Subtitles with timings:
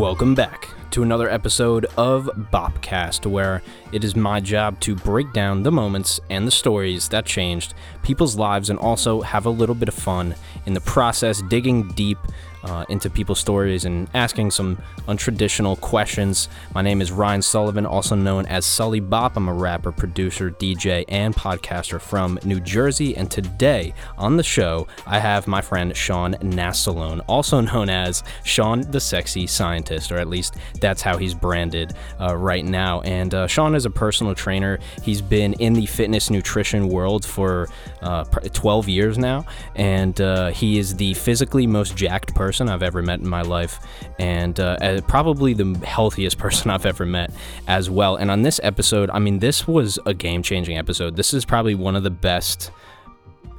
[0.00, 5.62] Welcome back to another episode of Bopcast, where it is my job to break down
[5.62, 9.90] the moments and the stories that changed people's lives and also have a little bit
[9.90, 10.34] of fun
[10.64, 12.16] in the process, digging deep
[12.64, 14.76] uh, into people's stories and asking some
[15.08, 16.48] untraditional questions.
[16.74, 19.36] My name is Ryan Sullivan, also known as Sully Bop.
[19.36, 23.16] I'm a rapper, producer, DJ, and podcaster from New Jersey.
[23.16, 28.82] And today on the show, I have my friend Sean Nastalone, also known as Sean
[28.90, 33.00] the Sexy Scientist, or at least that's how he's branded uh, right now.
[33.02, 34.78] And uh, Sean is a personal trainer.
[35.02, 37.68] He's been in the fitness nutrition world for
[38.02, 42.82] uh, 12 years now, and uh, he is the physically most jacked person person I've
[42.82, 43.78] ever met in my life,
[44.18, 47.32] and uh, probably the healthiest person I've ever met
[47.68, 48.16] as well.
[48.16, 51.14] And on this episode, I mean, this was a game changing episode.
[51.14, 52.72] This is probably one of the best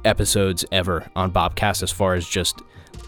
[0.04, 2.60] episodes ever on Bopcast as far as just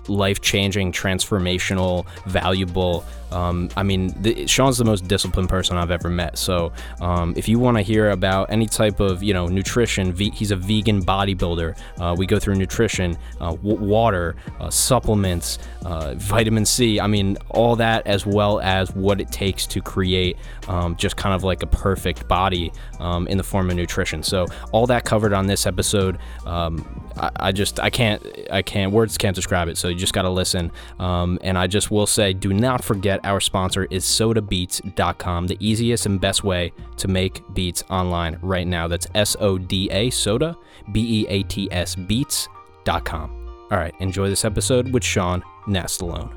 [0.08, 3.04] life changing, transformational, valuable.
[3.32, 6.38] Um, I mean, the, Sean's the most disciplined person I've ever met.
[6.38, 10.30] So, um, if you want to hear about any type of, you know, nutrition, ve-
[10.30, 11.76] he's a vegan bodybuilder.
[11.98, 17.00] Uh, we go through nutrition, uh, w- water, uh, supplements, uh, vitamin C.
[17.00, 20.36] I mean, all that as well as what it takes to create
[20.68, 24.22] um, just kind of like a perfect body um, in the form of nutrition.
[24.22, 26.18] So, all that covered on this episode.
[26.46, 29.76] Um, I, I, just, I can't, I can't, words can't describe it.
[29.76, 30.70] So, you just got to listen.
[30.98, 36.06] Um, and I just will say, do not forget our sponsor is sodabeats.com, the easiest
[36.06, 38.88] and best way to make beats online right now.
[38.88, 40.56] That's S O D A, soda,
[40.92, 43.66] B E A T S, beats.com.
[43.70, 46.32] All right, enjoy this episode with Sean Nastalone.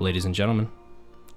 [0.00, 0.68] Ladies and gentlemen,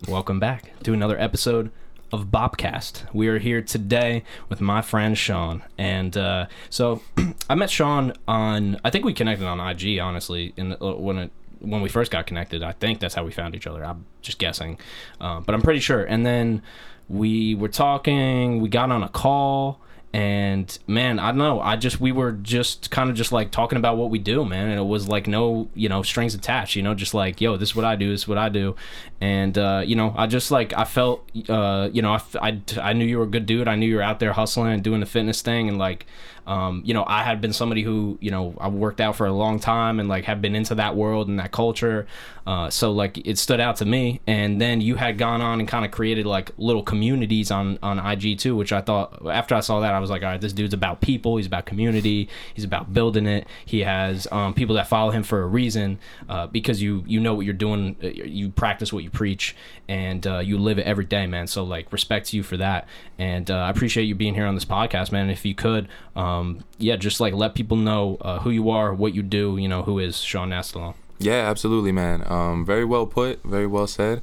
[0.08, 1.72] welcome back to another episode
[2.12, 3.14] of Bopcast.
[3.14, 7.02] We are here today with my friend Sean, and uh, so
[7.50, 8.80] I met Sean on.
[8.84, 12.28] I think we connected on IG, honestly, in uh, when it when we first got
[12.28, 12.64] connected.
[12.64, 13.84] I think that's how we found each other.
[13.84, 14.80] I'm just guessing,
[15.20, 16.04] uh, but I'm pretty sure.
[16.04, 16.62] And then
[17.10, 18.62] we were talking.
[18.62, 19.82] We got on a call
[20.14, 21.60] and man i don't know.
[21.60, 24.70] I just we were just kind of just like talking about what we do man.
[24.70, 27.70] And it was like no you know strings attached you know just like yo this
[27.70, 28.76] is what i do this is what i do.
[29.20, 32.94] And uh, you know i just like i felt uh, you know I, I, I
[32.94, 33.68] knew you were a good dude.
[33.68, 35.68] I knew you were out there hustling and doing the fitness thing.
[35.68, 36.06] And like
[36.48, 39.34] um, you know, I had been somebody who, you know, I worked out for a
[39.34, 42.08] long time and like have been into that world and that culture.
[42.48, 44.22] Uh, so like it stood out to me.
[44.26, 48.00] And then you had gone on and kind of created like little communities on on
[48.00, 50.54] IG too, which I thought after I saw that I was like, all right, this
[50.54, 51.36] dude's about people.
[51.36, 52.30] He's about community.
[52.54, 53.46] He's about building it.
[53.66, 57.34] He has um, people that follow him for a reason uh, because you you know
[57.34, 57.98] what you're doing.
[58.02, 59.54] Uh, you practice what you preach
[59.90, 61.48] and uh, you live it every day, man.
[61.48, 62.88] So like respect to you for that.
[63.20, 65.30] And uh, I appreciate you being here on this podcast, man.
[65.30, 65.90] If you could.
[66.16, 69.58] Um, um, yeah, just like let people know uh, who you are, what you do.
[69.58, 70.96] You know, who is Sean Nastalone.
[71.20, 72.24] Yeah, absolutely, man.
[72.28, 74.22] Um, very well put, very well said.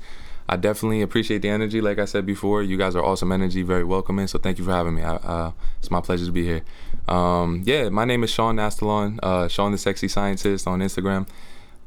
[0.48, 1.80] I definitely appreciate the energy.
[1.80, 4.26] Like I said before, you guys are awesome energy, very welcoming.
[4.26, 5.02] So thank you for having me.
[5.02, 6.62] I, uh, it's my pleasure to be here.
[7.08, 11.26] Um, yeah, my name is Sean Nastalone, uh, Sean the Sexy Scientist on Instagram.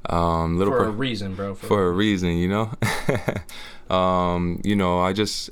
[0.09, 1.53] Um, little for per- a reason, bro.
[1.53, 2.71] For, for a reason, you know.
[3.95, 5.51] um, you know, I just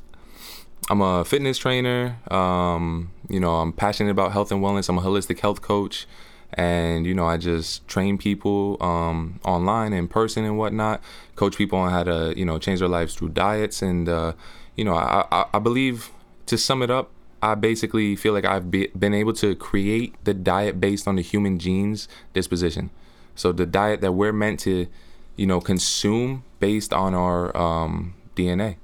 [0.89, 2.17] I'm a fitness trainer.
[2.29, 4.87] Um, you know, I'm passionate about health and wellness.
[4.87, 6.05] I'm a holistic health coach,
[6.53, 11.01] and you know, I just train people um, online, in person, and whatnot.
[11.35, 14.33] Coach people on how to you know change their lives through diets, and uh,
[14.75, 16.11] you know, I, I, I believe
[16.45, 17.09] to sum it up,
[17.41, 21.21] I basically feel like I've be, been able to create the diet based on the
[21.21, 22.91] human genes disposition.
[23.35, 24.87] So the diet that we're meant to,
[25.35, 28.77] you know, consume based on our um, DNA.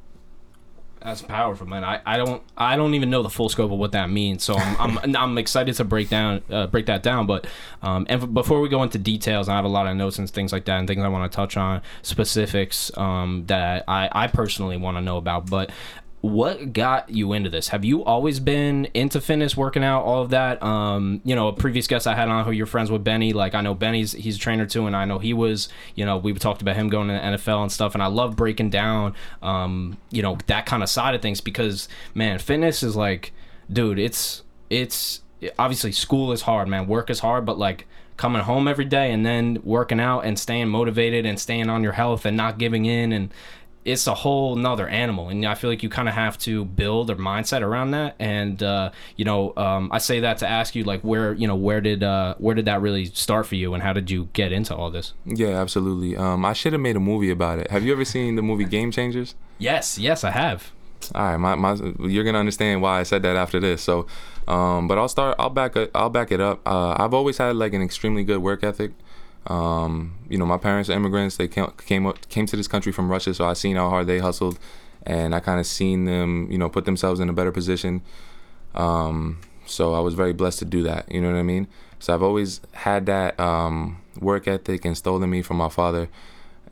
[1.04, 1.84] That's powerful, man.
[1.84, 4.56] I, I don't I don't even know the full scope of what that means, so
[4.56, 7.26] I'm I'm, I'm excited to break down uh, break that down.
[7.26, 7.48] But
[7.82, 10.30] um, and f- before we go into details, I have a lot of notes and
[10.30, 14.28] things like that, and things I want to touch on specifics um, that I I
[14.28, 15.50] personally want to know about.
[15.50, 15.72] But
[16.22, 17.70] what got you into this?
[17.70, 20.62] Have you always been into fitness, working out, all of that?
[20.62, 23.34] Um, you know, a previous guest I had on who you're friends with, Benny.
[23.34, 25.68] Like I know Benny's he's a trainer too, and I know he was.
[25.96, 28.36] You know, we talked about him going to the NFL and stuff, and I love
[28.36, 32.96] breaking down, um, you know, that kind of side of things because man, fitness is
[32.96, 33.34] like,
[33.72, 35.22] dude, it's it's
[35.58, 36.88] obviously school is hard, man.
[36.88, 40.68] Work is hard, but like coming home every day and then working out and staying
[40.68, 43.34] motivated and staying on your health and not giving in and
[43.84, 47.10] it's a whole nother animal and i feel like you kind of have to build
[47.10, 50.84] a mindset around that and uh, you know um, i say that to ask you
[50.84, 53.82] like where you know where did uh, where did that really start for you and
[53.82, 55.14] how did you get into all this?
[55.26, 56.16] Yeah absolutely.
[56.16, 57.72] Um, i should have made a movie about it.
[57.72, 59.36] Have you ever seen the movie game changers?
[59.58, 60.72] Yes yes i have.
[61.16, 64.06] All right my, my you're gonna understand why i said that after this so
[64.48, 66.62] um, but i'll start i'll back it i'll back it up.
[66.68, 68.92] Uh, i've always had like an extremely good work ethic
[69.48, 71.38] Um, you know, my parents are immigrants.
[71.38, 74.08] They came came up, came to this country from Russia, so I seen how hard
[74.08, 74.60] they hustled,
[75.06, 78.02] and I kind of seen them, you know, put themselves in a better position.
[78.76, 81.12] Um, so I was very blessed to do that.
[81.12, 81.68] You know what I mean?
[82.00, 86.10] So I've always had that um, work ethic installed in me from my father.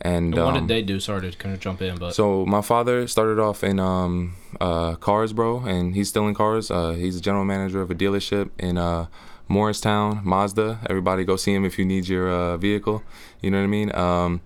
[0.02, 1.00] And, And what um, did they do?
[1.00, 4.96] Sorry to kind of jump in, but so my father started off in um, uh,
[4.96, 6.72] cars, bro, and he's still in cars.
[6.72, 9.08] Uh, he's a general manager of a dealership in uh,
[9.50, 10.80] Morristown, Mazda.
[10.90, 13.04] Everybody go see him if you need your uh, vehicle.
[13.42, 13.96] You know what I mean?
[13.96, 14.42] Um,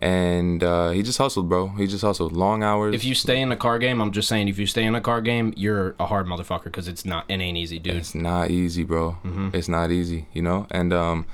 [0.00, 1.68] and uh, he just hustled, bro.
[1.68, 2.32] He just hustled.
[2.32, 2.94] Long hours.
[2.94, 5.00] if you stay in a car game, I'm just saying, if you stay in a
[5.00, 7.96] car game, you're a hard motherfucker because it's not, it ain't easy, dude.
[7.96, 9.18] It's not easy, bro.
[9.24, 9.50] Mm-hmm.
[9.52, 10.66] It's not easy, you know.
[10.70, 11.26] And um,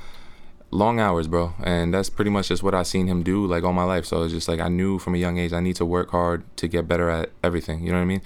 [0.70, 1.55] long hours, bro.
[1.62, 4.06] And that's pretty much just what I seen him do like all my life.
[4.06, 6.44] So it's just like I knew from a young age I need to work hard
[6.56, 7.85] to get better at everything.
[7.85, 8.23] You know what I mean?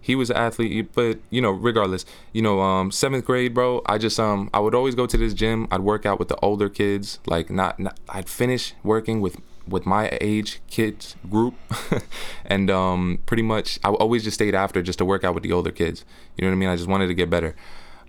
[0.00, 3.82] He was an athlete, but you know, regardless, you know, um, seventh grade, bro.
[3.86, 5.68] I just um, I would always go to this gym.
[5.70, 7.18] I'd work out with the older kids.
[7.26, 9.36] Like not, not I'd finish working with
[9.68, 11.54] with my age kids group,
[12.46, 15.52] and um, pretty much I always just stayed after just to work out with the
[15.52, 16.04] older kids.
[16.36, 16.68] You know what I mean?
[16.68, 17.54] I just wanted to get better.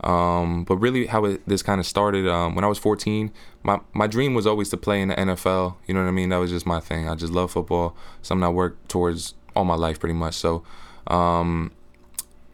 [0.03, 3.31] Um, but really, how it, this kind of started um, when I was 14,
[3.63, 5.75] my, my dream was always to play in the NFL.
[5.85, 6.29] You know what I mean?
[6.29, 7.07] That was just my thing.
[7.07, 10.33] I just love football, something I worked towards all my life, pretty much.
[10.33, 10.63] So,
[11.07, 11.71] um,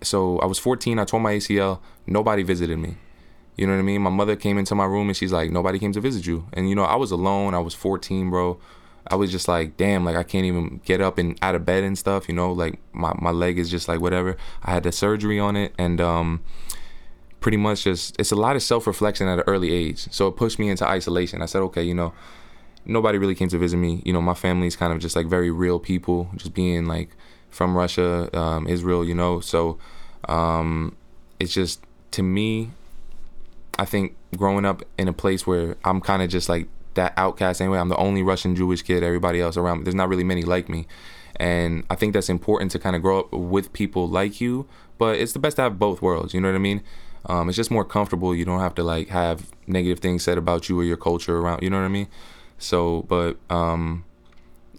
[0.02, 1.00] so I was 14.
[1.00, 1.80] I tore my ACL.
[2.06, 2.98] Nobody visited me.
[3.56, 4.02] You know what I mean?
[4.02, 6.70] My mother came into my room and she's like, "Nobody came to visit you." And
[6.70, 7.56] you know, I was alone.
[7.56, 8.60] I was 14, bro.
[9.10, 11.84] I was just like, damn, like I can't even get up and out of bed
[11.84, 12.28] and stuff.
[12.28, 14.38] You know, like my my leg is just like whatever.
[14.64, 16.44] I had the surgery on it, and um,
[17.40, 20.08] pretty much just it's a lot of self reflection at an early age.
[20.12, 21.42] So it pushed me into isolation.
[21.42, 22.14] I said, okay, you know,
[22.86, 24.02] nobody really came to visit me.
[24.06, 27.16] You know, my family's kind of just like very real people, just being like
[27.50, 29.40] from Russia, um, Israel, you know.
[29.40, 29.78] So
[30.28, 30.96] um,
[31.40, 32.72] it's just to me,
[33.80, 37.62] I think growing up in a place where I'm kind of just like that outcast
[37.62, 37.80] anyway.
[37.80, 39.04] I'm the only Russian Jewish kid.
[39.04, 40.88] Everybody else around, me, there's not really many like me.
[41.38, 44.68] And I think that's important to kind of grow up with people like you.
[44.98, 46.34] But it's the best to have both worlds.
[46.34, 46.82] You know what I mean?
[47.28, 48.36] Um, it's just more comfortable.
[48.36, 51.62] You don't have to like have negative things said about you or your culture around.
[51.62, 52.08] You know what I mean?
[52.58, 54.04] So, but um,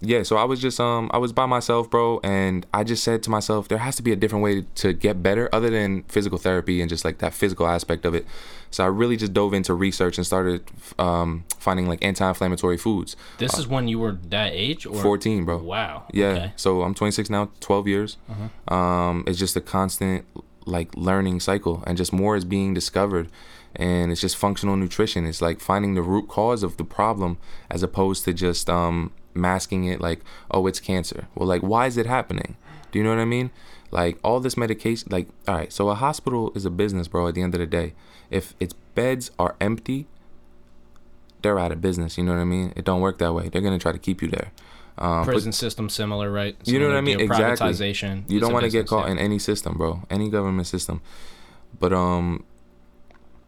[0.01, 0.23] yeah.
[0.23, 3.29] So I was just um, I was by myself, bro, and I just said to
[3.29, 6.81] myself, there has to be a different way to get better other than physical therapy
[6.81, 8.25] and just like that physical aspect of it.
[8.71, 10.63] So I really just dove into research and started
[10.99, 13.15] um, finding like anti-inflammatory foods.
[13.39, 15.57] This is when you were that age, or 14, bro.
[15.57, 16.05] Wow.
[16.13, 16.25] Yeah.
[16.27, 16.53] Okay.
[16.55, 18.17] So I'm 26 now, 12 years.
[18.29, 18.73] Uh-huh.
[18.73, 20.25] Um, it's just a constant
[20.65, 23.29] like learning cycle, and just more is being discovered.
[23.75, 25.25] And it's just functional nutrition.
[25.25, 27.37] It's like finding the root cause of the problem
[27.69, 30.21] as opposed to just um, masking it like,
[30.51, 31.27] oh, it's cancer.
[31.35, 32.57] Well, like, why is it happening?
[32.91, 33.51] Do you know what I mean?
[33.91, 35.73] Like all this medication, like, all right.
[35.73, 37.27] So a hospital is a business, bro.
[37.27, 37.93] At the end of the day,
[38.29, 40.07] if its beds are empty,
[41.41, 42.17] they're out of business.
[42.17, 42.73] You know what I mean?
[42.75, 43.49] It don't work that way.
[43.49, 44.51] They're gonna try to keep you there.
[44.99, 46.55] Um, but- Prison system similar, right?
[46.65, 47.19] You know what I Similar mean?
[47.21, 47.67] Exactly.
[47.67, 48.29] Privatization.
[48.29, 49.13] you don't want to get caught yeah.
[49.13, 50.03] in any system, bro.
[50.09, 51.01] Any government system.
[51.79, 52.43] But um,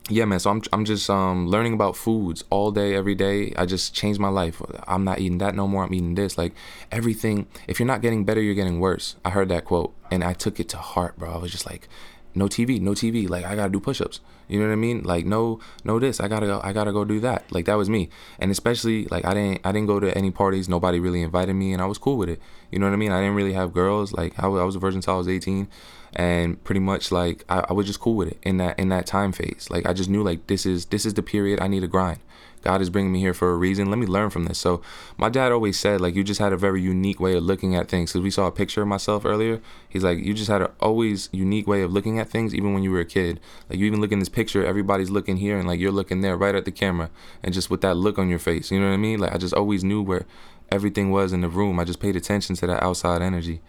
[0.10, 0.40] yeah, man.
[0.40, 3.54] So I'm I'm just um learning about foods all day, every day.
[3.58, 4.62] I just changed my life.
[4.88, 5.84] I'm not eating that no more.
[5.84, 6.38] I'm eating this.
[6.38, 6.54] Like
[6.92, 7.48] everything.
[7.68, 9.16] If you're not getting better, you're getting worse.
[9.24, 11.32] I heard that quote and I took it to heart, bro.
[11.32, 11.88] I was just like,
[12.34, 13.30] no TV, no TV.
[13.30, 14.20] Like I gotta do push-ups.
[14.52, 15.04] You know what I mean?
[15.04, 16.20] Like no, no this.
[16.20, 16.60] I gotta go.
[16.62, 17.50] I gotta go do that.
[17.52, 18.10] Like that was me.
[18.38, 20.68] And especially like I didn't I didn't go to any parties.
[20.68, 22.42] Nobody really invited me, and I was cool with it.
[22.70, 23.14] You know what I mean?
[23.14, 24.12] I didn't really have girls.
[24.12, 25.70] Like I, I was a virgin until I was 18,
[26.14, 29.06] and pretty much like I, I was just cool with it in that in that
[29.06, 29.70] time phase.
[29.70, 32.20] Like I just knew like this is this is the period I need to grind.
[32.62, 33.90] God is bringing me here for a reason.
[33.90, 34.60] Let me learn from this.
[34.60, 34.82] So
[35.18, 37.88] my dad always said like you just had a very unique way of looking at
[37.88, 38.14] things.
[38.14, 39.62] Cause we saw a picture of myself earlier.
[39.90, 42.84] He's like you just had a always unique way of looking at things, even when
[42.84, 43.40] you were a kid.
[43.70, 46.38] Like you even look in this picture, everybody's looking here, and like you're looking there,
[46.38, 47.10] right at the camera,
[47.44, 48.72] and just with that look on your face.
[48.72, 49.20] You know what I mean?
[49.20, 50.26] Like I just always knew where
[50.72, 51.80] everything was in the room.
[51.80, 53.62] I just paid attention to that outside energy,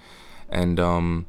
[0.50, 1.26] and um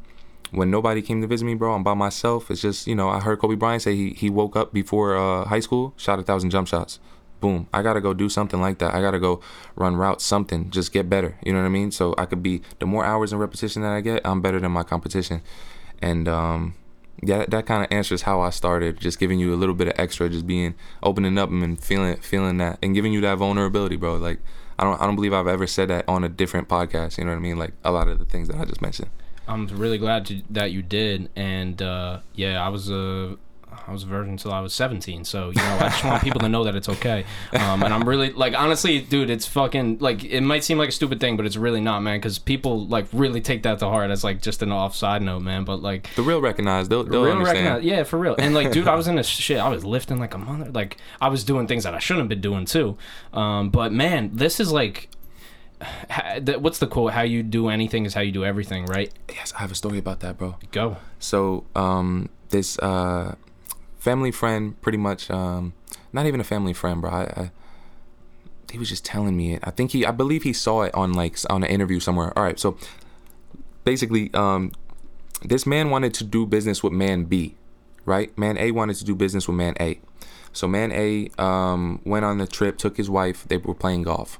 [0.54, 2.52] when nobody came to visit me, bro, I'm by myself.
[2.52, 5.46] It's just, you know, I heard Kobe Bryant say he, he woke up before uh,
[5.46, 7.00] high school, shot a thousand jump shots.
[7.44, 7.68] Boom.
[7.74, 8.96] I got to go do something like that.
[8.96, 9.42] I got to go
[9.76, 11.38] run routes, something, just get better.
[11.44, 11.92] You know what I mean?
[11.92, 14.72] So I could be, the more hours and repetition that I get, I'm better than
[14.72, 15.42] my competition.
[16.02, 16.76] And, um,
[17.22, 19.90] yeah, that, that kind of answers how I started, just giving you a little bit
[19.90, 23.98] of extra, just being opening up and feeling feeling that, and giving you that vulnerability,
[23.98, 24.16] bro.
[24.16, 24.40] Like
[24.80, 27.18] I don't I don't believe I've ever said that on a different podcast.
[27.18, 27.58] You know what I mean?
[27.58, 29.10] Like a lot of the things that I just mentioned.
[29.48, 33.36] I'm really glad to, that you did, and uh, yeah, I was uh,
[33.88, 35.26] I was a virgin until I was 17.
[35.26, 37.26] So, you know, I just want people to know that it's okay.
[37.54, 40.92] Um, and I'm really, like, honestly, dude, it's fucking, like, it might seem like a
[40.92, 44.12] stupid thing, but it's really not, man, because people, like, really take that to heart
[44.12, 45.64] as, like, just an offside note, man.
[45.64, 46.90] But, like, The real recognize.
[46.90, 47.66] They'll, they'll real understand.
[47.68, 48.36] recognize- yeah, for real.
[48.38, 49.58] And, like, dude, I was in a shit.
[49.60, 50.72] I was lifting like a mother.
[50.72, 52.98] Like, I was doing things that I shouldn't have been doing, too.
[53.34, 55.10] Um, but, man, this is, like,
[56.60, 57.12] what's the quote?
[57.14, 59.12] How you do anything is how you do everything, right?
[59.30, 60.56] Yes, I have a story about that, bro.
[60.72, 60.98] Go.
[61.20, 63.36] So um, this uh,
[64.04, 65.74] family friend, pretty much, um,
[66.12, 67.10] not even a family friend, bro.
[67.10, 67.52] I, I,
[68.70, 69.62] he was just telling me it.
[69.64, 72.38] I think he, I believe he saw it on like on an interview somewhere.
[72.38, 72.78] All right, so
[73.86, 74.74] basically, um,
[75.42, 77.56] this man wanted to do business with man B,
[78.04, 78.38] right?
[78.38, 80.02] Man A wanted to do business with man A.
[80.52, 83.48] So man A um, went on the trip, took his wife.
[83.48, 84.38] They were playing golf.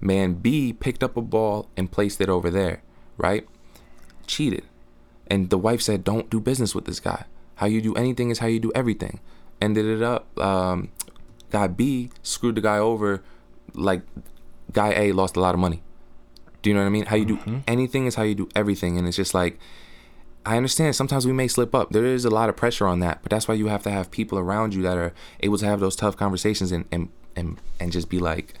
[0.00, 2.82] Man B picked up a ball and placed it over there,
[3.18, 3.46] right?
[4.26, 4.64] Cheated.
[5.26, 7.26] And the wife said, "Don't do business with this guy.
[7.62, 9.20] How you do anything is how you do everything."
[9.60, 10.26] Ended it up.
[10.50, 10.90] Um,
[11.50, 13.22] guy B screwed the guy over.
[13.74, 14.02] Like,
[14.72, 15.80] guy A lost a lot of money.
[16.60, 17.06] Do you know what I mean?
[17.06, 19.58] How you do anything is how you do everything, and it's just like,
[20.44, 20.96] I understand.
[20.96, 21.90] Sometimes we may slip up.
[21.90, 24.10] There is a lot of pressure on that, but that's why you have to have
[24.10, 27.92] people around you that are able to have those tough conversations and and and, and
[27.92, 28.54] just be like,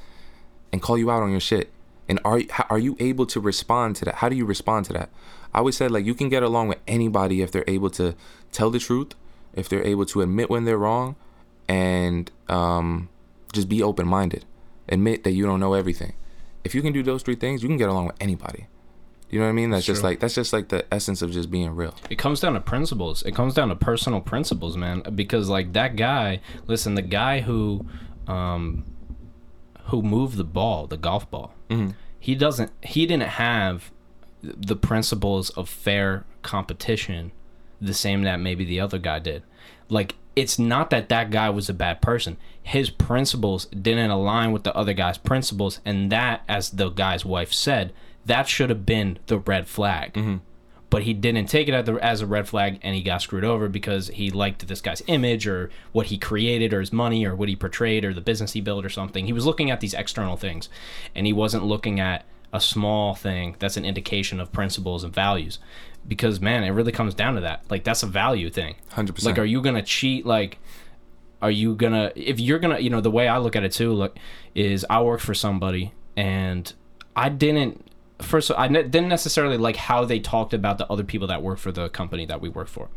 [0.72, 1.70] and call you out on your shit.
[2.08, 2.40] And are
[2.70, 4.16] are you able to respond to that?
[4.16, 5.10] How do you respond to that?
[5.54, 8.14] I always said like you can get along with anybody if they're able to
[8.52, 9.14] tell the truth,
[9.54, 11.16] if they're able to admit when they're wrong,
[11.68, 13.08] and um,
[13.52, 14.44] just be open minded.
[14.88, 16.12] Admit that you don't know everything.
[16.64, 18.66] If you can do those three things, you can get along with anybody.
[19.30, 19.70] You know what I mean?
[19.70, 20.10] That's just True.
[20.10, 21.94] like that's just like the essence of just being real.
[22.10, 23.22] It comes down to principles.
[23.22, 25.02] It comes down to personal principles, man.
[25.14, 27.86] Because like that guy, listen, the guy who,
[28.26, 28.84] um,
[29.84, 31.54] who moved the ball, the golf ball,
[32.20, 32.72] he doesn't.
[32.82, 33.90] He didn't have
[34.42, 37.32] the principles of fair competition,
[37.82, 39.42] the same that maybe the other guy did.
[39.88, 42.38] Like it's not that that guy was a bad person.
[42.62, 47.52] His principles didn't align with the other guy's principles, and that, as the guy's wife
[47.52, 47.92] said,
[48.24, 50.36] that should have been the red flag mm-hmm.
[50.90, 53.44] but he didn't take it as a- as a red flag and he got screwed
[53.44, 57.34] over because he liked this guy's image or what he created or his money or
[57.34, 59.26] what he portrayed or the business he built or something.
[59.26, 60.68] He was looking at these external things
[61.14, 65.58] and he wasn't looking at a small thing that's an indication of principles and values.
[66.06, 67.64] Because man, it really comes down to that.
[67.70, 68.76] Like that's a value thing.
[68.92, 69.24] 100%.
[69.24, 70.58] Like are you to cheat like
[71.40, 73.92] are you to if you're to, you know, the way I look at it too,
[73.92, 74.16] look
[74.54, 76.72] is I worked for somebody and
[77.16, 77.84] I didn't
[78.22, 81.28] first of all, I ne- didn't necessarily like how they talked about the other people
[81.28, 82.88] that work for the company that we work for,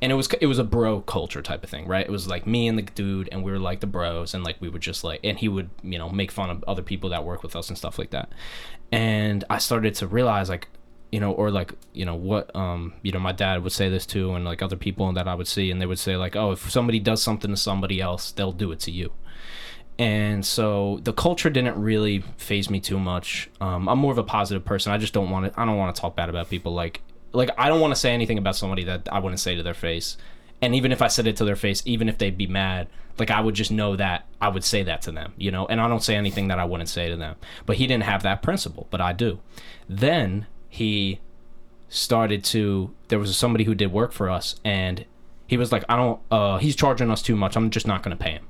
[0.00, 2.04] and it was it was a bro culture type of thing, right?
[2.04, 4.56] It was like me and the dude, and we were like the bros, and like
[4.60, 7.24] we would just like, and he would you know make fun of other people that
[7.24, 8.30] work with us and stuff like that,
[8.92, 10.68] and I started to realize like
[11.12, 14.06] you know or like you know what um you know my dad would say this
[14.06, 16.36] too and like other people and that i would see and they would say like
[16.36, 19.12] oh if somebody does something to somebody else they'll do it to you
[20.00, 23.50] and so the culture didn't really phase me too much.
[23.60, 24.92] Um, I'm more of a positive person.
[24.92, 25.60] I just don't want to.
[25.60, 26.72] I don't want to talk bad about people.
[26.72, 29.62] Like, like I don't want to say anything about somebody that I wouldn't say to
[29.62, 30.16] their face.
[30.62, 32.88] And even if I said it to their face, even if they'd be mad,
[33.20, 35.66] like I would just know that I would say that to them, you know.
[35.66, 37.36] And I don't say anything that I wouldn't say to them.
[37.66, 39.38] But he didn't have that principle, but I do.
[39.88, 41.20] Then he
[41.88, 42.92] started to.
[43.08, 45.04] There was somebody who did work for us, and
[45.46, 46.20] he was like, "I don't.
[46.30, 47.56] Uh, he's charging us too much.
[47.56, 48.46] I'm just not going to pay him."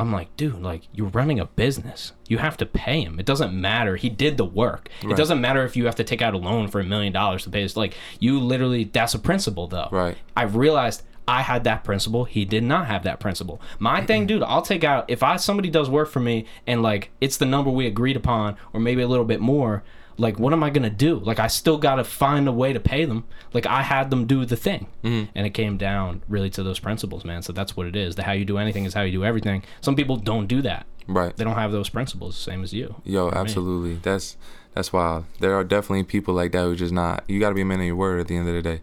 [0.00, 2.12] I'm like, dude, like you're running a business.
[2.26, 3.20] You have to pay him.
[3.20, 3.96] It doesn't matter.
[3.96, 4.88] He did the work.
[5.02, 7.44] It doesn't matter if you have to take out a loan for a million dollars
[7.44, 7.76] to pay this.
[7.76, 9.88] Like you literally, that's a principle though.
[9.92, 10.16] Right.
[10.34, 12.24] I realized I had that principle.
[12.24, 13.62] He did not have that principle.
[13.78, 17.12] My thing, dude, I'll take out if I somebody does work for me and like
[17.20, 19.84] it's the number we agreed upon or maybe a little bit more.
[20.18, 21.20] Like, what am I gonna do?
[21.20, 23.24] Like, I still gotta find a way to pay them.
[23.54, 25.30] Like, I had them do the thing, mm-hmm.
[25.34, 27.40] and it came down really to those principles, man.
[27.40, 28.16] So that's what it is.
[28.16, 29.62] The how you do anything is how you do everything.
[29.80, 30.84] Some people don't do that.
[31.06, 31.34] Right.
[31.34, 32.96] They don't have those principles, same as you.
[33.04, 33.94] Yo, absolutely.
[33.94, 34.36] That's
[34.74, 35.24] that's wild.
[35.38, 37.24] There are definitely people like that who just not.
[37.26, 38.80] You got to be a man of your word at the end of the day.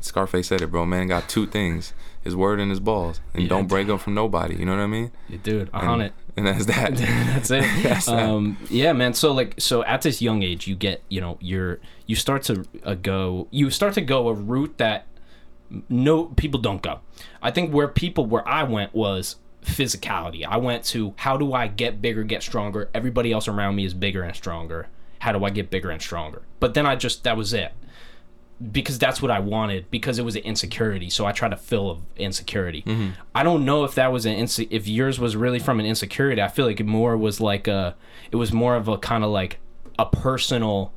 [0.00, 0.84] Scarface said it, bro.
[0.86, 4.14] Man got two things: his word and his balls, and Yeah, don't break them from
[4.14, 4.56] nobody.
[4.56, 5.12] You know what I mean?
[5.28, 6.12] Yeah, dude, And, on it.
[6.36, 6.96] And that's that.
[6.96, 7.64] That's it.
[7.82, 8.28] That's that.
[8.28, 9.14] um, yeah, man.
[9.14, 12.64] So like, so at this young age, you get, you know, you're you start to
[12.82, 15.06] uh, go, you start to go a route that
[15.88, 17.00] no people don't go.
[17.40, 20.44] I think where people where I went was physicality.
[20.44, 22.90] I went to how do I get bigger, get stronger?
[22.92, 24.88] Everybody else around me is bigger and stronger.
[25.20, 26.42] How do I get bigger and stronger?
[26.58, 27.72] But then I just that was it
[28.72, 31.10] because that's what I wanted because it was an insecurity.
[31.10, 32.82] So I tried to fill of insecurity.
[32.82, 33.10] Mm-hmm.
[33.34, 36.40] I don't know if that was an inse- if yours was really from an insecurity.
[36.40, 37.96] I feel like it more was like a
[38.30, 39.58] it was more of a kind of like
[39.98, 40.92] a personal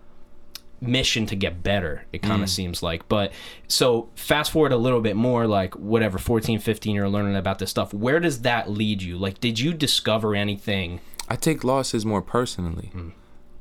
[0.80, 2.52] mission to get better it kind of mm.
[2.52, 3.08] seems like.
[3.10, 3.34] But
[3.68, 7.72] so fast forward a little bit more like whatever 14 15 you're learning about this
[7.72, 7.94] stuff.
[7.94, 9.18] Where does that lead you?
[9.18, 11.02] Like did you discover anything?
[11.28, 13.12] I take losses more personally, mm.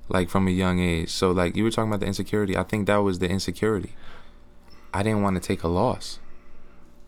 [0.09, 1.11] Like from a young age.
[1.11, 2.57] So like you were talking about the insecurity.
[2.57, 3.95] I think that was the insecurity.
[4.95, 6.19] I didn't want to take a loss.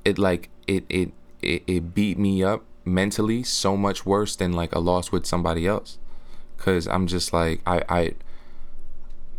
[0.05, 1.13] It like it it
[1.43, 5.67] it, it beat me up mentally so much worse than like a loss with somebody
[5.67, 5.99] else.
[6.57, 8.15] Cause I'm just like I I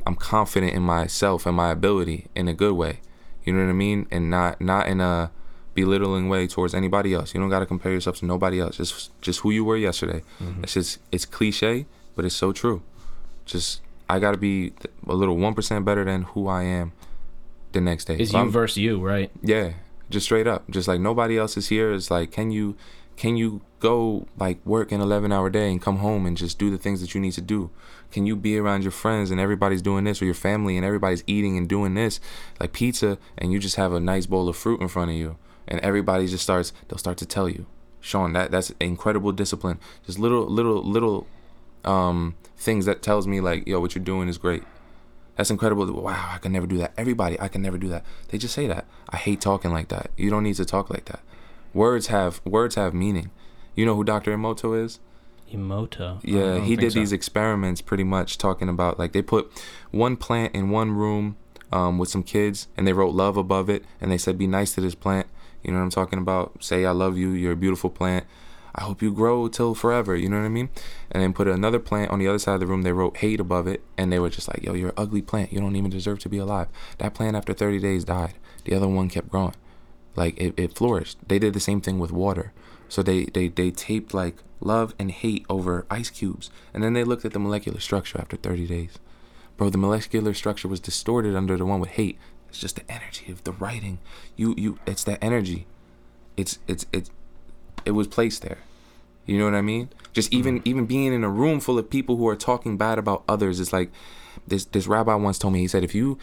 [0.06, 3.02] I'm confident in myself and my ability in a good way.
[3.44, 4.08] You know what I mean?
[4.10, 5.32] And not not in a
[5.76, 7.34] belittling way towards anybody else.
[7.34, 8.78] You don't got to compare yourself to nobody else.
[8.78, 10.24] Just just who you were yesterday.
[10.42, 10.64] Mm-hmm.
[10.64, 11.86] It's just it's cliche,
[12.16, 12.82] but it's so true.
[13.50, 14.74] Just I got to be
[15.08, 16.94] a little 1% better than who I am
[17.72, 18.18] the next day.
[18.18, 19.74] is you I'm- versus you right yeah,
[20.10, 20.70] just straight up.
[20.70, 21.94] Just like nobody else is here.
[21.94, 22.76] It's like, can you,
[23.18, 26.70] can you go like work an 11 hour day and come home and just do
[26.70, 27.70] the things that you need to do?
[28.12, 31.24] Can you be around your friends and everybody's doing this or your family and everybody's
[31.28, 32.20] eating and doing this
[32.60, 35.38] like pizza and you just have a nice bowl of fruit in front of you
[35.68, 37.68] and everybody just starts, they'll start to tell you,
[38.00, 39.80] Sean, that that's incredible discipline.
[40.06, 41.28] Just little, little, little,
[41.86, 44.64] um, things that tells me like, yo, what you're doing is great.
[45.36, 45.90] That's incredible.
[45.92, 46.94] Wow, I can never do that.
[46.98, 48.04] Everybody, I can never do that.
[48.28, 48.86] They just say that.
[49.10, 50.12] I hate talking like that.
[50.18, 51.22] You don't need to talk like that.
[51.74, 53.32] Words have words have meaning.
[53.76, 54.36] You know who Dr.
[54.36, 55.00] Emoto is?
[55.52, 57.00] emoto Yeah, he did so.
[57.00, 59.52] these experiments pretty much talking about like they put
[59.92, 61.38] one plant in one room
[61.72, 64.74] um, with some kids and they wrote love above it and they said be nice
[64.76, 65.28] to this plant.
[65.64, 66.64] You know what I'm talking about?
[66.64, 67.30] Say I love you.
[67.30, 68.26] You're a beautiful plant.
[68.76, 70.16] I hope you grow till forever.
[70.16, 70.70] You know what I mean?
[71.12, 72.84] And then put another plant on the other side of the room.
[72.84, 75.52] They wrote hate above it and they were just like, yo, you're an ugly plant.
[75.52, 76.68] You don't even deserve to be alive.
[76.98, 78.34] That plant after 30 days died.
[78.66, 79.56] The other one kept growing
[80.16, 82.52] like it, it flourished they did the same thing with water
[82.88, 87.04] so they, they they taped like love and hate over ice cubes and then they
[87.04, 89.00] looked at the molecular structure after 30 days
[89.56, 92.18] bro the molecular structure was distorted under the one with hate
[92.50, 94.00] it's just the energy of the writing
[94.36, 95.66] you you it's that energy
[96.36, 97.10] it's it's it's
[97.90, 98.60] it was placed there
[99.26, 102.16] you know what i mean just even even being in a room full of people
[102.16, 103.92] who are talking bad about others it's like
[104.48, 106.18] this this rabbi once told me he said if you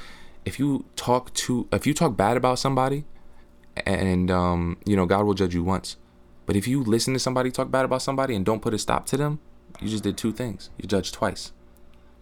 [0.44, 3.04] if you talk to if you talk bad about somebody
[3.84, 5.96] and um, you know God will judge you once.
[6.46, 9.04] But if you listen to somebody talk bad about somebody and don't put a stop
[9.06, 9.40] to them,
[9.80, 10.70] you just did two things.
[10.78, 11.52] You judged twice.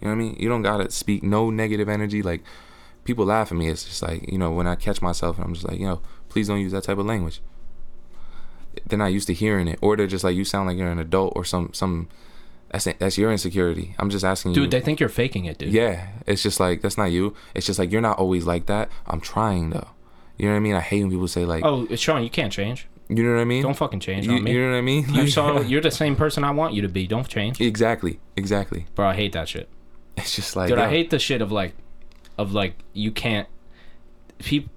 [0.00, 0.36] You know what I mean?
[0.38, 2.22] You don't gotta speak no negative energy.
[2.22, 2.42] Like
[3.04, 3.68] people laugh at me.
[3.68, 6.00] It's just like you know when I catch myself and I'm just like you know
[6.28, 7.40] please don't use that type of language.
[8.86, 10.98] They're not used to hearing it, or they're just like you sound like you're an
[10.98, 12.08] adult or some some.
[12.70, 13.94] That's that's your insecurity.
[13.98, 14.62] I'm just asking you.
[14.62, 17.34] dude they think you're faking it dude Yeah, it's just like that's not you.
[17.54, 18.90] It's just like you're not always like that.
[19.06, 19.88] I'm trying though.
[20.36, 20.74] You know what I mean?
[20.74, 23.44] I hate when people say like, oh sean you can't change you know what I
[23.44, 23.62] mean?
[23.62, 25.12] don't fucking change you, on me you know what I mean?
[25.12, 28.86] you saw you're the same person i want you to be don't change exactly, exactly.
[28.94, 29.68] bro i hate that shit
[30.16, 31.74] It's just like Dude, I hate the shit of like,
[32.38, 33.48] of like you can't.
[34.38, 34.70] People,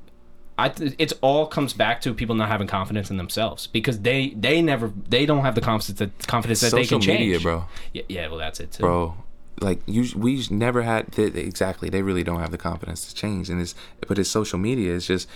[0.59, 4.29] I th- it's all comes back to people not having confidence in themselves because they
[4.31, 7.19] they never they don't have the confidence that confidence that they can change.
[7.19, 8.81] media, bro, Yeah, yeah, well that's it too.
[8.83, 9.15] bro.
[9.59, 11.89] Like you, we never had the, exactly.
[11.89, 13.73] They really don't have the confidence to change, and it's
[14.07, 14.95] but it's social media.
[14.95, 15.27] It's just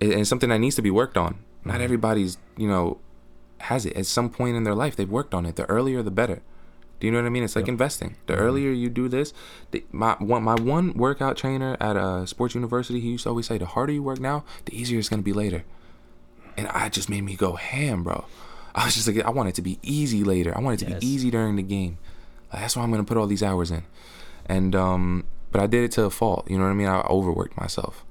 [0.00, 1.38] it, it's something that needs to be worked on.
[1.64, 1.82] Not Mm-hmm.
[1.84, 2.98] everybody's you know
[3.58, 4.96] has it at some point in their life.
[4.96, 5.56] They've worked on it.
[5.56, 6.42] The earlier, the better.
[7.02, 7.42] Do you know what I mean?
[7.42, 8.14] It's like investing.
[8.28, 8.42] The Mm-hmm.
[8.44, 9.34] earlier you do this,
[9.72, 13.46] the, my one my one workout trainer at a sports university, he used to always
[13.48, 15.64] say, the harder you work now, the easier it's gonna be later.
[16.56, 18.24] And I just made me go ham, bro.
[18.76, 20.56] I was just like, I want it to be easy later.
[20.56, 21.00] I want it to Yes.
[21.00, 21.98] be easy during the game.
[22.52, 23.82] Like, that's why I'm gonna put all these hours in.
[24.46, 26.48] And um, but I did it to a fault.
[26.48, 26.86] You know what I mean?
[26.86, 28.04] I overworked myself,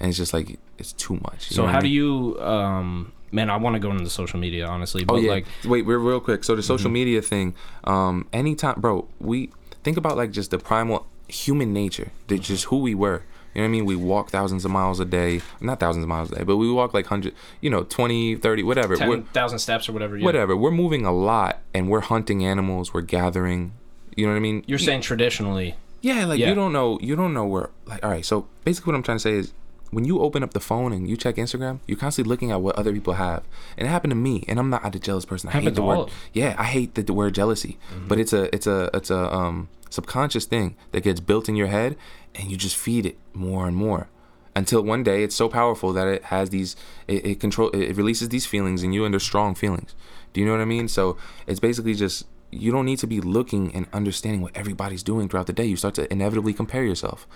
[0.00, 1.50] and it's just like it's too much.
[1.50, 3.50] so how I do you, um, man?
[3.50, 5.30] I want to go into social media honestly, but Oh yeah.
[5.30, 6.44] like, Wait, we're real quick.
[6.44, 6.92] So the social Mm-hmm.
[6.94, 7.54] media thing.
[7.84, 9.08] Um, anytime, bro.
[9.18, 9.50] We
[9.82, 12.42] think about like just the primal human nature, the, Mm-hmm.
[12.42, 13.22] just who we were.
[13.54, 13.84] You know what I mean?
[13.84, 15.42] We walk thousands of miles a day.
[15.60, 18.62] Not thousands of miles a day, but we walk like 100, you know, 20, 30,
[18.62, 18.94] whatever.
[18.96, 20.16] We're- ten thousand steps or whatever.
[20.16, 20.24] Yeah.
[20.24, 20.56] whatever.
[20.56, 23.72] We're moving a lot and we're hunting animals, we're gathering.
[24.16, 24.64] You know what I mean?
[24.66, 26.48] You're saying traditionally, Yeah, like Yeah.
[26.48, 29.18] you don't know you don't know where like all right, so basically what I'm trying
[29.18, 29.52] to say is
[29.92, 32.76] when you open up the phone and you check Instagram, you're constantly looking at what
[32.76, 33.44] other people have.
[33.76, 35.50] And it happened to me, and I'm not a jealous person.
[35.50, 36.14] I hate the word all of us.
[36.32, 37.78] Yeah, I hate the, the word jealousy.
[38.08, 41.66] But it's a it's a it's a um subconscious thing that gets built in your
[41.66, 41.96] head
[42.34, 44.08] and you just feed it more and more.
[44.56, 46.74] Until one day it's so powerful that it has these
[47.06, 49.94] it, it control it releases these feelings in you and they're strong feelings.
[50.32, 50.88] Do you know what I mean?
[50.88, 55.28] So it's basically just you don't need to be looking and understanding what everybody's doing
[55.28, 55.64] throughout the day.
[55.64, 57.26] You start to inevitably compare yourself.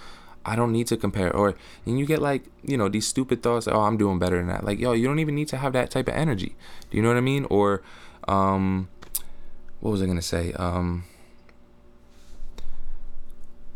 [0.48, 1.34] I don't need to compare.
[1.34, 1.54] Or
[1.84, 4.64] and you get like, you know, these stupid thoughts, oh, I'm doing better than that.
[4.64, 6.54] Like, yo, you don't even need to have that type of energy.
[6.90, 7.44] Do you know what I mean?
[7.50, 7.82] Or
[8.28, 8.88] um
[9.80, 10.52] what was I gonna say?
[10.54, 11.04] Um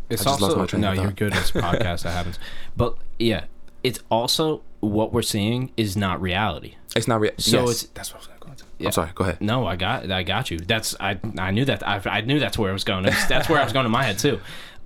[0.08, 1.34] It's I just lost also no, you're good.
[1.34, 2.38] It's a podcast that happens,
[2.76, 3.44] but yeah,
[3.82, 6.74] it's also what we're seeing is not reality.
[6.96, 7.32] It's not real.
[7.38, 8.64] So yes, it's- that's what I was gonna go into.
[8.78, 8.86] Yeah.
[8.88, 9.10] I'm sorry.
[9.14, 9.40] Go ahead.
[9.40, 10.58] No, I got I got you.
[10.58, 13.04] That's I I knew that I, I knew that's where I was going.
[13.04, 14.40] That's, that's where I was going in my head too.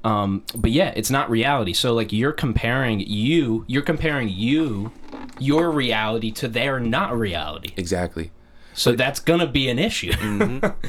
[0.04, 1.72] Um, but yeah, it's not reality.
[1.72, 4.92] So like you're comparing you, you're comparing you,
[5.38, 7.72] your reality to their not reality.
[7.76, 8.30] Exactly.
[8.74, 10.12] So that's gonna be an issue,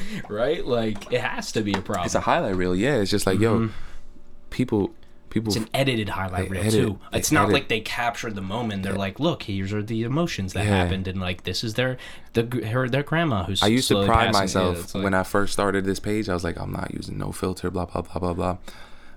[0.28, 0.66] right?
[0.66, 2.04] Like it has to be a problem.
[2.06, 2.74] It's a highlight reel.
[2.74, 2.96] Yeah.
[2.96, 3.70] It's just like yo,
[4.50, 4.90] people,
[5.30, 5.52] people.
[5.52, 5.62] Mm-hmm.
[5.62, 6.98] It's an edited highlight reel edit- too.
[7.12, 7.54] It's not edit.
[7.54, 8.82] like they captured the moment.
[8.82, 10.82] They're like, look, here's are the emotions that Yeah.
[10.82, 11.96] happened, and like this is their
[12.34, 13.62] the her their grandma who's.
[13.62, 14.26] I used to pride.
[14.26, 16.28] Yeah, myself it's like- when I first started this page.
[16.28, 18.56] I was like, I'm not using no filter, blah blah blah blah blah.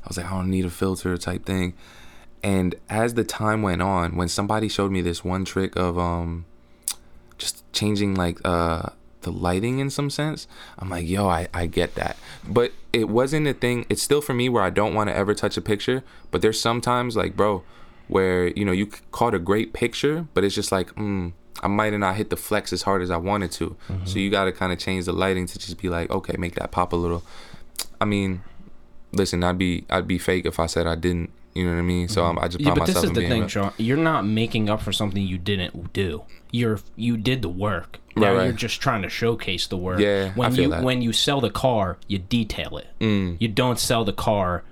[0.09, 1.75] I was like, I don't need a filter type thing.
[2.41, 6.45] And as the time went on, when somebody showed me this one trick of um,
[7.37, 8.89] just changing like uh
[9.21, 10.47] the lighting in some sense,
[10.79, 12.17] I'm like, yo, I I get that.
[12.47, 13.85] But it wasn't a thing.
[13.87, 16.03] It's still for me where I don't want to ever touch a picture.
[16.31, 17.61] But there's sometimes like, bro,
[18.07, 21.93] where you know you caught a great picture, but it's just like, mm, I might
[21.93, 23.75] have not hit the flex as hard as I wanted to.
[24.05, 26.55] So you got to kind of change the lighting to just be like, okay, make
[26.55, 27.21] that pop a little.
[28.01, 28.41] I mean,
[29.11, 31.31] listen, I'd be I'd be fake if I said I didn't.
[31.55, 32.07] You know what I mean?
[32.07, 33.47] So I'm, I just Yeah, but this is the thing, real.
[33.47, 33.73] Sean.
[33.77, 36.23] You're not making up for something you didn't do.
[36.51, 37.99] You're you did the work.
[38.15, 38.43] Now Right, right.
[38.45, 39.99] you're just trying to showcase the work.
[39.99, 40.83] Yeah, I when feel you that.
[40.83, 42.87] when you sell the car, you detail it.
[42.99, 43.37] Mm.
[43.39, 44.63] You don't sell the car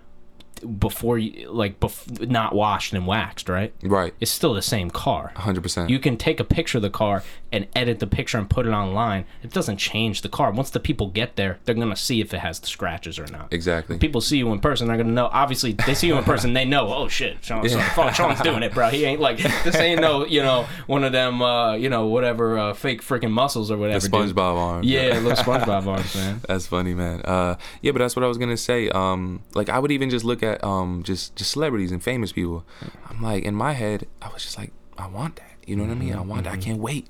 [0.79, 3.73] before you like bef- not washed and waxed, right?
[3.83, 5.31] Right, It's still the same car.
[5.35, 5.89] hundred percent.
[5.89, 8.71] You can take a picture of the car and edit the picture and put it
[8.71, 9.25] online.
[9.41, 10.51] It doesn't change the car.
[10.51, 13.51] Once the people get there, they're gonna see if it has the scratches or not.
[13.53, 13.97] Exactly.
[13.97, 15.29] People see you in person, they're gonna know.
[15.31, 16.93] Obviously, they see you in person, they know.
[16.93, 18.89] Oh shit, Sean, Sean, Sean's doing it, bro.
[18.89, 19.75] He ain't like this.
[19.75, 23.71] Ain't no, you know, one of them, uh, you know, whatever, uh, fake freaking muscles
[23.71, 24.07] or The whatever.
[24.07, 24.11] dude.
[24.35, 24.83] SpongeBob arm.
[24.83, 26.41] Yeah, little SpongeBob arms, man.
[26.47, 27.21] That's funny, man.
[27.21, 28.89] Uh, yeah, but that's what I was gonna say.
[28.89, 32.65] Um, like I would even just look at um, just just celebrities and famous people.
[33.09, 35.51] I'm like, in my head, I was just like, I want that.
[35.65, 36.13] You know what I mean?
[36.13, 36.53] I want that.
[36.53, 37.07] I can't wait.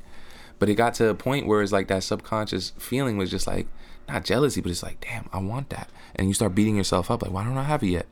[0.59, 3.67] But it got to a point where it's like that subconscious feeling was just like
[4.07, 5.89] not jealousy, but it's like, damn, I want that.
[6.15, 8.07] And you start beating yourself up, like, why don't I have it yet?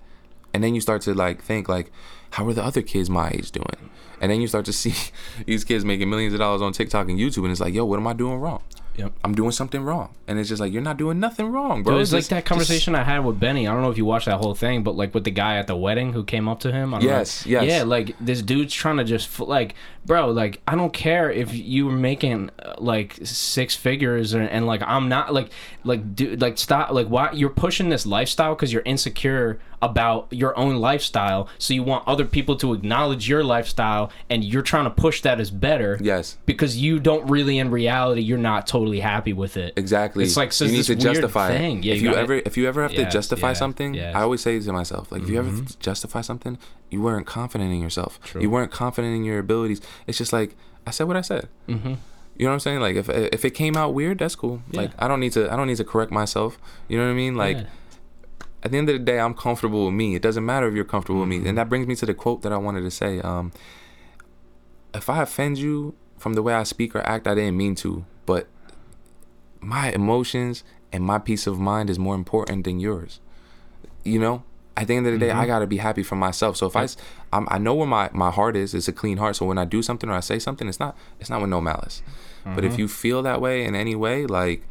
[0.54, 1.92] And then you start to like think like,
[2.32, 3.90] how are the other kids my age doing?
[4.22, 4.94] And then you start to see
[5.46, 8.00] these kids making millions of dollars on TikTok and YouTube, and it's like, yo, what
[8.00, 8.62] am I doing wrong?
[8.98, 9.12] Yep.
[9.24, 10.14] I'm doing something wrong.
[10.28, 11.96] And it's just like, you're not doing nothing wrong, bro.
[11.96, 13.68] It was like Just- that just- conversation I had with Benny.
[13.68, 15.68] I don't know if you watched that whole thing, but like with the guy at
[15.68, 16.94] the wedding who came up to him.
[16.94, 17.52] I Yes, know.
[17.62, 17.66] yes.
[17.66, 21.86] Yeah, like this dude's trying to just like, bro, like I don't care if you
[21.88, 25.50] were making uh, like six figures and, and like I'm not like
[25.84, 30.58] like dude like stop like why you're pushing this lifestyle because you're insecure about your
[30.58, 34.90] own lifestyle, so you want other people to acknowledge your lifestyle, and you're trying to
[34.90, 35.98] push that as better.
[36.02, 39.74] Yes, Because you don't really, in reality, you're not totally happy with it.
[39.78, 40.24] exactly.
[40.24, 41.84] It's like so you need this to justify thing.
[41.84, 44.08] Yeah, if you you ever, if you ever have Yes, to justify yeah, something, yes.
[44.08, 44.18] Mm-hmm.
[44.18, 46.58] I always say to myself, like, if you ever justify something,
[46.90, 48.20] you weren't confident in yourself.
[48.24, 48.42] True.
[48.42, 49.82] You weren't confident in your abilities.
[50.08, 50.56] It's just like
[50.88, 51.50] I said what I said.
[51.68, 51.96] Mm-hmm.
[52.38, 52.80] You know what I'm saying?
[52.82, 54.62] Like, if if it came out weird, that's cool.
[54.72, 54.82] Yeah.
[54.82, 55.52] Like, I don't need to.
[55.52, 56.58] I don't need to correct myself.
[56.88, 57.36] You know what I mean?
[57.36, 57.58] Like.
[57.58, 57.64] Yeah.
[58.65, 60.15] At the end of the day, I'm comfortable with me.
[60.15, 61.43] It doesn't matter if you're comfortable with Mm-hmm.
[61.43, 61.49] me.
[61.49, 63.21] And that brings me to the quote that I wanted to say.
[63.21, 63.51] Um,
[64.93, 68.06] if I offend you from the way I speak or act, I didn't mean to.
[68.25, 68.47] But
[69.62, 73.19] my emotions and my peace of mind is more important than yours.
[74.04, 74.43] You know,
[74.75, 75.39] at the end of the day, Mm-hmm.
[75.41, 76.58] I gotta be happy for myself.
[76.58, 76.88] So if I,
[77.32, 78.73] I'm, I know where my, my heart is.
[78.73, 79.36] It's a clean heart.
[79.36, 81.62] So when I do something or I say something, it's not it's not with no
[81.62, 82.01] malice.
[82.43, 82.65] But Mm-hmm.
[82.65, 84.63] if you feel that way in any way, like,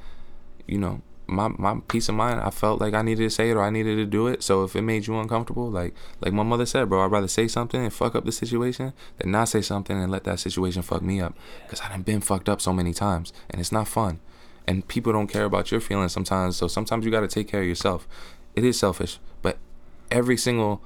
[0.67, 3.55] you know, my my peace of mind, I felt like I needed to say it
[3.55, 4.43] or I needed to do it.
[4.43, 7.49] So if it made you uncomfortable, like like my mother said, bro, I'd rather say
[7.49, 11.03] something and fuck up the situation than not say something and let that situation fuck
[11.03, 11.35] me up.
[11.69, 14.21] Cause I done been fucked up so many times and it's not fun.
[14.67, 16.57] And people don't care about your feelings sometimes.
[16.57, 18.07] So sometimes you gotta take care of yourself.
[18.55, 19.59] It is selfish, but
[20.11, 20.83] every single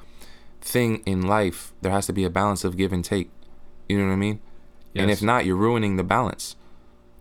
[0.61, 3.31] thing in life there has to be a balance of give and take.
[3.89, 4.41] You know what I mean?
[4.95, 6.57] And if not, you're ruining the balance.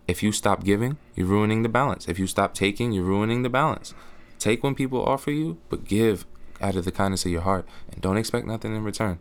[0.08, 2.08] If you stop giving, you're ruining the balance.
[2.08, 3.94] If you stop taking, you're ruining the balance.
[4.38, 6.26] Take when people offer you, but give
[6.60, 9.18] out of the kindness of your heart and don't expect nothing in return.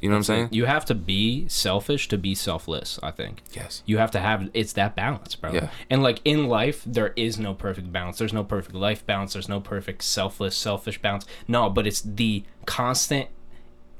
[0.00, 0.48] You know what I'm saying?
[0.50, 3.42] You have to be selfish to be selfless, I think.
[3.52, 3.82] Yes.
[3.84, 5.52] You have to have it's that balance, bro.
[5.52, 5.68] Yeah.
[5.90, 8.16] And like in life, there is no perfect balance.
[8.16, 9.34] There's no perfect life balance.
[9.34, 11.26] There's no perfect selfless, selfish balance.
[11.46, 13.28] No, but it's the constant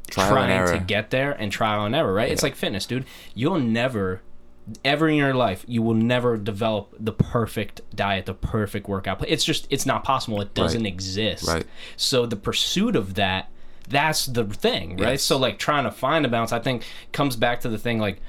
[0.09, 2.33] Trial trying to get there and trial and error, right?
[2.33, 3.05] It's like fitness, dude.
[3.35, 4.23] You'll never
[4.85, 9.25] ever in your life you will never develop the perfect diet the perfect workout.
[9.29, 10.41] It's just it's not possible.
[10.41, 11.47] It doesn't exist.
[11.47, 11.67] Right.
[11.97, 13.51] so the pursuit of that
[13.89, 15.13] that's the thing right?
[15.13, 15.23] Yes.
[15.23, 18.21] so like trying to find a balance i think comes back to the thing like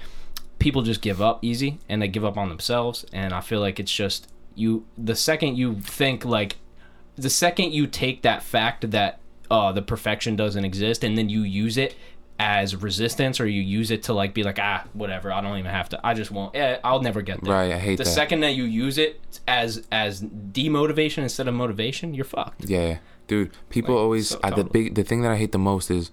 [0.58, 3.06] people just give up easy and they give up on themselves.
[3.12, 6.58] And i feel like it's just you the second you think like
[7.16, 11.42] the second you take that fact that uh, the perfection doesn't exist, and then you
[11.42, 11.94] use it
[12.44, 15.70] as resistance, or you use it to like be like ah whatever, I don't even
[15.70, 17.54] have to, I just won't, eh, I'll never get there.
[17.54, 18.10] Right, I hate the that.
[18.10, 22.66] second that you use it as as demotivation instead of motivation, you're fucked.
[22.66, 23.52] Yeah, dude.
[23.70, 26.10] People Like, always so uh, the big the thing that I hate the most is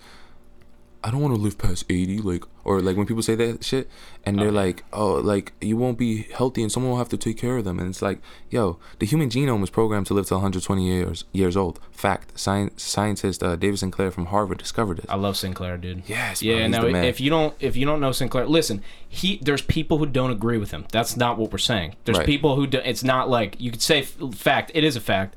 [1.05, 3.89] I don't want to live past eighty, like or like when people say that shit
[4.27, 7.39] and they're like, oh, like you won't be healthy and someone will have to take
[7.39, 8.19] care of them, and it's like,
[8.51, 11.79] yo, the human genome was programmed to live to 120 years years old.
[11.93, 15.07] Fact, science scientist uh, David Sinclair from Harvard discovered this.
[15.09, 16.03] I love Sinclair, dude.
[16.07, 16.67] Yes, yeah.
[16.67, 18.83] No, if you don't, if you don't know Sinclair, listen.
[19.09, 20.85] He, there's people who don't agree with him.
[20.93, 21.95] That's not what we're saying.
[22.05, 22.27] There's Right.
[22.27, 24.71] people who do, it's not like you could say f- fact.
[24.75, 25.35] It is a fact,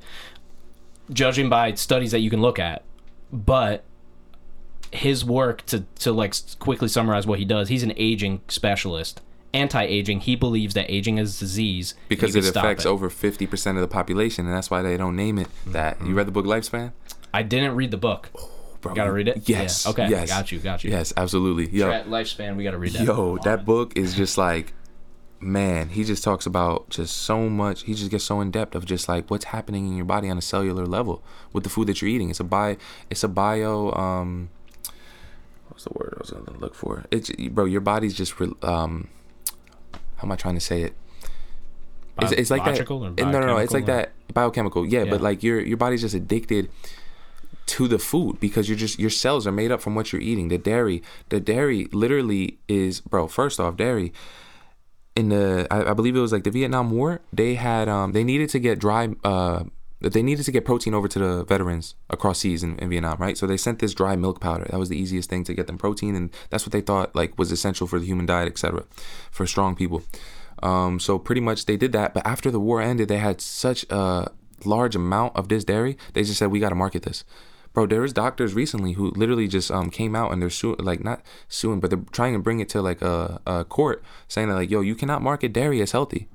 [1.12, 2.84] judging by studies that you can look at.
[3.32, 3.84] But
[4.92, 7.70] his work to to like quickly summarize what he does.
[7.70, 9.22] He's an aging specialist,
[9.54, 10.22] anti-aging.
[10.22, 14.56] He believes that aging is disease because it affects over 50% of the population, and
[14.56, 15.98] that's why they don't name it that.
[15.98, 16.08] Mm-hmm.
[16.08, 16.92] You read the book Lifespan?
[17.34, 18.30] I didn't read the book.
[18.82, 19.48] Bro, Gotta read it.
[19.48, 19.86] Yes.
[19.86, 19.92] Yeah.
[19.92, 20.10] Okay.
[20.10, 20.30] Yes.
[20.30, 20.60] Got you.
[20.60, 20.90] Got you.
[20.90, 21.70] Yes, absolutely.
[21.70, 22.56] Yo, Lifespan.
[22.58, 23.04] We got to read that.
[23.04, 24.74] Yo, that book is just like,
[25.40, 27.84] man, he just talks about just so much.
[27.84, 30.38] He just gets so in depth of just like what's happening in your body on
[30.38, 31.24] a cellular level
[31.54, 32.32] with the food that you're eating.
[32.32, 32.78] It's a bi,
[33.10, 33.92] it's a bio.
[33.92, 34.50] Um,
[35.72, 37.06] what's the word I was gonna look for?
[37.12, 39.10] It's bro, your body's just re- um,
[40.18, 40.94] how am I trying to say it?
[42.22, 42.88] It's, it's like that.
[42.90, 43.58] No, no, no.
[43.58, 44.86] It's like or- that biochemical.
[44.86, 45.12] Yeah, Yeah.
[45.12, 46.70] but like your your body's just addicted
[47.68, 50.50] to the food because you're just your cells are made up from what you're eating.
[50.50, 53.28] The dairy, the dairy literally is, bro.
[53.28, 54.12] First off, dairy
[55.16, 57.22] in the I, I believe it was like the Vietnam War.
[57.34, 59.64] They had um they needed to get dry uh
[60.02, 63.38] they needed to get protein over to the veterans across seas in, in Vietnam, right?
[63.38, 64.66] So they sent this dry milk powder.
[64.70, 67.38] That was the easiest thing to get them protein, and that's what they thought like
[67.38, 68.84] was essential for the human diet, etc.
[69.32, 70.04] For strong people.
[70.64, 72.14] Um, so pretty much they did that.
[72.14, 74.32] But after the war ended, they had such a
[74.66, 75.98] large amount of this dairy.
[76.14, 77.24] They just said we got to market this.
[77.74, 81.04] Bro, there was doctors recently who literally just um came out and they're suing, like
[81.04, 84.56] not suing, but they're trying to bring it to like a, a court, saying that
[84.56, 86.28] like, yo, you cannot market dairy as healthy.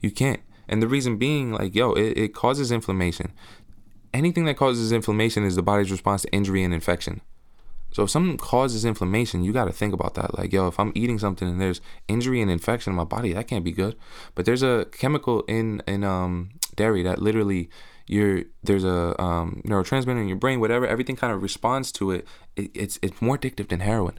[0.00, 0.40] You can't.
[0.68, 3.32] And the reason being, like, yo, it, it causes inflammation.
[4.14, 7.20] Anything that causes inflammation is the body's response to injury and infection.
[7.92, 10.38] So if something causes inflammation, you got to think about that.
[10.38, 13.48] Like, yo, if I'm eating something and there's injury and infection in my body, that
[13.48, 13.96] can't be good.
[14.34, 17.68] But there's a chemical in in um dairy that literally
[18.06, 22.26] you're there's a um, neurotransmitter in your brain, whatever, everything kind of responds to it.
[22.56, 22.70] it.
[22.74, 24.18] It's it's more addictive than heroin.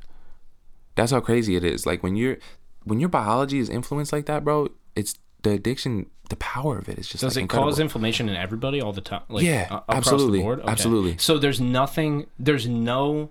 [0.95, 1.85] That's how crazy it is.
[1.85, 2.37] Like when you're
[2.83, 6.97] when your biology is influenced like that, bro, it's the addiction, the power of it
[6.97, 7.71] is just Does like, it incredible.
[7.71, 9.21] cause inflammation in everybody all the time?
[9.29, 10.59] Like, Yeah, absolutely, The board?
[10.61, 10.71] Okay.
[10.71, 11.17] absolutely.
[11.19, 12.27] So there's nothing.
[12.39, 13.29] There's no.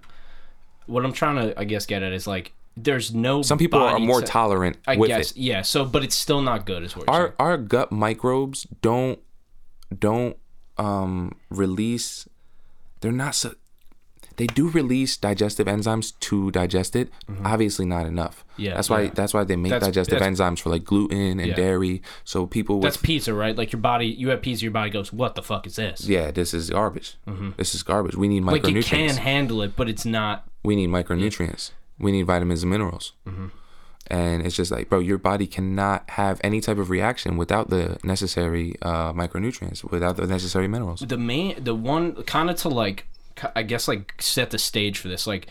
[0.87, 3.43] What I'm trying to, I guess, get at is like there's no.
[3.43, 5.37] Some people are more to- tolerant I guess, it.
[5.39, 5.63] yeah.
[5.63, 7.33] So, but it's still not good, is what Our saying.
[7.39, 9.19] our gut microbes don't
[9.99, 10.37] don't
[10.79, 12.29] um release.
[13.01, 13.55] They're not so.
[14.43, 17.13] They do release digestive enzymes to digest it.
[17.45, 18.37] Obviously, not enough.
[18.41, 18.63] Mm-hmm.
[18.63, 19.11] Yeah, that's why yeah.
[19.15, 21.55] that's why they make That's- digestive that's- enzymes for like gluten and Yeah.
[21.55, 22.03] dairy.
[22.25, 23.55] So people with That's pizza, right?
[23.57, 26.33] Like your body, you have pizza, your body goes, "What the fuck is this?" yeah,
[26.33, 27.15] this is garbage.
[27.57, 28.17] This is garbage.
[28.17, 28.65] We need micronutrients.
[28.65, 30.45] Like you can handle it, but it's not.
[30.65, 31.71] we need micronutrients.
[32.01, 33.13] We need vitamins and minerals.
[33.29, 33.47] Mm-hmm.
[34.09, 37.99] And it's just like, bro, your body cannot have any type of reaction without the
[38.03, 41.01] necessary uh, micronutrients, without the necessary minerals.
[41.01, 43.07] the main the one kind of to like
[43.55, 45.49] i guess like set the stage for this like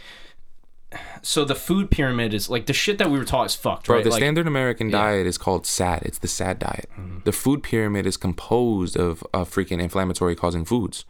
[1.22, 3.98] so the food pyramid is like the shit that we were taught is fucked Bro,
[3.98, 6.04] right the like, standard American diet is called SAD.
[6.04, 6.90] It's the SAD diet.
[7.00, 7.20] Mm-hmm.
[7.24, 11.06] The food pyramid is composed of, of freaking inflammatory causing foods.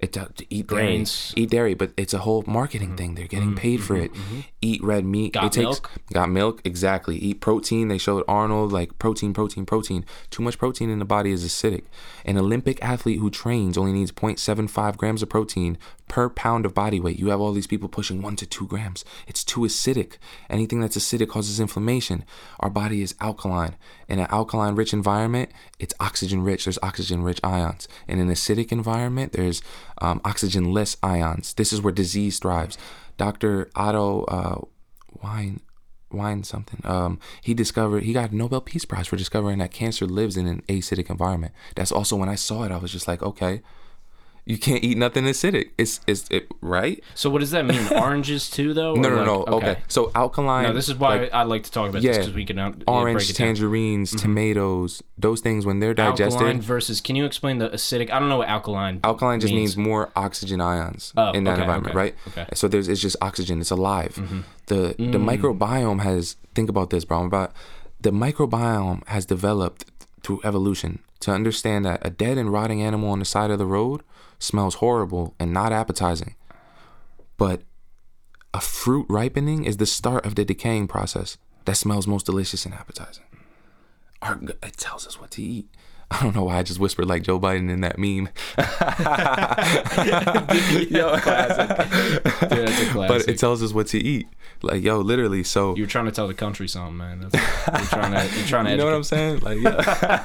[0.00, 1.10] It to, to eat Grains.
[1.10, 1.34] Mm-hmm.
[1.34, 2.96] dairy, eat dairy, but it's a whole marketing mm-hmm.
[2.96, 3.14] thing.
[3.16, 3.58] They're getting mm-hmm.
[3.58, 4.38] paid for mm-hmm.
[4.38, 4.44] it.
[4.62, 5.34] Eat red meat.
[5.34, 5.90] Got it takes, milk?
[6.12, 6.60] Got milk.
[6.64, 7.16] Exactly.
[7.18, 7.88] Eat protein.
[7.88, 10.06] They showed Arnold like protein, protein, protein.
[10.30, 11.84] Too much protein in the body is acidic.
[12.24, 15.76] An Olympic athlete who trains only needs 0.75 grams of protein
[16.10, 17.20] per pound of body weight.
[17.20, 19.04] You have all these people pushing one to two grams.
[19.28, 20.14] It's too acidic.
[20.50, 22.24] Anything that's acidic causes inflammation.
[22.58, 23.76] Our body is alkaline.
[24.08, 26.64] In an alkaline rich environment, it's oxygen rich.
[26.64, 27.86] There's oxygen rich ions.
[28.08, 29.62] In an acidic environment, there's
[30.00, 31.54] um, oxygen less ions.
[31.54, 32.78] This is where disease thrives.
[33.16, 33.70] Dr.
[33.74, 34.60] Otto uh,
[35.22, 35.60] Wine.
[36.12, 36.80] Wine something.
[36.84, 40.48] Um, he discovered he got a Nobel Peace Prize for discovering that cancer lives in
[40.48, 41.54] an acidic environment.
[41.76, 43.62] That's also when I saw it, I was just like, okay,
[44.50, 45.66] you can't eat nothing acidic.
[45.78, 46.98] It's it's it right?
[47.14, 49.56] so what does that mean oranges too though No, no, like- no.
[49.58, 49.76] Okay.
[49.88, 50.64] So alkaline.
[50.64, 52.58] no this is why like, i like to talk about yeah, this because we can
[52.58, 53.34] out, orange, down.
[53.34, 53.44] Mm-hmm.
[53.44, 56.40] tangerines, tomatoes, those things when they're digested.
[56.42, 59.76] alkaline versus can you explain the acidic i don't know what alkaline Alkaline just means,
[59.76, 62.14] more oxygen ions Oh, in that okay, environment, okay, right?
[62.28, 62.40] okay.
[62.42, 62.54] Mm-hmm.
[62.60, 63.60] So there's it's just oxygen.
[63.60, 64.14] It's alive.
[64.66, 65.28] The the Mm.
[65.30, 67.20] microbiome has think about this, bro.
[67.20, 67.52] I'm about
[68.00, 69.84] the microbiome has developed
[70.22, 73.66] through evolution to understand that a dead and rotting animal on the side of the
[73.66, 74.02] road
[74.40, 76.34] smells horrible and not appetizing.
[77.36, 77.62] But
[78.52, 82.74] a fruit ripening is the start of the decaying process that smells most delicious and
[82.74, 83.24] appetizing.
[84.20, 85.68] Our, it tells us what to eat.
[86.12, 88.28] I don't know why I just whispered like Joe Biden in that meme.
[90.90, 91.16] Yo.
[91.16, 93.08] Dude, that's a classic.
[93.08, 94.26] but it tells us what to eat.
[94.62, 95.42] Like, yo, literally.
[95.44, 97.20] So You're trying to tell the country something, man.
[97.20, 98.36] That's, you're trying to.
[98.36, 98.70] You're trying to.
[98.72, 99.40] you know what I'm saying?
[99.40, 100.24] Like, yeah.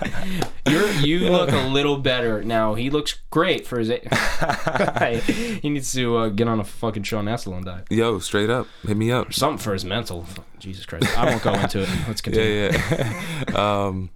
[0.67, 2.73] You're, you look a little better now.
[2.73, 3.89] He looks great for his.
[3.91, 5.19] a-
[5.61, 7.85] he needs to uh, get on a fucking Sean Esselin diet.
[7.89, 9.31] yo, straight up, hit me up.
[9.33, 10.25] Something for his mental.
[10.59, 11.17] Jesus Christ.
[11.17, 11.89] I won't go into it.
[12.07, 12.71] Let's continue.
[12.71, 13.85] Yeah, yeah.
[13.85, 14.09] um,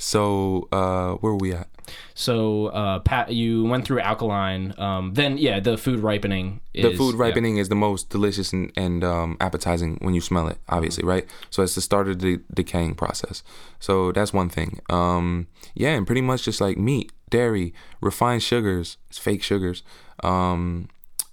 [0.00, 1.68] so uh, where were we at?
[2.14, 4.74] So, uh, Pat, you went through alkaline.
[4.78, 6.60] Um, then, yeah, the food ripening.
[6.72, 7.22] Is, the food yeah.
[7.22, 11.26] ripening is the most delicious and, and um, appetizing when you smell it, obviously, right?
[11.50, 13.42] So it's the start of the decaying process.
[13.78, 14.80] So that's one thing.
[14.88, 19.82] Um, yeah, and pretty much just like meat, dairy, refined sugars, it's fake sugars,
[20.22, 20.88] um,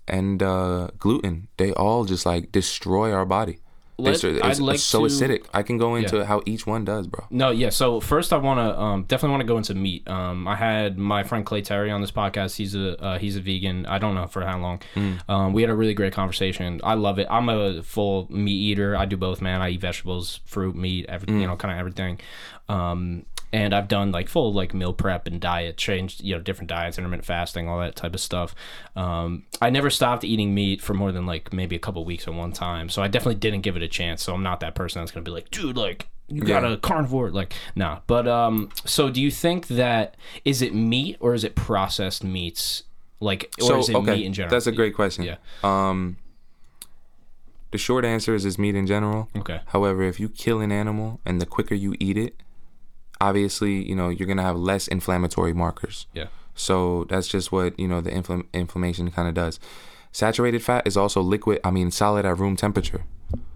[0.07, 1.47] and uh, gluten.
[1.57, 3.59] They all just like destroy our body.
[3.99, 5.45] Let- it's, like it's so to- acidic.
[5.53, 6.25] I can go into Yeah.
[6.25, 7.25] how each one does, bro.
[7.31, 7.69] No, yeah.
[7.69, 10.07] So first, I want to um, definitely want to go into meat.
[10.07, 12.57] Um, I had my friend Clay Terry on this podcast.
[12.57, 13.85] He's a uh, he's a vegan.
[13.87, 14.81] I don't know for how long.
[15.27, 16.79] Um, we had a really great conversation.
[16.83, 17.27] I love it.
[17.29, 18.95] I'm a full meat eater.
[18.95, 19.61] I do both, man.
[19.61, 22.19] I eat vegetables, fruit, meat, every, you know, kind of everything.
[22.69, 26.69] Um, and I've done like full like meal prep and diet, changed you know different
[26.69, 28.53] diets, intermittent fasting, all that type of stuff.
[28.95, 32.33] Um, I never stopped eating meat for more than like maybe a couple weeks at
[32.33, 34.21] one time, so I definitely didn't give it a chance.
[34.23, 36.73] So I'm not that person that's gonna be like, dude, like you got Yeah.
[36.73, 37.99] a carnivore, like nah.
[38.05, 42.83] But um, so do you think that is it meat or is it processed meats?
[43.19, 44.51] Like, or So is it okay, meat in general?
[44.51, 45.23] that's a great question.
[45.23, 45.37] Yeah.
[45.63, 46.17] Um,
[47.71, 49.29] the short answer is it's meat in general.
[49.35, 49.61] Okay.
[49.67, 52.35] However, if you kill an animal and the quicker you eat it,
[53.21, 56.07] obviously, you know, you're gonna have less inflammatory markers.
[56.13, 56.27] Yeah.
[56.55, 59.59] So that's just what you know the infl- inflammation kind of does.
[60.11, 61.59] Saturated fat is also liquid.
[61.63, 63.03] I mean, solid at room temperature.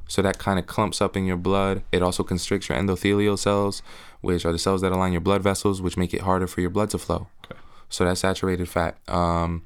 [0.07, 1.83] So that kind of clumps up in your blood.
[1.91, 3.81] It also constricts your endothelial cells,
[4.19, 6.69] which are the cells that align your blood vessels, which make it harder for your
[6.69, 7.27] blood to flow.
[7.45, 7.59] Okay.
[7.87, 8.97] So that's saturated fat.
[9.07, 9.63] Um,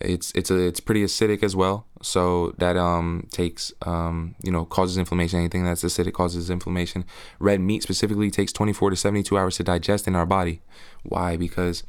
[0.00, 1.86] it's it's a, it's pretty acidic as well.
[2.02, 5.38] So that um takes um you know causes inflammation.
[5.38, 7.04] Anything that's acidic causes inflammation.
[7.38, 10.62] Red meat specifically takes 24 to 72 hours to digest in our body.
[11.02, 11.36] Why?
[11.36, 11.82] Because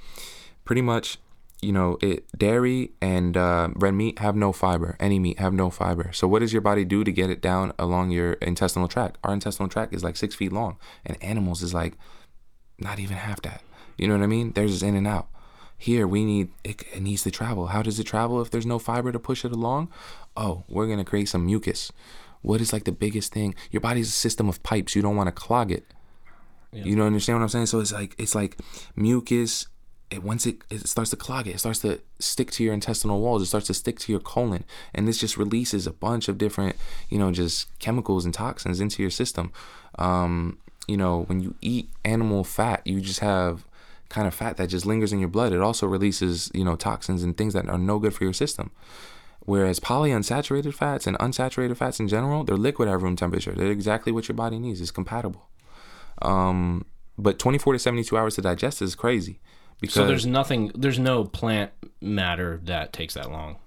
[0.66, 1.18] pretty much
[1.62, 4.96] you know it dairy and uh, red meat have no fiber.
[5.00, 6.12] Any meat have no fiber.
[6.14, 9.18] So what does your body do to get it down along your intestinal tract?
[9.24, 11.94] Our intestinal tract is like six feet long, and animals is like
[12.80, 13.62] not even half that.
[13.98, 14.52] You know what I mean?
[14.54, 15.28] There's in and out.
[15.78, 17.68] Here we need it, it needs to travel.
[17.68, 19.90] How does it travel if there's no fiber to push it along?
[20.36, 21.92] Oh, we're gonna create some mucus.
[22.42, 23.56] What is like the biggest thing?
[23.72, 24.96] Your body's a system of pipes.
[24.96, 25.86] You don't want to clog it.
[26.72, 27.66] You don't understand what I'm saying?
[27.68, 28.58] So it's like it's like
[28.96, 29.68] mucus.
[30.10, 33.20] It once it it starts to clog it, it starts to stick to your intestinal
[33.20, 33.42] walls.
[33.42, 34.64] It starts to stick to your colon,
[34.94, 36.76] and this just releases a bunch of different,
[37.10, 39.52] you know, just chemicals and toxins into your system.
[39.98, 43.66] Um, you know, when you eat animal fat, you just have
[44.10, 45.54] kind of fat that just lingers in your blood.
[45.54, 48.72] It also releases, you know, toxins and things that are no good for your system.
[49.42, 53.54] Whereas polyunsaturated fats and unsaturated fats in general, they're liquid at room temperature.
[53.54, 54.82] They're exactly what your body needs.
[54.82, 55.48] It's compatible.
[56.22, 56.86] Um,
[57.18, 59.40] but 24 to 72 hours to digest is crazy
[59.80, 60.72] because So there's nothing.
[60.76, 63.58] There's no plant matter that takes that long.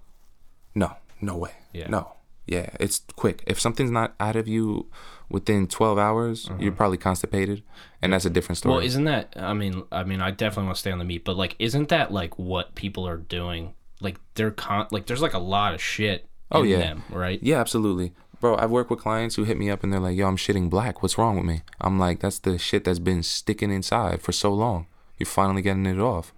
[0.75, 1.53] no, no way.
[1.73, 1.89] Yeah.
[1.89, 2.13] No.
[2.47, 3.45] Yeah, it's quick.
[3.47, 4.91] If something's not out of you
[5.31, 7.63] within 12 hours, you're probably constipated,
[8.03, 8.73] and that's a different story.
[8.73, 8.79] Mm-hmm.
[8.79, 9.35] Well, isn't that?
[9.37, 11.89] I mean, I mean, I definitely want to stay on the meat, but like, isn't
[11.89, 13.75] that like what people are doing?
[14.01, 14.89] Like, they're con.
[14.91, 16.27] Like, there's like a lot of shit.
[16.53, 16.79] Oh, in yeah.
[16.79, 17.39] them, right?
[17.43, 18.13] Yeah, absolutely.
[18.41, 20.69] Bro, I've worked with clients who hit me up and they're like, yo, I'm shitting
[20.69, 21.03] black.
[21.03, 21.63] What's wrong with me?
[21.81, 24.87] I'm like, that's the shit that's been sticking inside for so long.
[25.19, 26.33] You're finally getting it off.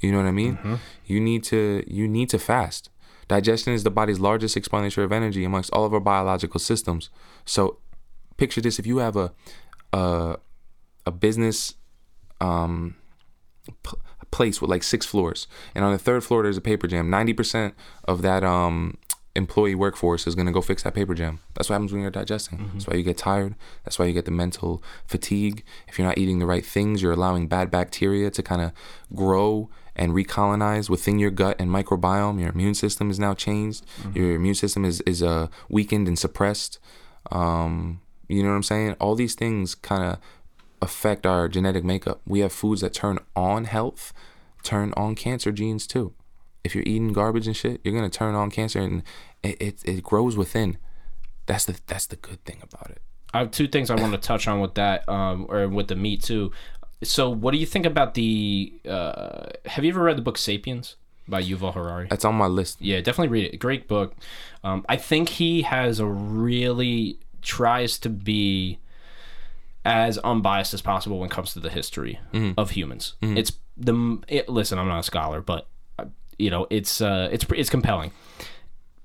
[0.00, 0.78] You know what I mean?
[1.04, 2.90] You need to you need to fast.
[3.28, 7.10] Digestion is the body's largest expenditure of energy amongst all of our biological systems.
[7.44, 7.78] So
[8.36, 9.32] picture this if you have a
[9.92, 10.36] a,
[11.06, 11.74] a business
[12.40, 12.96] um
[13.82, 13.96] p-
[14.30, 17.72] place with like six floors and on the third floor there's a paper jam 90%
[18.04, 18.98] of that um
[19.34, 21.40] employee workforce is going to go fix that paper jam.
[21.54, 22.70] That's what happens when you're digesting.
[22.72, 23.54] That's why you get tired.
[23.84, 25.62] That's why you get the mental fatigue.
[25.86, 28.72] If you're not eating the right things you're allowing bad bacteria to kind of
[29.14, 32.40] grow and recolonize within your gut and microbiome.
[32.40, 33.84] Your immune system is now changed.
[34.14, 36.78] Your immune system is is uh weakened and suppressed.
[37.30, 40.18] Um you know what i'm saying all these things kind of
[40.82, 42.20] affect our genetic makeup.
[42.26, 44.12] We have foods that turn on health,
[44.62, 46.14] turn on cancer genes too.
[46.64, 49.02] If you're eating garbage and shit, you're gonna turn on cancer, and
[49.42, 50.78] it it, it grows within.
[51.46, 53.02] That's the that's the good thing about it.
[53.32, 55.96] I have two things I want to touch on with that, um, or with the
[55.96, 56.52] meat too.
[57.02, 58.72] So, what do you think about the?
[58.88, 60.96] Uh, have you ever read the book *Sapiens*?
[61.28, 62.06] by Yuval Harari.
[62.08, 62.80] That's on my list.
[62.80, 63.58] Yeah, definitely read it.
[63.58, 64.14] Great book.
[64.62, 68.78] Um, I think he has a really tries to be
[69.84, 72.18] as unbiased as possible when it comes to the history
[72.58, 73.14] of humans.
[73.38, 74.78] It's the it, listen.
[74.78, 75.68] I'm not a scholar, but
[75.98, 76.06] uh,
[76.38, 78.10] you know, it's uh, it's it's compelling,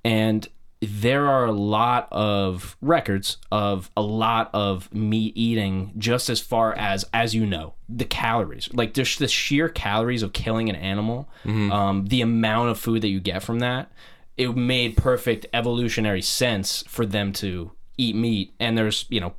[0.03, 0.47] and
[0.81, 6.73] there are a lot of records of a lot of meat eating just as far
[6.75, 11.29] as as you know the calories like just the sheer calories of killing an animal
[11.71, 13.91] um, the amount of food that you get from that
[14.37, 17.71] it made perfect evolutionary sense for them to
[18.03, 19.33] eat meat and there's you know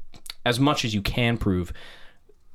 [0.45, 1.73] as much as you can prove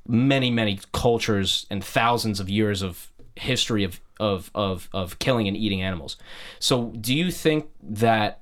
[0.08, 5.56] many many cultures and thousands of years of history of of of, of killing and
[5.64, 6.18] eating animals
[6.60, 6.76] so
[7.08, 8.42] do you think that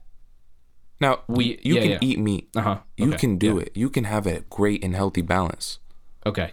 [1.01, 2.07] Now We- you yeah, can yeah.
[2.09, 2.43] eat meat.
[2.55, 3.69] uh-huh You okay, can do it.
[3.75, 5.79] You can have a great and healthy balance.
[6.25, 6.49] okay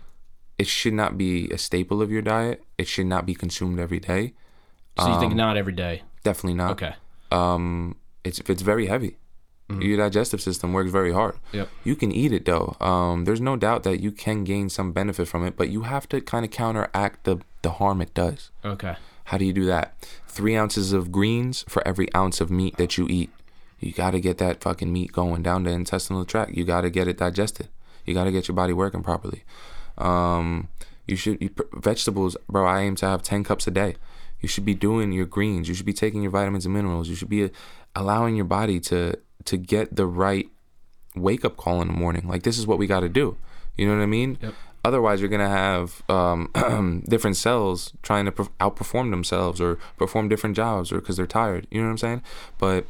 [0.58, 2.58] It should not be a staple of your diet.
[2.78, 4.22] It should not be consumed every day.
[4.98, 5.94] so you think not every day
[6.24, 6.70] Definitely not.
[6.76, 6.94] okay
[7.30, 7.96] Um,
[8.26, 9.12] it's it's very heavy.
[9.80, 11.36] Your digestive system works very hard.
[11.52, 11.68] Yep.
[11.84, 12.76] You can eat it though.
[12.80, 16.08] Um, there's no doubt that you can gain some benefit from it, but you have
[16.10, 18.50] to kind of counteract the the harm it does.
[18.64, 19.94] okay How do you do that?
[20.26, 23.30] Three ounces of greens for every ounce of meat that you eat.
[23.78, 26.52] You got to get that fucking meat going down the intestinal tract.
[26.52, 27.68] You got to get it digested.
[28.04, 29.44] You got to get your body working properly.
[29.98, 30.68] Um,
[31.06, 32.66] you should you, vegetables, bro.
[32.66, 33.96] I aim to have ten cups a day.
[34.40, 35.68] You should be doing your greens.
[35.68, 37.08] You should be taking your vitamins and minerals.
[37.08, 37.48] You should be uh,
[37.94, 40.48] allowing your body to to get the right
[41.14, 42.26] wake up call in the morning.
[42.26, 43.36] Like this is what we got to do.
[43.76, 44.38] You know what I mean?
[44.40, 44.54] Yep.
[44.84, 50.56] Otherwise, you're gonna have um, different cells trying to per- outperform themselves or perform different
[50.56, 51.68] jobs, or because they're tired.
[51.70, 52.22] You know what I'm saying?
[52.58, 52.86] But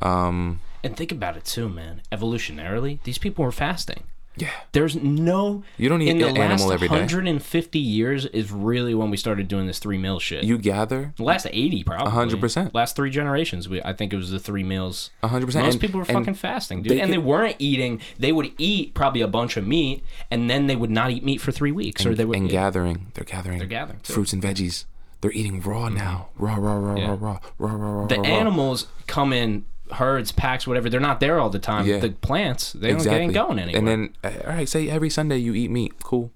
[0.00, 4.04] um, and think about it too man evolutionarily these people were fasting
[4.38, 6.92] yeah, there's no You don't eat in the an animal last every day.
[6.94, 11.22] 150 years is really when we started doing this three meal shit you gather the
[11.22, 12.74] last 80 probably 100%.
[12.74, 15.46] last three generations we, i think it was the three meals 100.
[15.46, 18.94] percent most people were fucking fasting dude they and they weren't eating they would eat
[18.94, 22.04] probably a bunch of meat and then they would not eat meat for three weeks
[22.04, 23.10] or they would and gathering.
[23.14, 23.58] They're gathering.
[23.58, 24.12] They're gathering, too.
[24.12, 24.14] Mm-hmm.
[24.14, 24.84] fruits and veggies.
[25.22, 26.28] They're eating raw now.
[26.36, 27.06] Raw, raw, raw, Yeah.
[27.08, 28.06] raw, raw, raw, raw, raw.
[28.06, 28.28] the raw, raw.
[28.28, 31.98] animals come in herds packs whatever they're not there all the time Yeah.
[32.00, 35.10] the plants they don't they ain't going anywhere And then, uh, all right, say every
[35.10, 35.94] Sunday you eat meat.
[36.02, 36.30] Cool.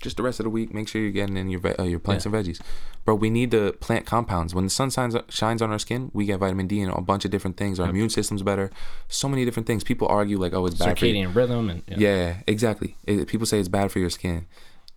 [0.00, 2.24] Just the rest of the week, make sure you're getting in your uh, your plants
[2.24, 2.60] and veggies.
[3.04, 4.54] Bro, we need the plant compounds.
[4.54, 7.24] When the sun shines shines on our skin, we get vitamin D and a bunch
[7.24, 7.80] of different things.
[7.80, 8.70] Our immune system's better.
[9.08, 9.82] So many different things.
[9.82, 11.14] People argue like, oh, it's bad for you.
[11.26, 11.96] circadian rhythm and yeah.
[11.98, 12.96] Yeah, exactly.
[13.04, 14.46] It, people say it's bad for your skin.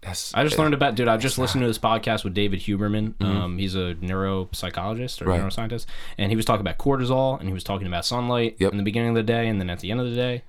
[0.01, 1.07] That's I just learned about, dude.
[1.07, 3.21] I just listened to this podcast with David Huberman.
[3.23, 5.29] Um, he's a neuropsychologist or Mm-hmm.
[5.29, 5.41] Right.
[5.41, 5.85] neuroscientist,
[6.17, 8.71] and he was talking about cortisol, and he was talking about sunlight Yep.
[8.71, 10.43] in the beginning of the day, and then at the end of the day.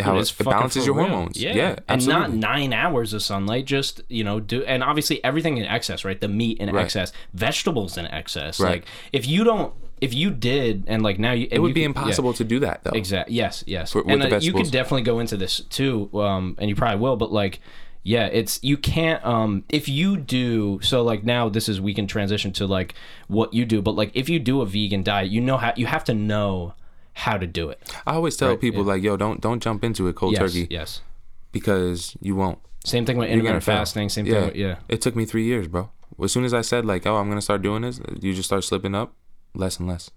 [0.00, 1.06] how it, it balances your real.
[1.08, 1.40] hormones.
[1.40, 3.66] Yeah, Yeah, and not nine hours of sunlight.
[3.66, 6.20] Just you know, do and obviously everything in excess, right?
[6.20, 6.84] The meat in Right.
[6.84, 8.58] excess, vegetables in excess.
[8.60, 8.70] Right.
[8.82, 12.32] Like if you don't, if you did, and like now you, it would be impossible
[12.34, 12.92] to do that though.
[12.96, 13.34] Exactly.
[13.36, 13.62] Yes.
[13.66, 13.94] Yes.
[13.94, 17.16] with and uh, you could definitely go into this too, um, and you probably will.
[17.16, 17.60] But like,
[18.04, 19.24] yeah, it's you can't.
[19.24, 22.94] Um, if you do so, like now this is we can transition to like
[23.28, 23.80] what you do.
[23.82, 26.74] But like if you do a vegan diet, you know how you have to know
[27.14, 27.78] how to do it.
[28.06, 30.40] I always tell people like, yo, don't don't jump into it cold Yes.
[30.40, 31.00] turkey Yes.
[31.52, 32.58] because you won't.
[32.84, 34.08] Same thing with You're intermittent fasting.
[34.08, 34.34] Same thing.
[34.34, 34.44] Yeah.
[34.46, 34.76] With, yeah.
[34.88, 35.90] It took me three years, bro.
[36.22, 38.64] As soon as I said like, oh, I'm gonna start doing this, you just start
[38.64, 39.14] slipping up,
[39.54, 40.10] less and less.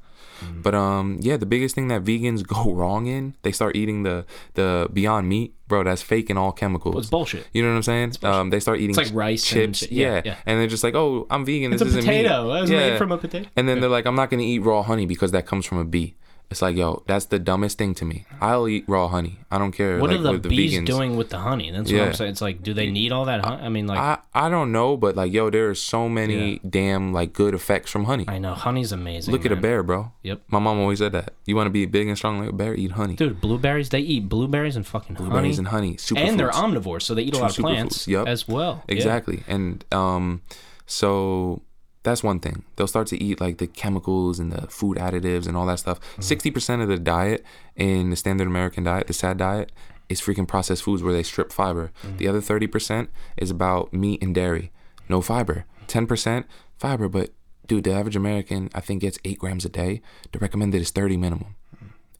[0.43, 0.61] Mm-hmm.
[0.61, 4.25] But um, yeah, the biggest thing that vegans go wrong in, they start eating the
[4.55, 5.83] the Beyond Meat, bro.
[5.83, 6.95] That's fake and all chemicals.
[6.97, 7.47] It's bullshit.
[7.53, 8.13] You know what I'm saying?
[8.23, 9.91] Um, they start eating It's like rice chips, shit.
[9.91, 10.35] yeah, Yeah, yeah.
[10.45, 11.73] and they're just like, oh, I'm vegan.
[11.73, 12.23] It's a this isn't meat.
[12.23, 12.53] potato.
[12.53, 12.89] It was yeah.
[12.91, 13.49] made from a potato.
[13.55, 15.85] And then they're like, I'm not gonna eat raw honey because that comes from a
[15.85, 16.15] bee.
[16.51, 18.25] It's like, yo, that's the dumbest thing to me.
[18.39, 19.39] I'll eat raw honey.
[19.49, 19.99] I don't care.
[19.99, 20.85] What like, are the the bees vegans.
[20.85, 21.71] doing with the honey?
[21.71, 22.31] That's what I'm saying.
[22.31, 23.63] It's like, do they need all that honey?
[23.63, 27.13] I mean, like, I, I, don't know, but like, yo, there are so many damn
[27.13, 28.25] like good effects from honey.
[28.27, 29.31] I know honey's amazing.
[29.33, 30.11] Look at a bear, bro.
[30.23, 30.41] Yep.
[30.47, 31.33] My mom always said that.
[31.45, 32.75] You want to be big and strong like a bear?
[32.75, 33.15] Eat honey.
[33.15, 33.89] Dude, blueberries.
[33.89, 35.29] They eat blueberries and fucking honey.
[35.29, 35.97] Blueberries and honey.
[35.97, 38.27] Super and they're omnivores, so they eat a lot of plants yup.
[38.27, 38.83] as well.
[38.87, 38.95] Yeah.
[38.95, 39.43] Exactly.
[39.47, 40.41] And um,
[40.85, 41.61] so
[42.05, 42.63] that's one thing.
[42.75, 45.99] They'll start to eat like the chemicals and the food additives and all that stuff.
[45.99, 46.21] Mm-hmm.
[46.21, 47.43] 60 percent of the diet
[47.75, 49.71] in the standard American diet, the SAD diet,
[50.07, 51.91] is freaking processed foods where they strip fiber.
[52.03, 52.17] Mm-hmm.
[52.17, 54.71] The other 30 percent is about meat and dairy,
[55.09, 55.65] no fiber.
[55.87, 56.45] 10 percent
[56.77, 57.31] fiber, but
[57.67, 60.01] dude, the average American I think gets eight grams a day.
[60.31, 61.55] The recommended is 30 minimum.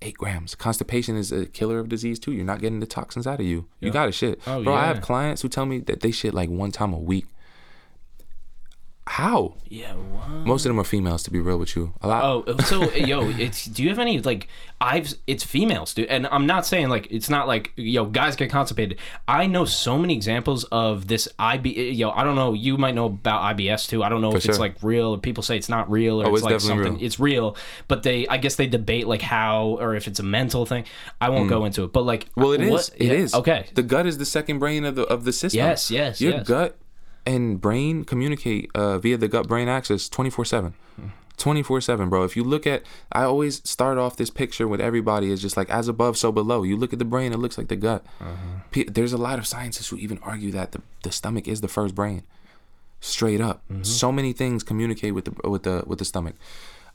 [0.01, 0.55] Eight grams.
[0.55, 2.31] Constipation is a killer of disease too.
[2.31, 3.67] You're not getting the toxins out of you.
[3.79, 4.39] You got to shit.
[4.45, 6.99] Oh, Bro, I have clients who tell me that they shit like one time a
[6.99, 7.25] week.
[9.07, 9.53] How?
[9.69, 9.93] Yeah.
[9.93, 10.29] What?
[10.29, 11.93] Most of them are females, to be real with you.
[12.01, 12.23] A lot.
[12.47, 14.47] Oh, so yo, it's do you have any like
[14.81, 18.49] I've it's females, dude, and I'm not saying like it's not like yo guys get
[18.49, 18.97] constipated.
[19.27, 21.91] I know so many examples of this IB.
[21.91, 22.53] Yo, I don't know.
[22.53, 24.01] You might know about IBS too.
[24.03, 25.13] I don't know if it's like real.
[25.13, 26.93] or People say it's not real, or Oh, it's, it's like something.
[26.95, 27.03] real.
[27.05, 30.65] It's real, but they I guess they debate like how or if it's a mental
[30.65, 30.83] thing.
[31.21, 32.41] I won't go into it, but like Mm.
[32.41, 32.71] Well, it is.
[32.71, 33.33] what- It yeah, is.
[33.35, 33.67] okay.
[33.75, 35.59] The gut is the second brain of the of the system.
[35.59, 36.47] Yes, yes, Your yes.
[36.47, 36.77] gut
[37.25, 40.73] and brain communicate uh, via the gut brain axis 24 7.
[41.37, 42.23] 24 7, bro.
[42.23, 45.69] If you look at, I always start off this picture with everybody is just like
[45.69, 46.63] as above, so below.
[46.63, 48.05] You look at the brain, it looks like the gut.
[48.71, 51.67] Pe- There's a lot of scientists who even argue that the, the stomach is the
[51.67, 52.23] first brain.
[53.01, 53.61] Straight up.
[53.83, 56.35] So many things communicate with the with the with the stomach.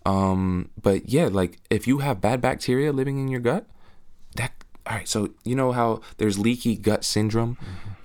[0.06, 3.66] Um, but yeah, like if you have bad bacteria living in your gut,
[4.90, 5.08] all right.
[5.08, 7.56] So you know how there's leaky gut syndrome.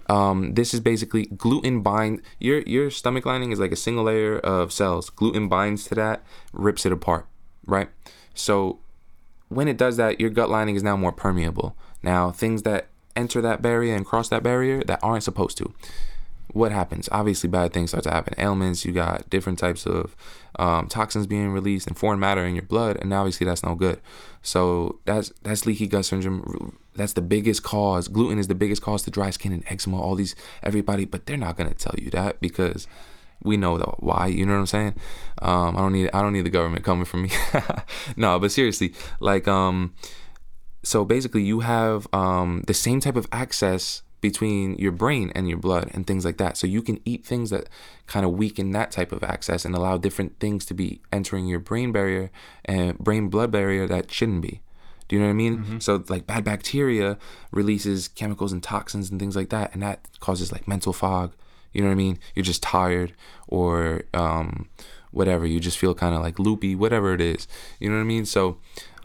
[0.08, 2.22] Um, this is basically gluten bind.
[2.40, 5.10] Your your stomach lining is like a single layer of cells.
[5.10, 6.24] Gluten binds to that,
[6.54, 7.26] rips it apart,
[7.66, 7.90] right?
[8.36, 8.78] So
[9.50, 11.76] when it does that, your gut lining is now more permeable.
[12.04, 15.74] Now things that enter that barrier and cross that barrier that aren't supposed to
[16.54, 17.10] what happens?
[17.12, 18.34] Obviously, bad things start to happen.
[18.38, 20.16] Ailments, you got different types of
[20.58, 24.00] um, toxins being released and foreign matter in your blood, and obviously that's no good.
[24.42, 26.78] So that's that's leaky gut syndrome.
[26.96, 28.08] That's the biggest cause.
[28.08, 30.00] Gluten is the biggest cause to dry skin and eczema.
[30.00, 32.88] All these everybody, but they're not gonna tell you that because
[33.44, 34.28] we know the why.
[34.28, 34.96] You know what I'm saying?
[35.42, 37.32] Um, I don't need I don't need the government coming for me.
[38.16, 39.94] no, but seriously, like um,
[40.84, 45.60] so basically you have um, the same type of access between your brain and your
[45.60, 46.58] blood and things like that.
[46.58, 47.70] So you can eat things that
[48.08, 51.60] kind of weaken that type of access and allow different things to be entering your
[51.60, 52.32] brain barrier
[52.66, 54.62] and brain blood barrier that shouldn't be.
[55.08, 55.80] Do you know what i mean?
[55.80, 57.20] So like bad bacteria
[57.52, 61.34] releases chemicals and toxins and things like that and that causes like mental fog.
[61.72, 62.18] You know what i mean?
[62.34, 63.14] You're just tired
[63.48, 64.70] or um
[65.16, 67.48] whatever you just feel kind of like loopy whatever it is
[67.80, 68.58] you know what i mean so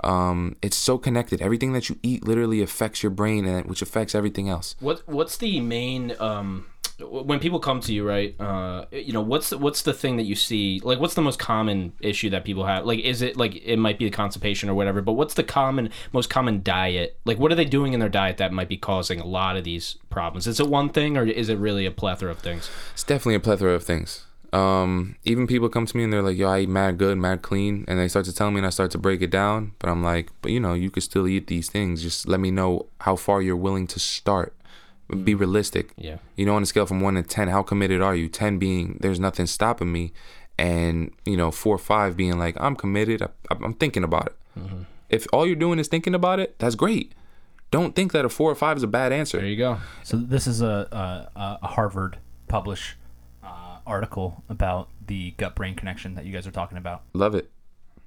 [0.02, 1.42] um, it's so connected.
[1.42, 4.74] Everything that you eat literally affects your brain, and which affects everything else.
[4.80, 6.66] What what's the main um
[7.00, 8.38] when people come to you, right?
[8.40, 10.80] Uh, you know, what's the, what's the thing that you see?
[10.82, 12.84] Like, what's the most common issue that people have?
[12.84, 15.00] Like, is it like it might be the constipation or whatever?
[15.00, 17.18] But what's the common most common diet?
[17.24, 19.64] Like, what are they doing in their diet that might be causing a lot of
[19.64, 20.46] these problems?
[20.46, 22.70] Is it one thing or is it really a plethora of things?
[22.92, 24.26] It's definitely a plethora of things.
[24.53, 27.42] Um, even people come to me and they're like, "Yo, I eat mad good, mad
[27.42, 29.72] clean," and they start to tell me, and I start to break it down.
[29.78, 32.03] But I'm like, "But you know, you could still eat these things.
[32.03, 34.55] Just let me know how far you're willing to start.
[35.24, 35.92] Be realistic.
[35.96, 36.18] Yeah.
[36.36, 38.28] You know, on a scale from one to ten, how committed are you?
[38.28, 40.12] Ten being there's nothing stopping me,
[40.59, 43.22] and you know, four or five being like I'm committed.
[43.22, 44.36] I, I'm thinking about it.
[45.09, 47.12] If all you're doing is thinking about it, that's great.
[47.70, 49.38] Don't think that a four or five is a bad answer.
[49.38, 49.78] There you go.
[50.03, 50.88] So this is a
[51.36, 52.99] a, a Harvard published uh,
[53.87, 57.03] article about the gut brain connection that you guys are talking about.
[57.12, 57.51] Love it.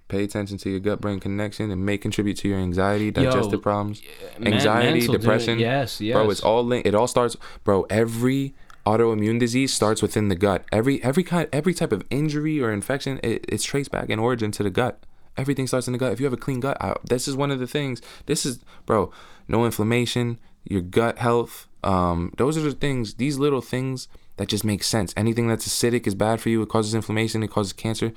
[0.08, 1.72] Pay attention to your gut brain connection.
[1.72, 4.02] It may contribute to your anxiety, digestive problems,
[4.38, 5.12] men- anxiety, dude.
[5.12, 5.60] depression.
[5.60, 6.88] Yes, Bro, it's all linked.
[6.88, 7.84] It all starts, bro.
[7.90, 8.54] Every
[8.86, 10.66] autoimmune disease starts within the gut.
[10.72, 14.52] Every every kind every type of injury or infection, it, it's traced back in origin
[14.52, 15.04] to the gut.
[15.36, 16.12] Everything starts in the gut.
[16.12, 18.02] If you have a clean gut, I, this is one of the things.
[18.28, 19.12] This is, bro,
[19.48, 21.68] no inflammation, your gut health.
[21.84, 23.16] Um, those are the things.
[23.16, 24.08] These little things
[24.38, 25.14] that just makes sense.
[25.18, 26.62] Anything that's acidic is bad for you.
[26.62, 27.44] It causes inflammation.
[27.44, 28.12] It causes cancer.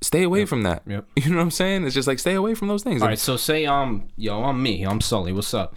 [0.00, 0.82] Stay away from that.
[0.86, 1.06] Yep.
[1.16, 1.84] You know what I'm saying?
[1.84, 3.02] It's just like stay away from those things.
[3.02, 4.82] All right, so say um yo, I'm me.
[4.84, 5.32] I'm Sully.
[5.32, 5.76] What's up?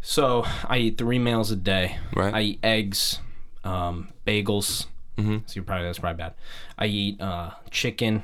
[0.00, 1.98] So I eat three meals a day.
[2.16, 2.34] Right.
[2.34, 3.18] I eat eggs,
[3.64, 4.86] um, bagels.
[5.18, 5.38] Mm-hmm.
[5.46, 6.34] So you're probably that's probably bad.
[6.78, 8.22] I eat uh, chicken,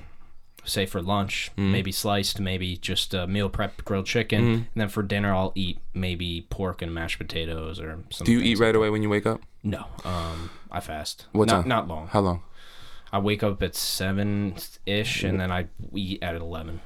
[0.64, 1.72] say for lunch, Mm-hmm.
[1.72, 4.54] maybe sliced, maybe just uh, meal prep grilled chicken, Mm-hmm.
[4.54, 8.24] and then for dinner I'll eat maybe pork and mashed potatoes or something.
[8.24, 9.42] Do you eat right away when you wake up?
[9.66, 9.86] No.
[10.04, 11.26] Um, I fast.
[11.32, 11.68] What not, time?
[11.68, 12.06] Not long.
[12.06, 12.42] How long?
[13.12, 14.54] I wake up at seven
[14.86, 16.80] ish, and then I eat at eleven.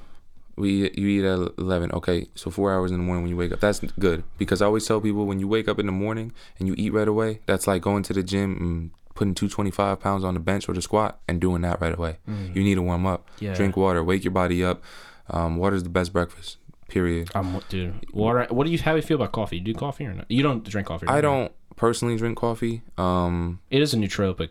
[0.57, 1.93] We you eat at eleven.
[1.93, 3.61] Okay, so four hours in the morning when you wake up.
[3.61, 6.69] That's good because I always tell people when you wake up in the morning and
[6.69, 10.01] you eat right away, that's like going to the gym and putting two twenty five
[10.01, 12.19] pounds on the bench or the squat and doing that right away.
[12.27, 13.29] You need to warm up.
[13.41, 13.55] Yeah.
[13.55, 14.03] Drink water.
[14.03, 14.83] Wake your body up.
[15.29, 16.57] Um, is the best breakfast.
[16.91, 17.31] Period.
[17.35, 17.95] I'm dude.
[18.13, 18.47] Water.
[18.51, 18.79] What do you?
[18.79, 19.61] How do you feel about coffee?
[19.61, 20.31] Do you do coffee or not?
[20.31, 21.07] You don't drink coffee.
[21.07, 22.83] I don't personally drink coffee.
[22.99, 24.51] Um, It is a nootropic.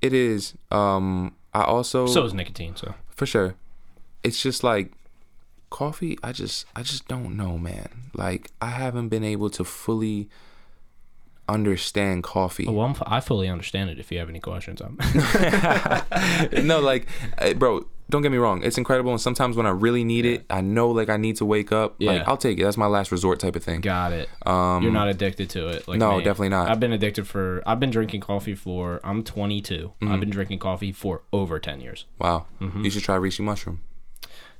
[0.00, 0.54] it is.
[0.70, 2.76] Um, I also So is nicotine.
[2.76, 3.54] So for sure.
[4.22, 4.92] It's just like
[5.70, 6.18] coffee.
[6.22, 7.88] I just I just don't know, man.
[8.14, 10.28] Like I haven't been able to fully
[11.48, 12.66] understand coffee.
[12.68, 13.98] well, I'm, I fully understand it.
[13.98, 14.96] If you have any questions, I'm
[16.66, 17.06] no, like,
[17.38, 19.10] eh, bro, don't get me wrong, it's incredible.
[19.10, 21.96] And sometimes when I really need it, I know like I need to wake up.
[21.98, 22.24] Like Yeah.
[22.28, 22.62] I'll take it.
[22.62, 23.80] That's my last resort type of thing.
[23.80, 24.28] Got it.
[24.46, 25.88] Um, You're not addicted to it.
[25.88, 26.22] Like no, me.
[26.24, 26.70] definitely not.
[26.70, 27.62] I've been addicted for.
[27.66, 29.00] I've been drinking coffee for.
[29.02, 29.74] I'm 22.
[30.00, 30.12] Mm-hmm.
[30.12, 32.04] I've been drinking coffee for over 10 years.
[32.20, 32.46] Wow.
[32.60, 33.80] You should try Reishi mushroom.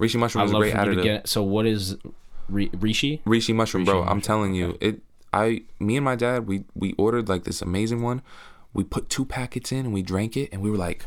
[0.00, 1.02] Reishi mushroom I is a great for you to additive.
[1.04, 1.28] get.
[1.28, 1.96] So what is
[2.48, 3.20] Ri- Rishi?
[3.26, 4.02] Reishi mushroom, bro.
[4.02, 5.00] Reishi I'm telling you, it.
[5.32, 8.22] I, me and my dad, we we ordered like this amazing one.
[8.74, 11.04] We put two packets in and we drank it, and we were like,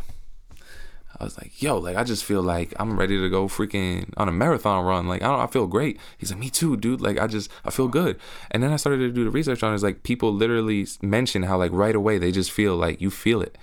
[1.19, 4.27] I was like, yo, like I just feel like I'm ready to go freaking on
[4.27, 5.07] a marathon run.
[5.07, 5.99] Like I don't, I feel great.
[6.17, 6.99] He's like, me too, dude.
[7.01, 8.19] Like I just, I feel good.
[8.51, 9.75] And then I started to do the research on it.
[9.75, 13.41] It's like people literally mention how like right away they just feel like you feel
[13.41, 13.57] it.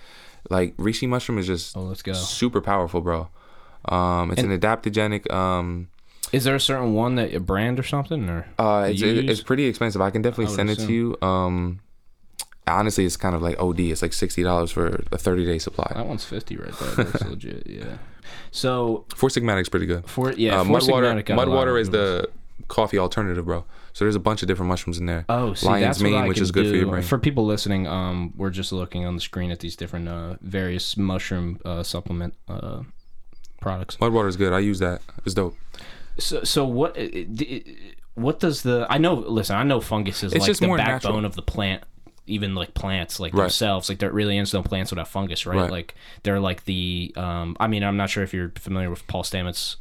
[0.50, 2.14] Like reishi mushroom is just Oh, let's go.
[2.14, 3.28] super powerful, bro.
[3.86, 5.30] Um, it's an adaptogenic.
[5.32, 5.88] Um,
[6.32, 8.46] Is there a certain one that a brand or something or?
[8.58, 10.00] Uh, it's, it, it's pretty expensive.
[10.00, 11.16] I can definitely I send it to you.
[11.20, 11.80] Um,
[12.66, 13.80] honestly, it's kind of like OD.
[13.80, 15.90] It's like sixty dollars for a thirty day supply.
[15.94, 17.04] That one's 50 right there.
[17.04, 17.66] That's legit.
[17.66, 17.96] Yeah.
[18.50, 20.08] So Four Sigmatic's pretty good.
[20.08, 22.28] for yeah, uh, Four Mudwater, Sigmatic got a lot Mudwater is the
[22.68, 23.64] coffee alternative, bro.
[23.94, 25.26] So there's a bunch of different mushrooms in there.
[25.28, 27.02] Oh, see, Lion's that's mane, what I which can is good for your brain.
[27.02, 30.96] For people listening, um, we're just looking on the screen at these different uh, various
[30.96, 32.82] mushroom uh, supplement uh,
[33.60, 33.96] products.
[33.96, 34.52] Mudwater is good.
[34.54, 35.02] I use that.
[35.26, 35.56] It's dope.
[36.18, 36.96] So, so what?
[36.96, 37.76] uh, d-
[38.14, 38.86] What does the?
[38.88, 39.14] I know.
[39.14, 41.24] Listen, I know fungus is It's like just the more backbone natural.
[41.26, 41.82] of the plant.
[42.26, 43.42] Even like plants, like Right.
[43.44, 45.56] themselves, like they're really is no plants without fungus, right?
[45.62, 45.70] Right.
[45.70, 47.12] Like they're like the.
[47.16, 49.76] Um, I mean, I'm not sure if you're familiar with Paul Stamets,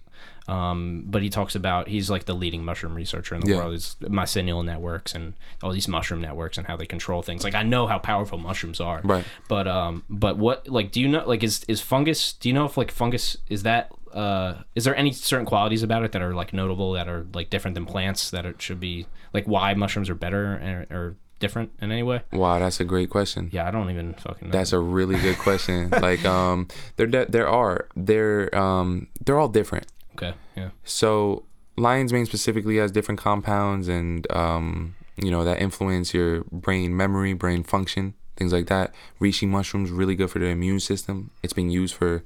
[0.48, 3.58] um, but he talks about he's like the leading mushroom researcher in the Yeah.
[3.58, 3.74] world.
[3.76, 7.44] It's mycelial networks and all these mushroom networks and how they control things.
[7.44, 9.24] Like I know how powerful mushrooms are, Right.
[9.48, 12.34] but um, but what like do you know like is is fungus?
[12.34, 16.04] Do you know if like fungus is that uh is there any certain qualities about
[16.04, 19.06] it that are like notable that are like different than plants that it should be
[19.34, 22.22] like why mushrooms are better or, or different in any way?
[22.32, 23.50] Wow, that's a great question.
[23.52, 24.52] Yeah, I don't even fucking know.
[24.52, 25.90] That's a really good question.
[26.02, 29.88] like, um, there, there are, they're, um, they're all different.
[30.16, 30.34] okay.
[30.56, 30.70] Yeah.
[30.86, 31.44] So
[31.78, 37.34] lion's mane specifically has different compounds and um, you know that influence your brain memory,
[37.34, 38.94] brain function, things like that.
[39.20, 41.32] Reishi mushrooms really good for the immune system.
[41.44, 42.24] It's been used for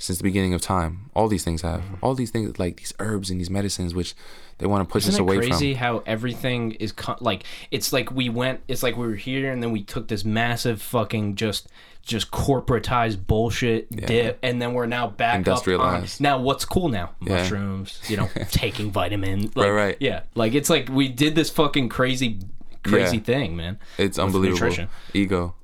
[0.00, 1.10] since the beginning of time.
[1.14, 1.98] All these things have mm.
[2.02, 4.14] all these things like these herbs and these medicines which
[4.58, 5.78] they want to push Isn't us away crazy from.
[5.78, 9.62] how everything is co- like it's like we went it's like we were here and
[9.62, 11.68] then we took this massive fucking just
[12.02, 16.20] just corporatized bullshit dip and then we're now back up on, Industrialized.
[16.20, 17.36] now what's cool now Yeah.
[17.36, 19.96] mushrooms you know taking vitamin like, Right, right.
[20.00, 22.38] yeah like it's like we did this fucking crazy
[22.82, 23.22] crazy Yeah.
[23.22, 24.60] thing man It's unbelievable.
[24.66, 24.88] nutrition.
[25.12, 25.54] Ego.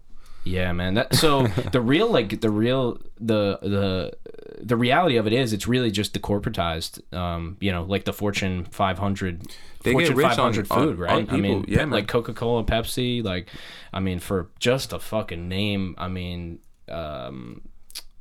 [0.47, 0.95] Yeah, man.
[0.95, 4.13] That so the real like the real the the
[4.59, 8.13] the reality of it is it's really just the corporatized um you know like the
[8.13, 9.43] Fortune 500
[9.83, 11.29] They get Fortune rich on- food, on- right?
[11.29, 11.91] on I mean, Yeah, man.
[11.91, 13.49] like Coca-Cola, Pepsi, like
[13.93, 17.63] I mean for just a fucking name, I mean um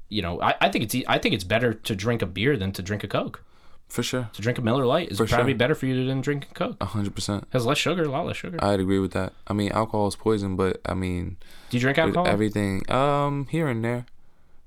[0.10, 2.72] you know, I, I think it's I think it's better to drink a beer than
[2.74, 3.42] to drink a Coke.
[3.88, 4.30] For sure.
[4.34, 5.58] To drink a Miller Lite is For probably sure.
[5.60, 6.78] better for you than drinking Coke.
[6.82, 7.48] A hundred percent.
[7.52, 8.58] has less sugar, a lot less sugar.
[8.64, 9.34] I'd agree with that.
[9.48, 11.38] I mean, alcohol is poison, but I mean,
[11.76, 12.28] Do you drink alcohol?
[12.28, 14.06] everything, um, here and there,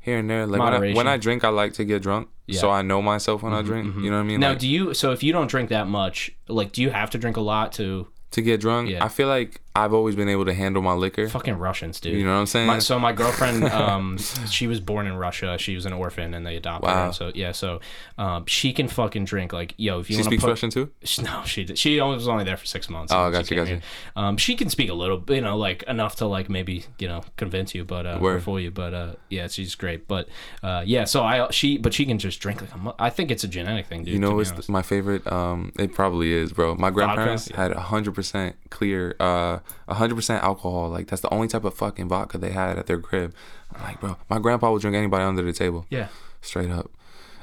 [0.00, 0.46] here and there.
[0.46, 3.42] Like when I, when I drink, I like to get drunk, so I know myself
[3.42, 3.96] when I drink.
[3.96, 4.40] You know what I mean?
[4.40, 4.94] now, Like, do you?
[4.94, 7.72] So if you don't drink that much, like, do you have to drink a lot
[7.72, 9.04] to to get drunk, Yeah.
[9.04, 11.29] I feel like I've always been able to handle my liquor.
[11.29, 12.14] fucking Russians, dude?
[12.18, 12.66] You know what I'm saying?
[12.66, 14.18] My, so my girlfriend, um,
[14.51, 15.57] she was born in Russia.
[15.59, 16.97] She was an orphan, and they adopted her.
[16.97, 17.05] Wow.
[17.07, 17.81] And so yeah, so
[18.18, 19.53] um, she can fucking drink.
[19.53, 20.91] Like, yo, if you she want to speaks put, Russian too.
[21.05, 21.79] She- No, she did.
[21.79, 23.12] She was only there for six months.
[23.12, 23.81] Oh, gotcha, gotcha.
[24.16, 27.22] Um, she can speak a little, you know, like enough to like maybe you know
[27.37, 28.43] convince you, but uh, or Word.
[28.43, 28.70] fool you.
[28.70, 30.09] But uh, yeah, she's great.
[30.09, 30.29] But
[30.62, 33.31] uh, yeah, so I she, but she can just drink like a mu- I think
[33.31, 34.14] it's a genetic thing, dude.
[34.14, 35.26] You know what's my favorite?
[35.31, 36.74] Um, it probably is, bro.
[36.76, 37.57] My grandparents Yeah.
[37.57, 39.59] had hundred percent clear, uh,
[39.89, 40.89] hundred percent alcohol.
[40.89, 43.35] Like that's the only type of fucking vodka they had at their crib.
[43.75, 45.87] I'm like, bro, my grandpa would drink anybody under the table.
[45.91, 46.09] yeah.
[46.41, 46.91] straight up.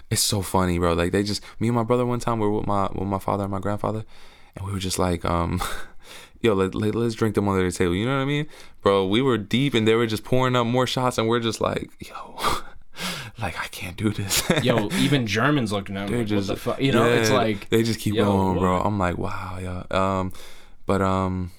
[0.09, 0.93] It's so funny, bro.
[0.93, 3.19] Like they just me and my brother one time we were with my with my
[3.19, 4.05] father and my grandfather,
[4.55, 5.61] and we were just like, um,
[6.41, 7.95] yo, let, let us drink them under the table.
[7.95, 8.47] You know what I mean,
[8.81, 9.07] bro?
[9.07, 11.89] We were deep, and they were just pouring up more shots, and we're just like,
[11.99, 12.37] yo,
[13.41, 14.43] like I can't do this.
[14.63, 16.81] Yo, even Germans looking at me like, just what the fuck?
[16.81, 18.81] You know, it's like they just keep yo, going, bro.
[18.81, 19.83] I'm like, wow, yeah.
[19.89, 20.31] Um,
[20.85, 21.51] but um,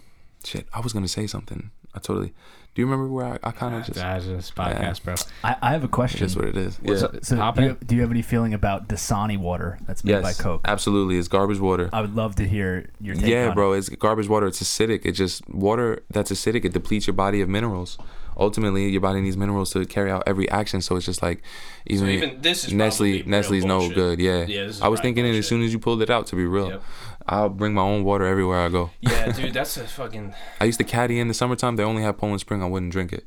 [0.47, 1.71] shit, I was gonna say something.
[1.95, 2.35] I totally.
[2.77, 3.99] Do you remember where I, I kind of just?
[3.99, 5.15] That's just podcast, bro.
[5.43, 6.19] I, I have a question.
[6.19, 6.77] Just what it is.
[6.83, 7.07] What's yeah.
[7.09, 7.25] up?
[7.25, 10.61] So, do you, do you have any feeling about Dasani water that's made by Coke?
[10.67, 11.17] absolutely.
[11.17, 11.89] It's garbage water.
[11.91, 14.47] I would love to hear your take yeah, on bro, it's garbage water.
[14.47, 15.07] It's acidic.
[15.07, 16.67] It just water that's acidic.
[16.67, 17.97] It depletes your body of minerals.
[18.39, 20.83] Ultimately, your body needs minerals to carry out every action.
[20.83, 21.43] So it's just like
[21.87, 23.23] even, even this is Nestle.
[23.23, 24.21] probably real Nestle's no good.
[24.21, 26.11] Yeah, Yeah, this is I was probably thinking it as soon as you pulled it
[26.11, 26.27] out.
[26.27, 26.83] To be real, Yep.
[27.29, 28.91] I'll bring my own water everywhere I go.
[29.01, 30.35] Yeah, dude, that's a fucking.
[30.61, 31.77] I used to caddy in the summertime.
[31.77, 32.63] They only have Poland Spring.
[32.63, 33.27] I wouldn't drink it.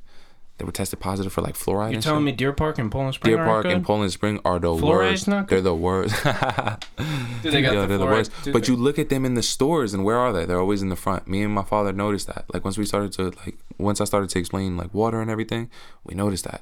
[0.57, 1.93] They were tested positive for like fluoride.
[1.93, 2.25] You're telling shit.
[2.25, 3.71] me Deer Park and Poland Spring Deer Park good?
[3.71, 5.27] and Poland Spring are the Fluoride's worst.
[5.29, 6.15] not They're the worst.
[7.43, 8.31] Dude, they got Yo, the they're the fluoride, worst.
[8.43, 10.43] dude, But they- you look at them in the stores, and where are they?
[10.45, 11.27] They're always in the front.
[11.29, 12.43] Me and my father noticed that.
[12.53, 15.69] Like once we started to like, once I started to explain like water and everything,
[16.03, 16.61] we noticed that.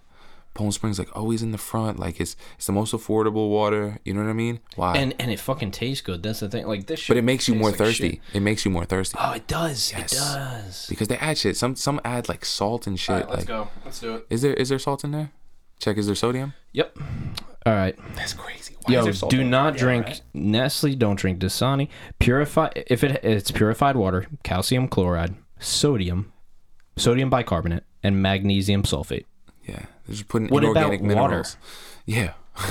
[0.58, 2.00] Poland Springs like always in the front.
[2.00, 4.00] Like it's it's the most affordable water.
[4.04, 4.60] You know what I mean?
[4.76, 4.98] Why?
[4.98, 6.22] and and it fucking tastes good.
[6.24, 6.68] That's the thing.
[6.68, 7.00] Like this.
[7.00, 8.10] Shit but it makes you more like thirsty.
[8.10, 8.20] shit.
[8.34, 9.94] It makes you more thirsty Oh, it does.
[9.96, 10.12] Yes.
[10.12, 10.88] It does.
[10.90, 11.56] because they add shit.
[11.56, 13.16] Some some add like salt and shit.
[13.16, 13.70] like, Let's go.
[13.86, 14.26] Let's do it.
[14.30, 15.32] is there is there salt in there?
[15.80, 15.98] Check.
[15.98, 16.54] Is there sodium?
[16.74, 16.98] Yep.
[17.66, 17.96] All right.
[18.16, 18.76] That's crazy.
[18.84, 20.96] Why is Yo, there salt do in not drink Nestle.
[20.96, 21.88] Don't drink Dasani.
[22.20, 26.32] Purify if it it's purified water, calcium chloride, sodium,
[26.96, 29.26] sodium bicarbonate, and magnesium sulfate.
[29.68, 31.58] Yeah, they're just putting What inorganic minerals.
[32.06, 32.34] Yeah.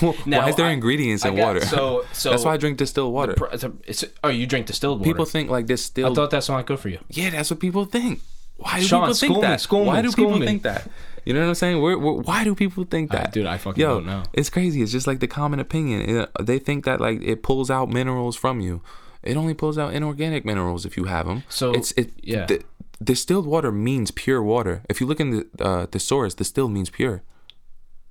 [0.00, 1.60] Well, Now, Why is there I- ingredients in water?
[1.64, 3.34] so- so- that's why I drink distilled water.
[3.34, 5.10] Pr- it's a- it's a- oh, you drink distilled water.
[5.10, 6.12] people think like distilled.
[6.12, 6.98] I thought that's not good for you.
[7.10, 8.20] yeah, that's what people think.
[8.56, 9.86] Why do Sean, people think school me, that?
[9.86, 10.46] why me, do people me.
[10.46, 10.88] think that?
[11.24, 11.80] You know what I'm saying?
[11.82, 13.32] We're, we're, why do people think that?
[13.32, 14.22] dude, I fucking Yo, don't know.
[14.32, 14.82] It's crazy.
[14.82, 16.00] It's just like the common opinion.
[16.08, 18.80] It- they think that like it pulls out minerals from you.
[19.22, 21.42] It only pulls out inorganic minerals if you have them.
[21.50, 22.12] So, it's it.
[22.22, 22.46] yeah.
[22.46, 22.62] The,
[23.02, 24.82] distilled water means pure water.
[24.88, 27.22] If you look in the uh, thesaurus, distilled means pure.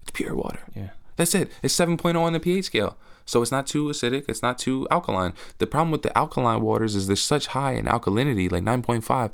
[0.01, 0.59] It's pure water.
[0.75, 0.89] Yeah.
[1.15, 1.51] That's it.
[1.61, 2.97] It's 7.0 on the pH scale.
[3.25, 4.25] So it's not too acidic.
[4.27, 5.33] It's not too alkaline.
[5.59, 9.31] The problem with the alkaline waters is they're such high in alkalinity, like 9.5.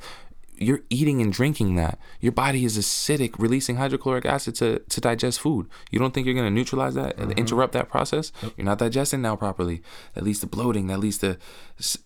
[0.58, 1.98] You're eating and drinking that.
[2.20, 5.68] Your body is acidic, releasing hydrochloric acid to, to digest food.
[5.90, 8.32] You don't think you're going to neutralize that and interrupt that process?
[8.56, 9.82] You're not digesting now properly.
[10.14, 10.86] That leads to bloating.
[10.86, 11.38] That leads to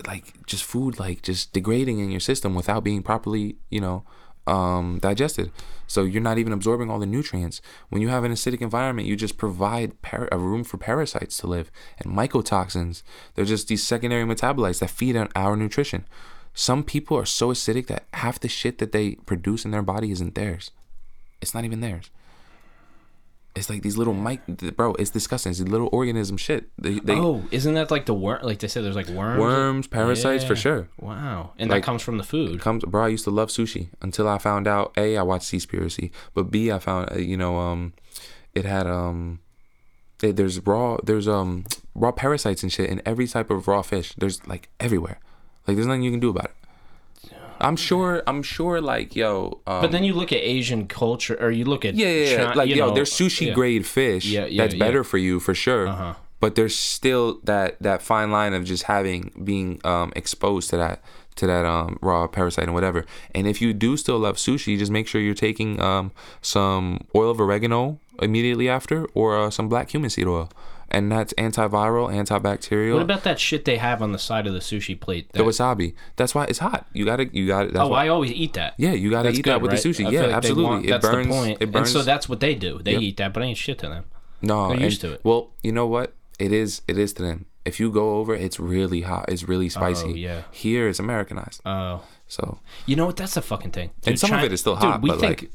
[0.06, 4.04] like just food like just degrading in your system without being properly, you know,
[4.46, 5.52] um, digested.
[5.86, 7.60] So you're not even absorbing all the nutrients.
[7.88, 11.46] When you have an acidic environment, you just provide par- a room for parasites to
[11.46, 13.02] live and mycotoxins.
[13.34, 16.04] They're just these secondary metabolites that feed on our nutrition.
[16.54, 20.10] Some people are so acidic that half the shit that they produce in their body
[20.10, 20.70] isn't theirs.
[21.40, 22.10] It's not even theirs.
[23.56, 24.46] It's like these little mic,
[24.76, 24.94] bro.
[24.94, 25.50] It's disgusting.
[25.50, 26.68] It's these little organism shit.
[26.78, 28.42] They, they oh, isn't that like the worm?
[28.42, 29.40] Like they said, there's like worms.
[29.40, 30.88] worms, parasites for sure.
[31.00, 32.60] Wow, and Like- that comes from the food.
[32.60, 36.10] comes bro i used to love sushi until i found out a i watched seaspiracy
[36.32, 37.92] but b i found uh, you know um
[38.54, 39.40] it had um
[40.22, 44.14] it, there's raw there's um raw parasites and shit in every type of raw fish
[44.16, 45.18] there's like everywhere
[45.70, 46.56] like there's nothing you can do about it
[47.60, 51.50] i'm sure i'm sure like yo um, But then you look at Asian culture, or
[51.50, 52.36] you look at yeah yeah, yeah.
[52.46, 53.54] Chi- like yo know, there's sushi yeah.
[53.54, 56.14] grade fish Yeah, yeah, that's better for you for sure Uh-huh.
[56.40, 60.96] but there's still that that fine line of just having being um exposed to that
[61.36, 63.04] to that um raw parasite and whatever
[63.36, 67.30] and if you do still love sushi just make sure you're taking um some oil
[67.30, 67.98] of oregano
[68.28, 70.48] immediately after or uh, some black cumin seed oil
[70.90, 74.58] and that's antiviral antibacterial What about that shit they have on the side of the
[74.60, 75.30] sushi plate?
[75.32, 78.08] the that- wasabi that's why it's hot you gotta you gotta that's oh, why I
[78.08, 78.74] always eat that.
[78.76, 79.82] yeah you gotta That's eat good, that with right?
[79.82, 81.58] the sushi I yeah like absolutely want- it that's burns the point.
[81.62, 82.78] it burns And so that's what they do.
[82.82, 83.02] They Yep.
[83.02, 84.04] eat that, but it ain't shit to them.
[84.42, 85.20] No, They're and- used to it.
[85.22, 86.14] Well, you know what?
[86.38, 86.80] It is.
[86.88, 87.46] It is to them.
[87.66, 89.26] If you go over, it's really hot.
[89.28, 90.08] It's really oh, spicy.
[90.12, 90.42] Oh, yeah.
[90.50, 91.60] Here, it's Americanized.
[91.66, 93.16] Oh, So you know what?
[93.16, 93.90] That's the fucking thing.
[94.06, 95.50] And some of it is still Dude, hot, we but, think like-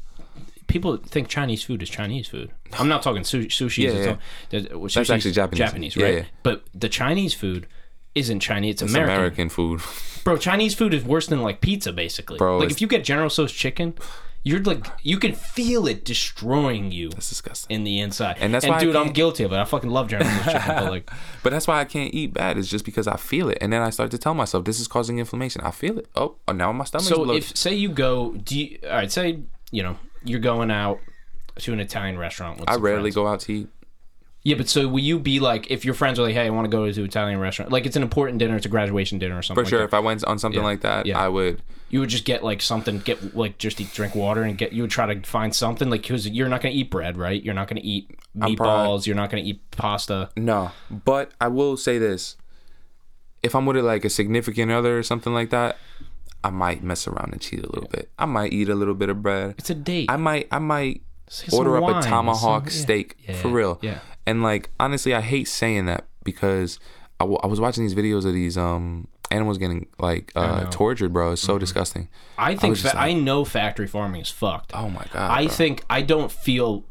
[0.66, 2.50] people think Chinese food is Chinese food.
[2.72, 3.46] I'm not talking sushi.
[3.46, 4.16] Sushi Yeah,
[4.52, 4.74] yeah.
[4.74, 5.58] well, That's actually Japanese.
[5.58, 6.14] Japanese, right?
[6.14, 6.24] yeah.
[6.42, 7.66] But the Chinese food
[8.14, 8.74] isn't Chinese.
[8.74, 9.14] It's, it's American.
[9.14, 9.80] American, food.
[10.24, 12.38] Bro, Chinese food is worse than like pizza, basically.
[12.38, 13.94] Bro, like if you get General Tso's chicken,
[14.42, 17.74] you're like you can feel it destroying you That's disgusting.
[17.74, 18.36] in the inside.
[18.40, 19.56] And that's why dude, I'm guilty of it.
[19.56, 21.10] I fucking love General Tso's chicken, but like,
[21.42, 22.56] But that's why I can't eat bad.
[22.58, 24.88] It's just because I feel it, and then I start to tell myself this is
[24.88, 25.60] causing inflammation.
[25.62, 26.08] I feel it.
[26.16, 27.06] Oh, now my stomach.
[27.06, 29.12] so if say you go, do you, all right?
[29.12, 29.40] Say
[29.70, 29.98] you know
[30.28, 31.00] you're going out
[31.60, 32.60] to an Italian restaurant.
[32.60, 33.14] With I rarely friends.
[33.14, 33.68] go out to eat.
[34.42, 36.66] Yeah, but so will you be like if your friends are like, "Hey, I want
[36.66, 39.36] to go to an Italian restaurant," like it's an important dinner, it's a graduation dinner
[39.36, 39.64] or something.
[39.64, 39.86] For like sure, that.
[39.86, 40.66] if I went on something Yeah.
[40.66, 41.18] like that, Yeah.
[41.18, 41.62] I would.
[41.90, 44.72] you would just get like something, get like just eat, drink water, and get.
[44.72, 47.42] You would try to find something like because you're not gonna eat bread, right?
[47.42, 48.56] You're not gonna eat meatballs.
[48.56, 50.30] probably- you're not gonna eat pasta.
[50.36, 50.70] No,
[51.04, 52.36] but I will say this:
[53.42, 55.76] if I'm with like a significant other or something like that,
[56.46, 58.10] I might mess around and cheat a little bit.
[58.18, 59.54] I might eat a little bit of bread.
[59.58, 60.08] It's a date.
[60.10, 61.02] I might I might
[61.52, 62.82] order up wine, a tomahawk some- yeah.
[62.84, 63.78] steak Yeah, for real.
[63.82, 63.98] yeah.
[64.26, 66.78] And like honestly, I hate saying that because
[67.20, 70.60] I, w- I was watching these videos of these um animals getting like uh.
[70.60, 70.70] Mm-hmm.
[70.70, 71.32] tortured, bro.
[71.32, 72.08] It's so disgusting.
[72.38, 74.70] I think just fa- I know factory farming is fucked.
[74.74, 75.30] Oh my god.
[75.32, 75.52] I bro.
[75.52, 76.84] think I don't feel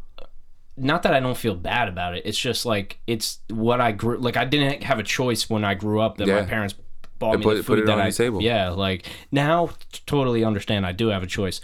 [0.78, 2.24] not that I don't feel bad about it.
[2.26, 5.74] It's just like it's what I grew like I didn't have a choice when I
[5.76, 6.76] grew up that my parents
[7.20, 8.42] bought They me put- the put it that on I the table.
[8.42, 11.62] Yeah, like now t- totally understand I do have a choice.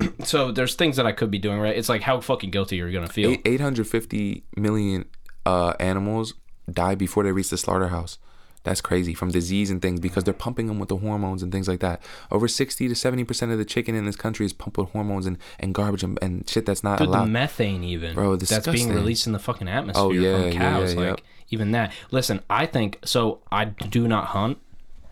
[0.24, 1.76] so there's things that I could be doing right.
[1.76, 3.36] It's like how fucking guilty are you gonna feel?
[3.44, 5.04] 850 million
[5.46, 6.34] uh animals
[6.70, 8.18] die before they reach the slaughterhouse.
[8.64, 11.68] That's crazy from disease and things because they're pumping them with the hormones and things
[11.68, 12.02] like that.
[12.30, 15.38] Over 60 to 70% of the chicken in this country is pumped with hormones and,
[15.60, 17.28] and garbage and, and shit that's not Dude, the allowed.
[17.30, 18.94] methane even Bro, that's being disgusting.
[18.94, 20.94] released in the fucking atmosphere Oh, yeah, from yeah, cows.
[20.94, 21.20] yeah, like yep.
[21.50, 21.92] even that.
[22.10, 23.40] Listen, I think so.
[23.50, 24.58] I do not hunt.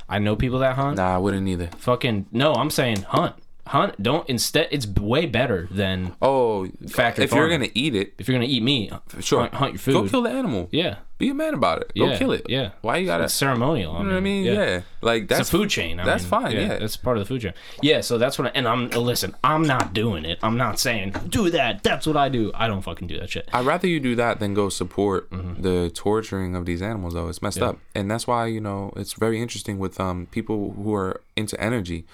[0.09, 0.96] I know people that hunt.
[0.98, 1.68] nah, I wouldn't either.
[1.78, 2.54] Fucking no.
[2.54, 3.34] I'm saying hunt.
[3.67, 4.01] Hunt.
[4.03, 4.69] Don't instead.
[4.71, 8.47] It's way better than Oh, Factory if you're going to eat it, if you're gonna
[8.51, 8.93] eat meat.
[9.21, 9.41] sure.
[9.41, 9.93] Hunt, hunt your food.
[9.95, 10.69] Go kill the animal.
[10.71, 10.97] Yeah.
[11.19, 11.93] Be a man about it.
[11.99, 12.45] Go Yeah, kill it.
[12.47, 12.73] yeah.
[12.83, 13.95] Why you got to It's ceremonial.
[13.97, 14.45] I You know what I mean?
[14.45, 14.53] yeah.
[14.53, 14.81] Yeah.
[15.01, 15.99] Like It's that's a food chain.
[15.99, 16.77] I that's mean, fine, yeah.
[16.79, 17.55] That's part of the food chain.
[17.83, 18.49] Yeah, so that's what.
[18.49, 19.35] I, and I'm listen.
[19.43, 20.39] I'm not doing it.
[20.43, 21.83] I'm not saying do that.
[21.83, 22.53] That's what I do.
[22.55, 23.49] I don't fucking do that shit.
[23.53, 25.62] I'd rather you do that than go support Mm-hmm.
[25.62, 27.14] the torturing of these animals.
[27.14, 30.73] Though it's messed up, and that's why you know it's very interesting with um people
[30.73, 32.05] who are into energy,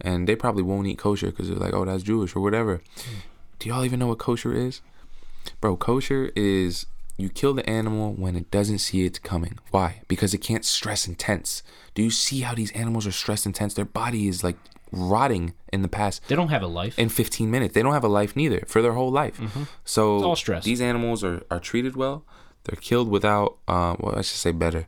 [0.00, 2.78] and they probably won't eat kosher because they're like, oh, that's Jewish or whatever.
[2.96, 3.02] Mm.
[3.58, 4.80] Do y'all even know what kosher is,
[5.60, 5.76] bro?
[5.76, 6.86] Kosher is
[7.16, 9.58] you kill the animal when it doesn't see it coming.
[9.70, 10.02] Why?
[10.08, 11.62] Because it can't stress and tense.
[11.94, 13.72] Do you see how these animals are stressed and tense?
[13.72, 14.56] Their body is like
[14.92, 16.98] rotting in the past They don't have a life.
[16.98, 17.74] in 15 minutes.
[17.74, 19.40] They don't have a life neither for their whole life.
[19.84, 20.26] So Mm-hmm.
[20.26, 20.64] all stress.
[20.64, 22.24] these animals are, are treated well.
[22.64, 24.86] They're killed without, uh, well, I should say better.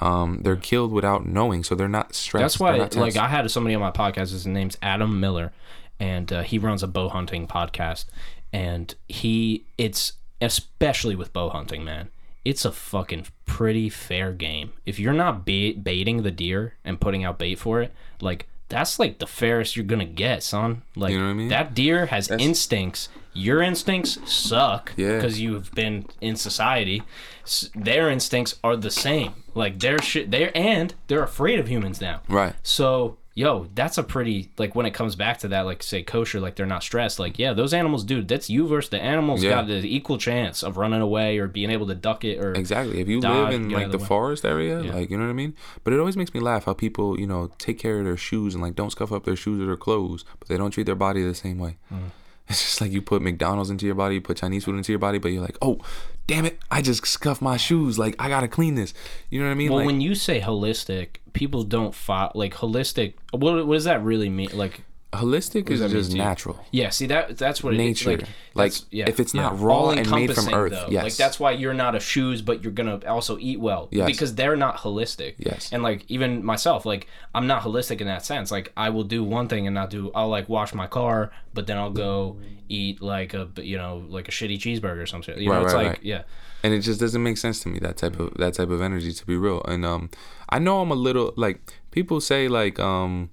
[0.00, 2.58] Um, they're killed without knowing, so they're not stressed.
[2.58, 3.16] That's why, like.
[3.16, 4.32] I had somebody on my podcast.
[4.32, 5.52] His name's Adam Miller,
[6.00, 8.06] and uh, he runs a bow hunting podcast.
[8.52, 12.10] And he, it's especially with bow hunting, man.
[12.44, 14.72] It's a fucking pretty fair game.
[14.84, 18.98] If you're not bait, baiting the deer and putting out bait for it, like that's
[18.98, 20.82] like the fairest you're gonna get, son.
[20.96, 21.48] Like You know what I mean?
[21.48, 23.08] that deer has instincts.
[23.32, 25.14] Your instincts suck Yeah.
[25.16, 27.02] because you've been in society.
[27.44, 29.32] S- Their instincts are the same.
[29.54, 30.30] Like they're shit.
[30.30, 32.20] They're and they're afraid of humans now.
[32.28, 32.54] right.
[32.62, 36.40] So, yo, that's a pretty like when it comes back to that, like say kosher,
[36.40, 37.18] like they're not stressed.
[37.18, 39.50] Like, yeah, those animals, dude, that's you versus the animals Yeah.
[39.50, 43.00] got the equal chance of running away or being able to duck it or Exactly.
[43.00, 44.94] If you Dodge, live in like the the forest area, Yeah.
[44.94, 45.54] like you know what I mean.
[45.82, 48.54] But it always makes me laugh how people, you know, take care of their shoes
[48.54, 50.94] and like don't scuff up their shoes or their clothes, but they don't treat their
[50.94, 51.76] body the same way.
[51.92, 52.10] Mm.
[52.48, 54.98] It's just like you put McDonald's into your body, you put Chinese food into your
[54.98, 55.78] body, but you're like, oh,
[56.26, 57.98] damn it, I just scuffed my shoes.
[57.98, 58.92] Like I gotta clean this.
[59.30, 59.70] You know what I mean?
[59.70, 63.14] Well, like, when you say holistic, people don't fo- like holistic.
[63.32, 64.50] What, what does that really mean?
[64.52, 64.82] Like,
[65.16, 66.64] holistic is just natural.
[66.70, 68.06] yeah, see that that's what it is.
[68.06, 68.10] Nature.
[68.10, 69.64] Like, Like, yeah, if it's not yeah.
[69.66, 70.86] raw and made from earth, though.
[70.90, 71.02] yes.
[71.04, 73.88] Like that's why you're not a shoes, but you're gonna also eat well.
[73.90, 74.06] Yes.
[74.06, 75.34] Because they're not holistic.
[75.38, 75.70] Yes.
[75.72, 78.50] And like even myself, like I'm not holistic in that sense.
[78.50, 80.10] Like I will do one thing and not do.
[80.14, 82.36] I'll like wash my car, but then I'll go
[82.68, 85.36] eat like a you know like a shitty cheeseburger or something.
[85.38, 86.04] You know, Right, it's right, like right.
[86.04, 86.22] yeah.
[86.62, 89.12] and it just doesn't make sense to me that type of that type of energy
[89.12, 90.08] to be real and um
[90.48, 91.60] i know i'm a little like
[91.90, 93.28] people say like um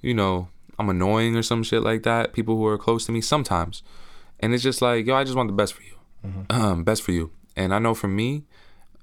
[0.00, 0.46] you know
[0.78, 3.82] i'm annoying or some shit like that people who are close to me sometimes
[4.40, 5.94] and it's just like yo i just want the best for you
[6.50, 8.44] um best for you and i know for me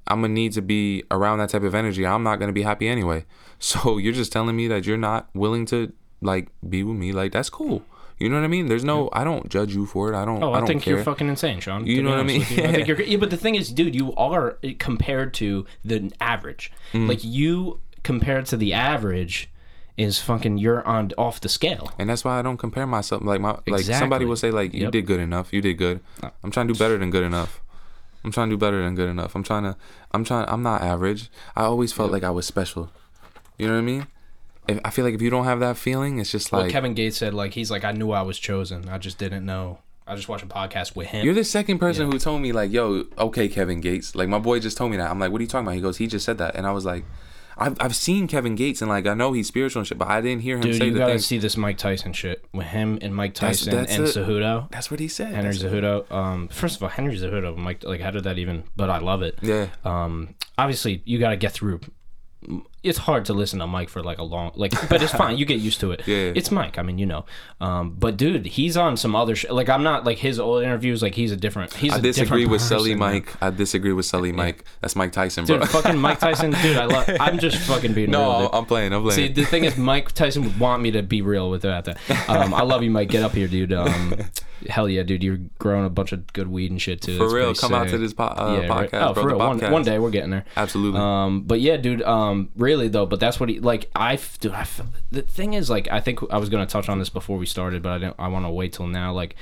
[0.07, 2.87] i'm gonna need to be around that type of energy i'm not gonna be happy
[2.87, 3.23] anyway
[3.59, 5.91] so you're just telling me that you're not willing to
[6.21, 7.83] like be with me like that's cool
[8.21, 8.67] you know what I mean?
[8.67, 10.15] There's no, I don't judge you for it.
[10.15, 10.43] I don't.
[10.43, 10.93] Oh, I, I, don't think care.
[10.93, 11.87] you're fucking insane, Sean.
[11.87, 12.41] You know what I mean?
[12.41, 12.63] you.
[12.63, 13.01] I think you're.
[13.01, 16.71] Yeah, but the thing is, dude, you are compared to the average.
[16.93, 17.09] Mm.
[17.09, 19.49] Like you compared to the average
[19.97, 20.57] is fucking.
[20.57, 21.91] You're on off the scale.
[21.99, 23.21] and that's why I don't compare myself.
[23.23, 23.93] Like my like Exactly.
[23.99, 24.87] somebody will say like you Yep.
[24.87, 24.91] Uh.
[24.91, 25.99] did good enough, you did good.
[26.43, 27.61] I'm trying to do better than good enough.
[28.23, 29.33] I'm trying to do better than good enough.
[29.35, 29.75] I'm trying to
[30.11, 31.29] I'm trying I'm not average.
[31.55, 32.91] I always felt like I was special.
[33.57, 34.07] You know what I mean?
[34.67, 36.93] If, I feel like if you don't have that feeling, it's just Well, like Kevin
[36.93, 38.89] Gates said, like he's like, I knew I was chosen.
[38.89, 39.79] I just didn't know.
[40.07, 41.23] I just watched a podcast with him.
[41.25, 44.59] you're the second person who told me like, "Yo, okay, Kevin Gates." Like my boy
[44.59, 45.09] just told me that.
[45.09, 46.71] I'm like, "What are you talking about?" He goes, "He just said that," and I
[46.71, 47.05] was like,
[47.57, 50.21] "I've I've seen Kevin Gates and like I know he's spiritual and shit, but I
[50.21, 52.67] didn't hear him Dude, say you the gotta thing." see this Mike Tyson shit with
[52.67, 54.15] him and Mike That's- Tyson that's and it.
[54.15, 54.69] Cejudo.
[54.71, 55.33] That's what he said.
[55.35, 56.11] Henry That's- Cejudo.
[56.11, 58.63] Um, first of all, Henry Cejudo, Mike, like, how did that even?
[58.75, 59.37] But I love it.
[59.41, 59.67] Yeah.
[59.83, 61.81] Um, obviously, you got to get through.
[62.83, 65.37] It's hard to listen to Mike for like a long, like, but it's fine.
[65.37, 66.01] You get used to it.
[66.07, 66.33] Yeah.
[66.35, 66.79] It's Mike.
[66.79, 67.25] I mean, you know.
[67.61, 69.51] Um, but dude, he's on some other shit.
[69.51, 71.03] Like, I'm not like his old interviews.
[71.03, 71.73] Like, he's a different.
[71.75, 73.13] He's I a disagree with Sully person, man.
[73.13, 73.35] Mike.
[73.41, 74.65] I disagree with Sully Mike.
[74.81, 75.59] That's Mike Tyson, bro.
[75.59, 76.75] Dude, fucking Mike Tyson, dude.
[76.77, 77.05] I love.
[77.19, 78.19] I'm just fucking being real.
[78.19, 78.49] no.
[78.51, 78.93] I'm playing.
[78.93, 79.15] I'm playing.
[79.15, 81.87] See, the thing is, Mike Tyson would want me to be real with that.
[82.27, 83.09] Um, I love you, Mike.
[83.09, 83.73] Get up here, dude.
[83.73, 84.15] Um,
[84.69, 85.21] hell yeah, dude.
[85.23, 87.17] You're growing a bunch of good weed and shit too.
[87.17, 88.89] For It's real, come out to this po- uh, Yeah, right.
[88.91, 89.23] podcast, Oh, bro.
[89.23, 89.37] for real.
[89.37, 90.45] One, one day we're getting there.
[90.57, 90.99] Absolutely.
[90.99, 92.01] Um, but yeah, dude.
[92.01, 93.89] Um, really though, but that's what he like.
[93.95, 94.53] I, dude.
[94.53, 94.65] I,
[95.11, 97.81] the thing is, like, I think I was gonna touch on this before we started,
[97.81, 98.15] but I didn't.
[98.19, 99.13] I want to wait till now.
[99.13, 99.35] Like,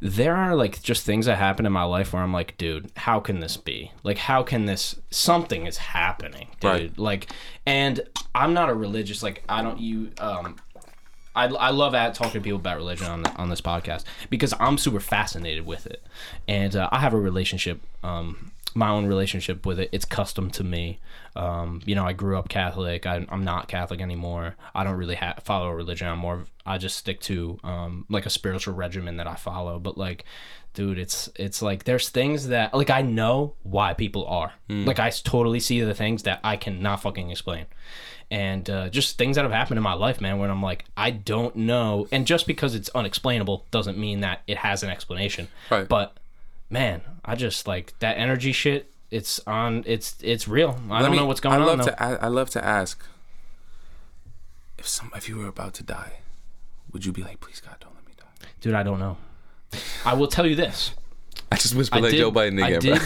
[0.00, 3.20] there are like just things that happen in my life where I'm like, dude, how
[3.20, 3.92] can this be?
[4.02, 4.96] Like, how can this?
[5.10, 6.70] Something is happening, dude.
[6.70, 6.98] Right.
[6.98, 7.30] Like,
[7.66, 8.00] and
[8.34, 9.22] I'm not a religious.
[9.22, 9.78] Like, I don't.
[9.78, 10.10] You.
[10.18, 10.56] Um,
[11.34, 14.52] I, I love at talking to people about religion on the, on this podcast because
[14.58, 16.02] I'm super fascinated with it,
[16.48, 19.88] and uh, I have a relationship um, my own relationship with it.
[19.92, 21.00] It's custom to me.
[21.36, 23.06] Um, you know, I grew up Catholic.
[23.06, 24.56] I, I'm not Catholic anymore.
[24.74, 26.08] I don't really ha- follow a religion.
[26.08, 26.34] I'm more.
[26.34, 29.78] Of, I just stick to um, like a spiritual regimen that I follow.
[29.78, 30.24] But like,
[30.74, 34.52] dude, it's it's like there's things that like I know why people are.
[34.86, 37.66] Like I totally see the things that I cannot fucking explain.
[38.32, 41.10] And uh, just things that have happened in my life, man, when I'm like, I
[41.10, 42.06] don't know.
[42.12, 45.48] And just because it's unexplainable doesn't mean that it has an explanation.
[45.68, 45.88] Right.
[45.88, 46.16] But
[46.70, 48.90] man, I just like that energy shit.
[49.10, 49.82] It's on.
[49.86, 50.78] It's it's real.
[50.88, 51.66] I Let don't me- know what's going I on.
[51.78, 52.02] love to.
[52.02, 53.04] I, I love to ask
[54.78, 56.20] if some if you were about to die,
[56.92, 58.48] would you be like, please God, don't let me die?
[58.60, 59.16] Dude, I don't know.
[60.04, 60.92] I will tell you this.
[61.52, 63.00] I just whispered I like did, Joe Biden I did, dude,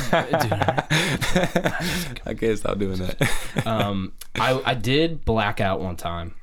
[2.26, 3.66] I can't stop doing that.
[3.66, 6.34] um, I I did black out one time.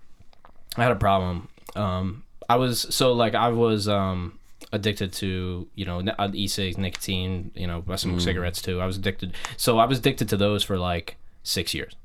[0.77, 1.49] I had a problem.
[1.75, 4.39] Um, I was so like I was um
[4.71, 7.51] addicted to you know uh, e-cigs, nicotine.
[7.55, 8.79] You know, I smoke cigarettes too.
[8.79, 9.33] I was addicted.
[9.57, 11.95] So I was addicted to those for like six years.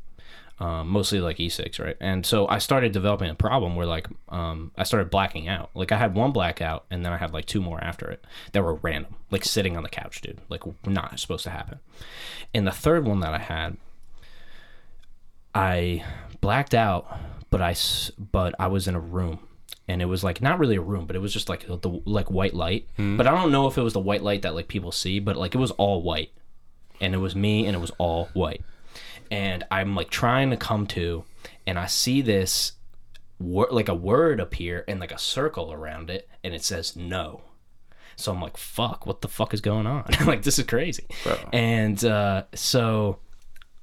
[0.58, 1.98] Um, mostly like e-cigs, right?
[2.00, 5.68] And so I started developing a problem where like um, I started blacking out.
[5.74, 8.62] Like I had one blackout, and then I had like two more after it that
[8.62, 10.40] were random, like sitting on the couch, dude.
[10.48, 11.78] Like not supposed to happen.
[12.54, 13.76] And the third one that I had,
[15.54, 16.04] I
[16.40, 17.06] blacked out,
[17.50, 17.74] but I
[18.32, 19.40] but I was in a room,
[19.88, 22.30] and it was like not really a room, but it was just like the like
[22.30, 22.88] white light.
[23.16, 25.36] But I don't know if it was the white light that like people see, but
[25.36, 26.32] like it was all white,
[27.00, 28.64] and it was me, and it was all white,
[29.30, 31.24] and I'm like trying to come to,
[31.66, 32.72] and I see this
[33.38, 37.42] word like a word appear and like a circle around it, and it says no.
[38.16, 40.06] So I'm like, fuck, what the fuck is going on?
[40.26, 41.04] like this is crazy.
[41.22, 41.36] Bro.
[41.52, 43.18] And uh, so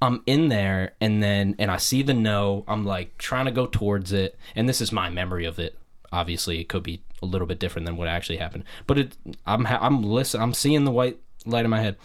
[0.02, 2.66] I'm in there and then and I see the no.
[2.68, 5.78] I'm like trying to go towards it, and this is my memory of it.
[6.14, 9.66] Obviously, it could be a little bit different than what actually happened, but it I'm
[9.66, 11.98] I'm listen I'm seeing the white light in my head,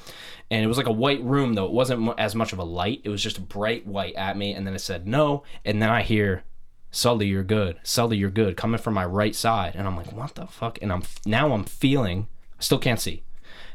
[0.51, 1.67] and it was like a white room though.
[1.67, 3.03] It wasn't as much of a light.
[3.05, 5.91] It was just a bright white at me, and then it said no, and then
[5.91, 6.45] I hear.
[6.91, 7.79] Sully, you're good.
[7.83, 8.57] Sully, you're good.
[8.57, 10.79] Coming from my right side, and I'm like, what the fuck?
[10.81, 12.29] And I'm now I'm feeling.
[12.59, 13.23] I still can't see.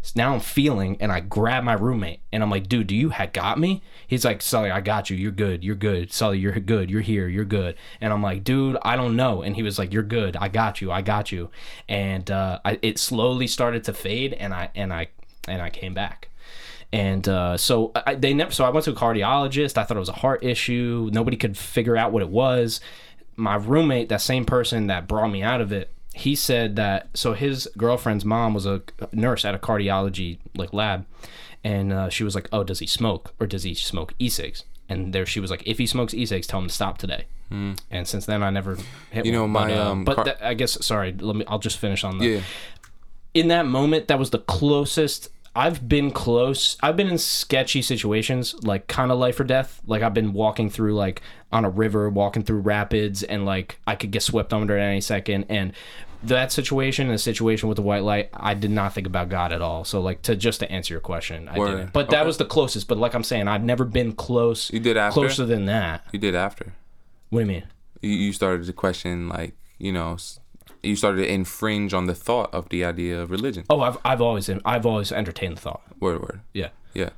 [0.03, 3.09] So now I'm feeling, and I grab my roommate, and I'm like, dude, do you
[3.09, 3.81] had got me?
[4.05, 5.15] He's like, Sully, I got you.
[5.15, 5.63] You're good.
[5.63, 6.11] You're good.
[6.11, 6.91] Sully, you're good.
[6.91, 7.29] You're here.
[7.29, 7.75] You're good.
[8.01, 9.41] And I'm like, dude, I don't know.
[9.41, 10.35] And he was like, you're good.
[10.35, 10.91] I got you.
[10.91, 11.51] I got you.
[11.87, 15.07] And uh, I, it slowly started to fade, and I and I
[15.47, 16.27] and I came back.
[16.91, 18.51] And uh, so I, they never.
[18.51, 19.77] So I went to a cardiologist.
[19.77, 21.09] I thought it was a heart issue.
[21.13, 22.81] Nobody could figure out what it was.
[23.37, 27.09] My roommate, that same person that brought me out of it, he said that.
[27.13, 31.05] So his girlfriend's mom was a nurse at a cardiology like lab,
[31.63, 35.13] and uh, she was like, "Oh, does he smoke or does he smoke e-cigs?" And
[35.13, 37.25] there she was like, "If he smokes e-cigs, tell him to stop today."
[37.91, 38.77] And since then, I never
[39.11, 39.51] hit You know, one.
[39.51, 41.13] my, but, uh, um, but car- that- I guess sorry.
[41.13, 41.45] Let me.
[41.47, 42.25] I'll just finish on that.
[42.25, 42.41] Yeah.
[43.35, 46.77] in that moment that was the closest I've been close.
[46.81, 49.81] I've been in sketchy situations, like kind of life or death.
[49.85, 53.95] Like I've been walking through like on a river, walking through rapids, and like I
[53.95, 55.45] could get swept under at any second.
[55.49, 55.73] And
[56.23, 59.61] that situation, the situation with the white light, I did not think about God at
[59.61, 59.83] all.
[59.83, 61.75] So like to just to answer your question, I Word.
[61.75, 61.93] didn't.
[61.93, 62.25] But that Okay.
[62.27, 62.87] was the closest.
[62.87, 64.71] But like I'm saying, I've never been close.
[64.73, 65.19] You did after?
[65.19, 66.03] closer than that.
[66.11, 66.73] You did after.
[67.29, 67.63] What do you mean?
[68.01, 70.17] You, you started to question, like, you know,
[70.83, 73.63] you started to infringe on the thought of the idea of religion.
[73.69, 75.81] Oh, I've I've always I've always entertained the thought.
[75.99, 76.41] Word, word.
[76.53, 76.69] Yeah.
[76.93, 77.09] Yeah.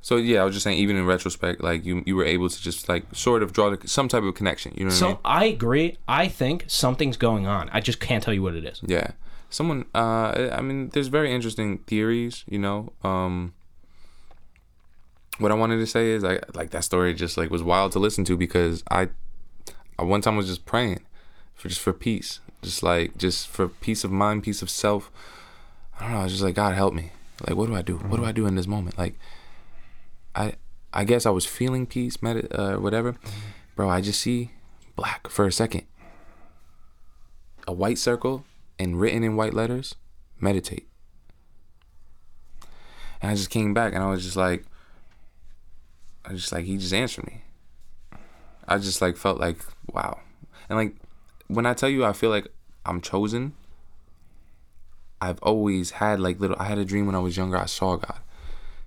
[0.00, 2.62] So yeah, I was just saying, even in retrospect, like you, you were able to
[2.62, 4.72] just like sort of draw the, some type of connection.
[4.76, 5.14] You know what I mean?
[5.16, 5.98] So I agree.
[6.06, 7.68] I think something's going on.
[7.72, 8.80] I just can't tell you what it is.
[8.86, 9.10] Yeah.
[9.50, 12.92] Someone uh I mean there's very interesting theories, you know.
[13.02, 13.54] Um
[15.38, 17.98] what I wanted to say is I like that story just like was wild to
[17.98, 19.08] listen to because I
[19.98, 21.00] I one time was just praying
[21.54, 22.40] for just for peace.
[22.62, 25.10] Just like just for peace of mind, peace of self.
[25.98, 27.12] I don't know, I was just like God help me.
[27.46, 27.96] Like what do I do?
[27.98, 28.98] What do I do in this moment?
[28.98, 29.14] Like
[30.34, 30.54] I
[30.92, 33.16] I guess I was feeling peace, med- uh whatever.
[33.76, 34.50] Bro, I just see
[34.96, 35.84] black for a second.
[37.66, 38.44] A white circle
[38.78, 39.94] and written in white letters,
[40.40, 40.88] meditate.
[43.20, 44.64] And I just came back and I was just like,
[46.24, 47.42] I just like, he just answered me.
[48.66, 49.58] I just like felt like,
[49.92, 50.20] wow.
[50.68, 50.94] And like,
[51.48, 52.48] when I tell you I feel like
[52.86, 53.54] I'm chosen,
[55.20, 57.96] I've always had like little, I had a dream when I was younger, I saw
[57.96, 58.20] God.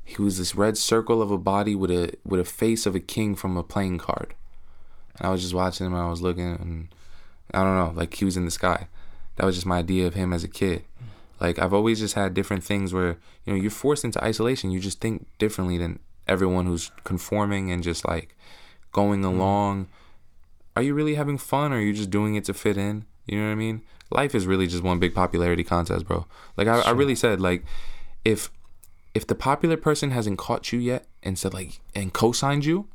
[0.04, 3.00] He was this red circle of a body with a with a face of a
[3.00, 4.34] king from a playing card.
[5.18, 6.88] And I was just watching him and I was looking and
[7.54, 8.88] I don't know, like he was in the sky.
[9.36, 10.84] That was just my idea of him as a kid.
[11.40, 14.72] Like I've always just had different things where, you know, you're forced into isolation.
[14.72, 18.36] You just think differently than everyone who's conforming and just like
[18.92, 19.40] going mm-hmm.
[19.40, 19.88] along.
[20.76, 23.06] Are you really having fun or are you just doing it to fit in?
[23.26, 23.82] You know what I mean?
[24.10, 26.26] Life is really just one big popularity contest, bro.
[26.58, 27.64] Like I, I really said, like,
[28.26, 28.52] if
[29.14, 32.88] if the popular person hasn't caught you yet and said like and co-signed you,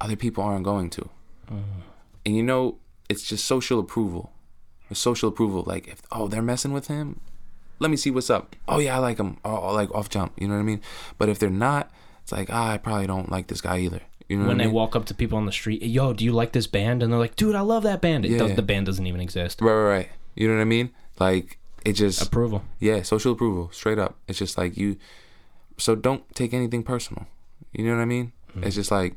[0.00, 1.08] other people aren't going to.
[2.24, 2.78] And you know,
[3.08, 4.32] it's just social approval.
[4.90, 5.62] It's social approval.
[5.66, 7.20] Like if oh they're messing with him,
[7.78, 8.56] let me see what's up.
[8.66, 9.38] Oh yeah, I like him.
[9.44, 10.32] Oh like off jump.
[10.38, 10.80] You know what I mean?
[11.18, 11.90] But if they're not,
[12.22, 14.02] it's like ah, I probably don't like this guy either.
[14.28, 14.74] You know when I they mean?
[14.74, 17.02] walk up to people on the street, yo, do you like this band?
[17.02, 18.24] And they're like, dude, I love that band.
[18.24, 18.56] It Yeah, does, yeah.
[18.56, 19.60] The band doesn't even exist.
[19.60, 20.08] right, right, right.
[20.34, 20.90] You know what I mean?
[21.20, 22.62] Like it just Approval.
[22.80, 24.16] Yeah, social approval, straight up.
[24.26, 24.96] It's just like you.
[25.78, 27.26] So don't take anything personal.
[27.72, 28.32] You know what I mean?
[28.50, 28.64] Mm-hmm.
[28.64, 29.14] It's just like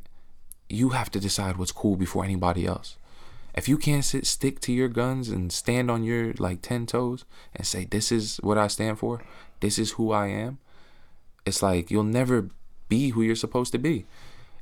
[0.70, 2.96] you have to decide what's cool before anybody else.
[3.56, 7.26] If you can't sit stick to your guns and stand on your like ten toes
[7.56, 9.24] and say this is what I stand for,
[9.60, 10.60] this is who I am,
[11.46, 12.50] it's like you'll never
[12.88, 14.06] be who you're supposed to be.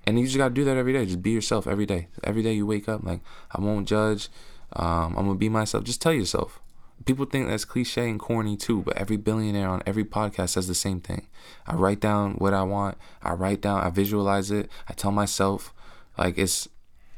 [0.08, 1.06] And you just gotta do that every day.
[1.06, 2.08] Just be yourself every day.
[2.24, 3.20] Every day you wake up, like
[3.52, 4.30] I won't judge.
[4.72, 5.84] Um, I'm gonna be myself.
[5.84, 6.62] Just tell yourself.
[7.06, 10.74] People think that's cliche and corny too, but every billionaire on every podcast says the
[10.74, 11.28] same thing.
[11.68, 12.98] I write down what I want.
[13.22, 13.82] I write down.
[13.82, 14.72] I visualize it.
[14.88, 15.74] I tell myself,
[16.18, 16.70] like it's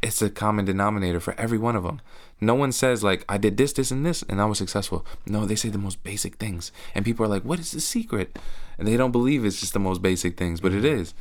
[0.01, 2.01] it's a common denominator for every one of them.
[2.41, 5.05] No one says like I did this, this, and this, and I was successful.
[5.27, 8.39] No, they say the most basic things, and people are like, "What is the secret?"
[8.79, 11.13] And they don't believe it's just the most basic things, but it is.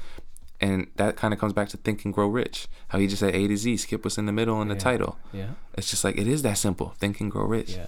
[0.60, 2.66] And that kind of comes back to Think and Grow Rich.
[2.88, 5.16] How he just said A to Z, skip what's in the middle in the title.
[5.32, 5.50] Yeah.
[5.76, 6.94] It's just like it is that simple.
[6.98, 7.70] Think and Grow Rich.
[7.76, 7.86] Yeah.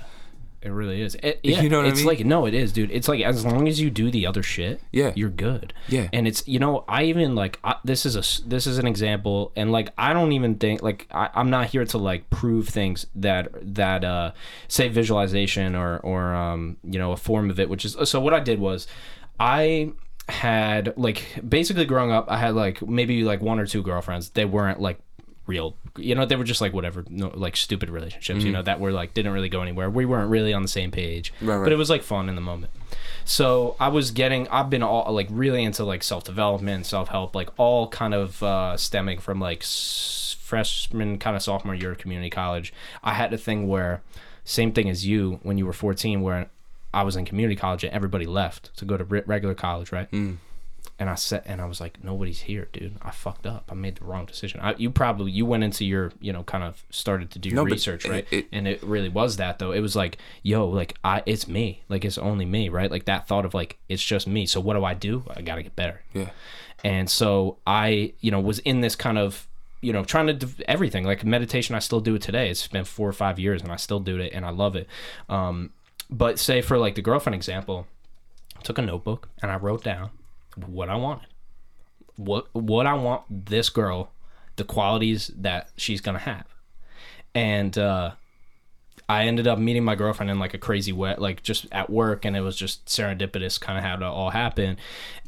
[0.62, 1.14] It really is.
[1.22, 2.06] It, yeah, You know what I it's mean?
[2.06, 2.90] like no, it is, dude.
[2.90, 5.10] It's like as long as you do the other shit, Yeah.
[5.16, 5.72] you're good.
[5.88, 6.08] Yeah.
[6.12, 9.52] and it's you know I even like I, this is a this is an example,
[9.56, 13.06] and like I don't even think like I, I'm not here to like prove things
[13.16, 14.32] that that uh
[14.68, 18.34] say visualization or or um you know a form of it, which is so what
[18.34, 18.86] I did was
[19.40, 19.92] I
[20.30, 24.30] had like basically growing up I had like maybe like one or two girlfriends.
[24.30, 24.98] They weren't like
[25.46, 28.78] real you know they were just like whatever no, like stupid relationships you know that
[28.78, 29.90] were like didn't really go anywhere.
[29.90, 31.32] We weren't really on the same page.
[31.40, 31.64] Right, right.
[31.64, 32.72] but it was like fun in the moment.
[33.24, 37.86] So i was getting i've been all like really into like self-development self-help like all
[37.88, 42.72] kind of uh stemming from like s- freshman kind of sophomore year of community college.
[43.04, 44.02] I had a thing where
[44.44, 46.48] same thing as you when you were 14 where
[46.94, 50.08] i was in community college and everybody left to go to re- regular college right
[50.98, 52.94] and I said, and I was like, nobody's here, dude.
[53.02, 53.70] I fucked up.
[53.70, 54.60] I made the wrong decision.
[54.62, 57.56] I, you probably you went into your, you know, kind of started to do your
[57.56, 58.26] No, research, it- right?
[58.30, 59.72] it- and it really was that though.
[59.72, 62.90] It was like, yo, like I, it's me, like it's only me, right?
[62.90, 64.44] Like that thought of like it's just me.
[64.46, 65.24] So what do I do?
[65.34, 66.02] I gotta get better.
[66.14, 66.30] Yeah.
[66.84, 69.48] And so I, you know, was in this kind of,
[69.82, 71.74] you know, trying to do everything like meditation.
[71.74, 72.48] I still do it today.
[72.50, 74.86] It's been four or five years, and I still do it, and I love it.
[75.28, 75.70] Um,
[76.10, 77.86] but say for like the girlfriend example,
[78.56, 80.10] I took a notebook and I wrote down
[80.66, 81.28] what I wanted,
[82.16, 84.12] what what I want this girl,
[84.56, 86.46] the qualities that she's gonna have,
[87.34, 88.12] and uh,
[89.10, 92.24] I ended up meeting my girlfriend in like a crazy way, like just at work,
[92.24, 94.78] and it was just serendipitous, kind of how it all happened.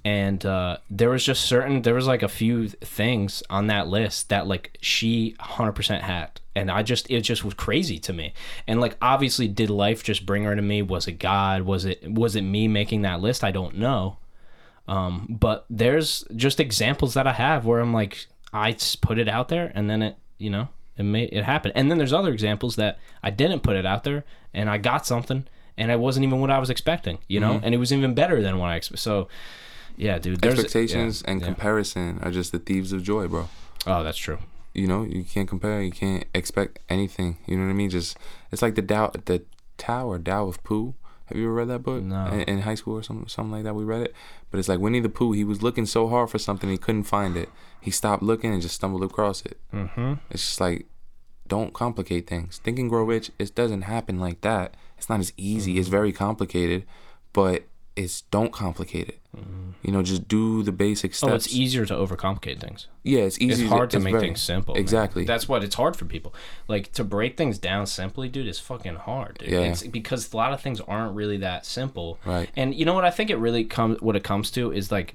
[0.05, 4.28] And uh, there was just certain, there was like a few things on that list
[4.28, 8.35] that like she 100% had, and I just, it just was crazy to me.
[8.68, 10.83] And like, obviously, did life just bring her to me?
[10.83, 11.62] Was it God?
[11.62, 13.43] Was it, was it me making that list?
[13.43, 14.18] I don't know.
[14.87, 19.49] Um, but there's just examples that I have where I'm like, I put it out
[19.49, 21.72] there, and then it, you know, it made it happen.
[21.74, 25.07] And then there's other examples that I didn't put it out there, and I got
[25.07, 27.64] something, and it wasn't even what I was expecting, you know, mm-hmm.
[27.64, 29.01] and it was even better than what I expected.
[29.03, 29.28] So,
[29.97, 31.47] yeah, dude, Expectations yeah, and yeah.
[31.47, 33.49] comparison are just the thieves of joy, bro.
[33.86, 34.38] Oh, that's true.
[34.74, 35.82] You know, you can't compare.
[35.82, 37.38] You can't expect anything.
[37.47, 37.90] You know what I mean?
[37.90, 38.16] Just
[38.51, 39.43] it's like the Tao, the
[39.76, 40.95] Tao or Tao of Pooh.
[41.26, 42.03] Have you ever read that book?
[42.03, 42.26] No.
[42.26, 43.74] In, in high school or something, something like that.
[43.74, 44.14] We read it,
[44.53, 45.32] but it's like Winnie the Pooh.
[45.32, 47.48] He was looking so hard for something he couldn't find it.
[47.80, 49.59] He stopped looking and just stumbled across it.
[49.72, 50.14] Mm-hmm.
[50.30, 50.86] It's just like,
[51.48, 52.59] don't complicate things.
[52.59, 53.30] Think and grow rich.
[53.38, 54.74] It doesn't happen like that.
[54.98, 55.78] It's not as easy.
[55.78, 56.84] It's very complicated,
[57.32, 57.64] but
[57.96, 59.22] it's don't complicate it.
[59.83, 61.33] You know, just do the basic steps.
[61.33, 62.87] Oh, it's easier to overcomplicate things.
[63.03, 63.62] Yeah, it's easy.
[63.64, 64.74] It's hard to it's make very- things simple.
[64.74, 64.80] man.
[64.83, 65.24] Exactly.
[65.24, 66.35] That's what it's hard for people.
[66.68, 69.39] Like to break things down simply, dude, is fucking hard.
[69.39, 69.49] Dude.
[69.49, 69.61] Yeah.
[69.61, 72.18] It's because a lot of things aren't really that simple.
[72.26, 72.51] Right.
[72.57, 75.14] And you know what I think it really comes what it comes to is like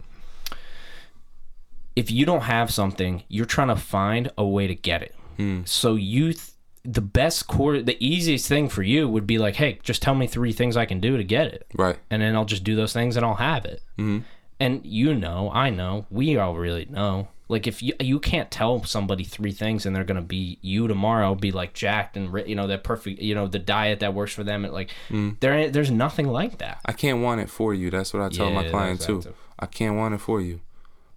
[1.95, 5.15] if you don't have something, you're trying to find a way to get it.
[5.37, 5.61] Hmm.
[5.65, 6.49] So you th-
[6.89, 10.25] the best core the easiest thing for you would be like, "Hey, just tell me
[10.25, 11.97] three things I can do to get it." right.
[12.09, 13.81] and then I'll just do those things and I'll have it.
[13.99, 14.19] Mm-hmm.
[14.59, 17.27] And you know, I know, we all really know.
[17.49, 21.35] Like if you you can't tell somebody three things and they're gonna be you tomorrow,
[21.35, 24.43] be like jacked and you know that perfect, you know the diet that works for
[24.43, 24.65] them.
[24.65, 25.39] It like Mm.
[25.39, 26.79] there there's nothing like that.
[26.85, 27.89] I can't want it for you.
[27.89, 29.21] That's what I tell my client that's too.
[29.21, 29.35] that too.
[29.59, 30.59] I can't want it for you.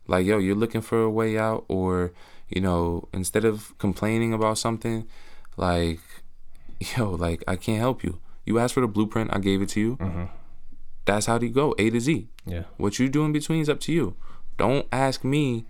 [0.07, 2.13] Like, yo, you're looking for a way out, or
[2.49, 5.07] you know, instead of complaining about something,
[5.61, 6.01] like,
[6.97, 8.19] yo, like I can't help you.
[8.45, 9.97] You asked for the blueprint, I gave it to you.
[9.97, 10.25] Mm-hmm.
[11.05, 12.29] that's how do you go A to Z.
[12.47, 12.65] Yeah.
[12.79, 14.17] What you do in between is up to you.
[14.57, 15.67] Don't ask me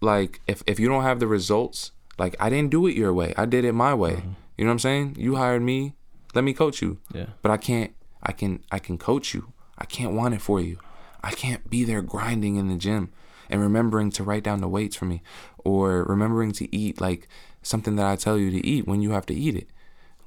[0.00, 3.32] like if if you don't have the results, like I didn't do it your way.
[3.36, 4.22] I did it my way.
[4.56, 5.16] You know what I'm saying?
[5.18, 5.94] You hired me,
[6.34, 6.98] let me coach you.
[7.12, 7.26] Yeah.
[7.42, 9.52] But I can't I can I can coach you.
[9.78, 10.78] I can't want it for you.
[11.22, 13.10] I can't be there grinding in the gym
[13.48, 15.22] and remembering to write down the weights for me
[15.64, 17.28] or remembering to eat like
[17.64, 19.68] something that I tell you to eat when you have to eat it.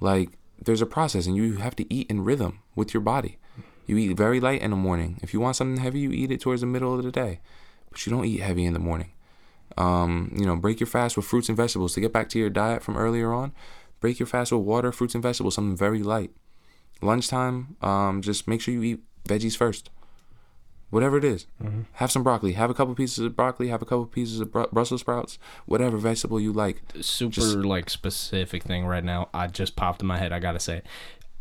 [0.02, 0.32] Like
[0.62, 3.38] there's a process and you have to eat in rhythm with your body.
[3.86, 5.20] You eat very light in the morning.
[5.22, 7.40] If you want something heavy, you eat it towards the middle of the day.
[7.90, 9.12] But you don't eat heavy in the morning.
[9.78, 12.50] Um, you know, break your fast with fruits and vegetables to get back to your
[12.50, 13.54] diet from earlier on.
[14.02, 16.32] Break your fast with water, fruits and vegetables, something very light.
[17.02, 19.90] Lunchtime, um, just make sure you eat veggies first.
[20.90, 21.48] Whatever it is.
[21.94, 22.54] have some broccoli.
[22.54, 23.68] Have a couple pieces of broccoli.
[23.68, 25.38] Have a couple pieces of Bru- Brussels sprouts.
[25.66, 26.82] Whatever vegetable you like.
[27.02, 29.30] super Just- like specific thing right now.
[29.34, 30.32] I just popped in my head.
[30.32, 30.82] I gotta say,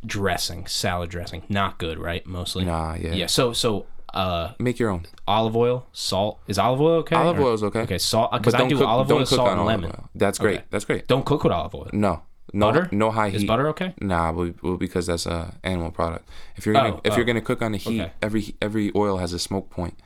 [0.05, 2.27] dressing, salad dressing, not good, right?
[2.27, 2.65] Mostly.
[2.65, 3.15] Nah, yeah.
[3.15, 3.27] Yeah.
[3.27, 5.07] So so uh, Make your own.
[5.29, 6.41] olive oil, salt.
[6.47, 7.17] Is olive oil okay?
[7.17, 7.81] Olive Or- oil is okay.
[7.81, 8.33] Okay, salt.
[8.33, 9.91] Because I don't cook- olive oil, salt, and lemon.
[9.91, 10.09] oil.
[10.15, 10.59] That's great.
[10.59, 10.67] Okay.
[10.71, 11.07] That's great.
[11.07, 11.91] Don't cook with olive oil.
[11.93, 12.23] No,
[12.57, 12.89] no, Butter?
[12.93, 13.37] no high heat.
[13.37, 13.95] Is butter okay?
[14.01, 16.29] Nah, well, well, because that's a animal product.
[16.57, 17.17] If you're gonna Oh, if oh.
[17.17, 18.13] you're gonna cook on the heat, Okay.
[18.23, 19.97] every every oil has a smoke point.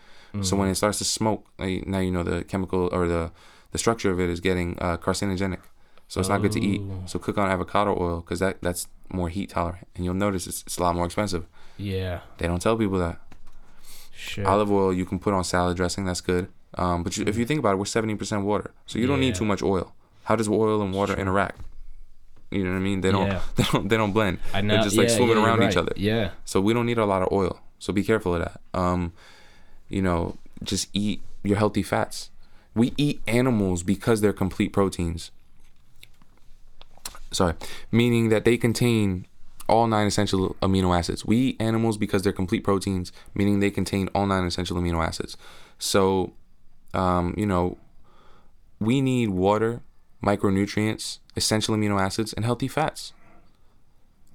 [0.42, 3.32] So when it starts to smoke, like, now you know the chemical or the
[3.72, 5.58] the structure of it is getting uh, carcinogenic.
[6.06, 6.80] So it's not good to eat.
[6.84, 7.02] Oh.
[7.06, 10.62] So cook on avocado oil because that that's more heat tolerant, and you'll notice it's,
[10.66, 11.46] it's a lot more expensive.
[11.78, 12.20] Yeah.
[12.38, 13.18] They don't tell people that.
[14.12, 14.44] Shit.
[14.46, 16.04] Olive oil you can put on salad dressing.
[16.04, 16.48] That's good.
[16.74, 19.20] Um, but you, if you think about it, we're seventy percent water, so you don't
[19.20, 19.92] need too much oil.
[20.24, 21.60] How does oil and water interact?
[22.50, 23.00] You know what I mean?
[23.00, 23.26] They don't.
[23.28, 23.40] Yeah.
[23.56, 23.88] They don't.
[23.88, 24.38] They don't blend.
[24.52, 24.74] I know.
[24.74, 25.92] They're just like yeah, swimming yeah, around each other.
[25.96, 26.30] Yeah.
[26.44, 27.60] So we don't need a lot of oil.
[27.78, 28.60] So be careful of that.
[28.74, 29.12] Um,
[29.88, 32.30] you know, just eat your healthy fats.
[32.74, 35.30] We eat animals because they're complete proteins.
[37.32, 37.54] Sorry,
[37.92, 39.26] meaning that they contain
[39.68, 41.24] all nine essential amino acids.
[41.24, 45.36] We eat animals because they're complete proteins, meaning they contain all nine essential amino acids.
[45.78, 46.32] So,
[46.92, 47.78] um, you know,
[48.80, 49.80] we need water,
[50.22, 53.12] micronutrients, essential amino acids, and healthy fats.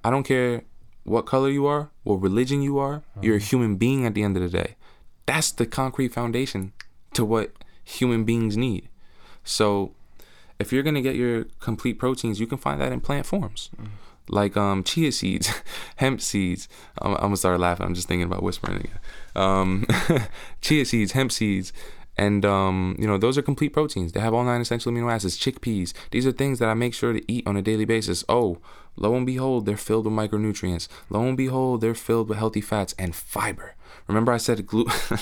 [0.04, 0.62] I don't care
[1.04, 4.36] what color you are, what religion you are, you're a human being at the end
[4.36, 4.76] of the day.
[5.24, 6.72] That's the concrete foundation
[7.14, 7.52] to what
[7.84, 8.88] human beings need.
[9.44, 9.92] So,
[10.58, 13.70] if you're gonna get your complete proteins, you can find that in plant forms,
[14.28, 15.50] like um, chia seeds,
[15.96, 16.68] hemp seeds.
[16.98, 17.86] I'm, I'm gonna start laughing.
[17.86, 18.98] I'm just thinking about whispering again.
[19.36, 19.86] Um,
[20.60, 21.72] chia seeds, hemp seeds,
[22.18, 24.12] and um, you know those are complete proteins.
[24.12, 25.38] They have all nine essential amino acids.
[25.38, 25.92] Chickpeas.
[26.10, 28.24] These are things that I make sure to eat on a daily basis.
[28.28, 28.58] Oh,
[28.96, 30.88] lo and behold, they're filled with micronutrients.
[31.10, 33.74] Lo and behold, they're filled with healthy fats and fiber.
[34.08, 34.92] Remember, I said gluten.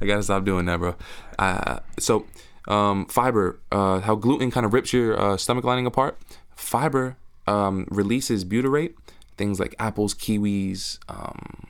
[0.00, 0.94] I gotta stop doing that, bro.
[1.38, 2.26] Uh, so,
[2.68, 6.18] um, fiber, uh, how gluten kind of rips your uh, stomach lining apart.
[6.54, 7.16] Fiber
[7.46, 8.94] um, releases butyrate.
[9.38, 11.66] Things like apples, kiwis, um,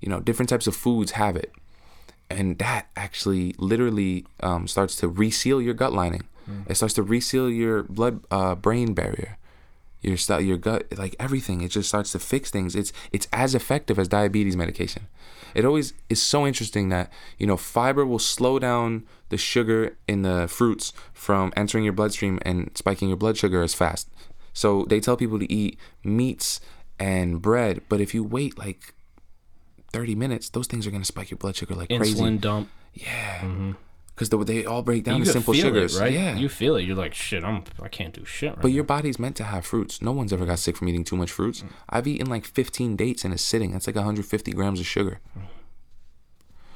[0.00, 1.52] you know, different types of foods have it,
[2.30, 6.24] and that actually literally um, starts to reseal your gut lining.
[6.68, 9.38] It starts to reseal your blood uh, brain barrier.
[10.02, 11.62] Your stu- your gut like everything.
[11.62, 12.76] It just starts to fix things.
[12.76, 15.06] It's it's as effective as diabetes medication.
[15.54, 20.20] It always is so interesting that you know fiber will slow down the sugar in
[20.22, 24.10] the fruits from entering your bloodstream and spiking your blood sugar as fast.
[24.52, 26.60] So they tell people to eat meats
[26.98, 28.94] and bread but if you wait like
[29.94, 32.68] 30 minutes those things are going to spike your blood sugar like Insulin crazy dump.
[32.92, 33.72] yeah
[34.14, 36.12] because they all break down you to simple feel sugars it, right?
[36.12, 36.82] yeah You feel it.
[36.82, 37.42] You're like, shit.
[37.42, 37.64] I'm.
[37.82, 38.50] I can't do shit.
[38.50, 40.00] Right But your body's meant to have fruits.
[40.00, 41.62] No one's ever got sick from eating too much fruits.
[41.62, 41.68] Mm.
[41.88, 43.72] I've eaten like 15 dates in a sitting.
[43.72, 45.20] That's like 150 grams of sugar.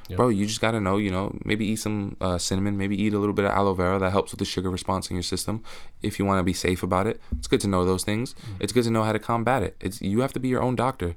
[0.09, 0.17] Yep.
[0.17, 3.19] Bro, you just gotta know, you know, maybe eat some uh, cinnamon, maybe eat a
[3.19, 5.63] little bit of aloe vera that helps with the sugar response in your system.
[6.01, 8.33] If you want to be safe about it, it's good to know those things.
[8.33, 8.55] Mm.
[8.59, 9.77] It's good to know how to combat it.
[9.79, 11.15] It's you have to be your own doctor.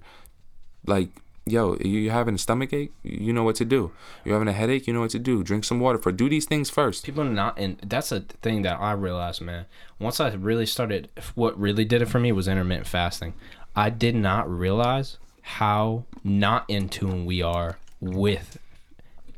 [0.87, 1.09] Like,
[1.47, 3.91] yo, you're having a stomach ache, you know what to do.
[4.25, 5.43] You're having a headache, you know what to do.
[5.43, 5.99] Drink some water.
[5.99, 7.05] For do these things first.
[7.05, 9.65] people not and that's a thing that i realized man
[9.99, 13.33] once i really started what really did it for me was intermittent fasting
[13.75, 15.19] i did not realize
[15.59, 18.59] how not in tune we are with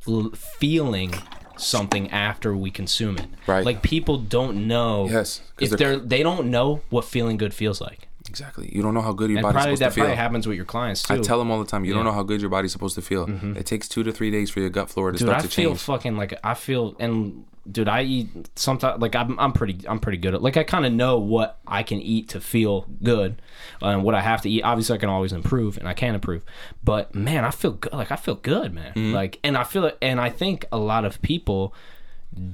[0.07, 1.13] l- feeling
[1.57, 3.65] something after we consume it Right.
[3.65, 5.41] like people don't know Yes.
[5.61, 8.71] if they're- they're they don't know what feeling good feels like Exactly.
[8.75, 10.05] You don't know how good your and body's probably supposed that to feel.
[10.05, 12.13] probably happens with your clients too I tell them all the time, you don't know
[12.13, 13.25] how good your body's supposed to feel.
[13.57, 15.49] It takes two to three days for your gut flora to dude start i to
[15.49, 15.67] change.
[15.67, 19.79] I feel fucking like i feel and dude i eat sometimes like i'm, I'm pretty
[19.89, 22.87] i'm pretty good at like i kind of know what i can eat to feel
[23.03, 23.41] good
[23.81, 26.43] and what i have to eat obviously i can always improve and i can improve
[26.83, 29.15] but man i feel good like i feel good man Mm-hmm.
[29.15, 31.75] like and i feel it and i think a lot of people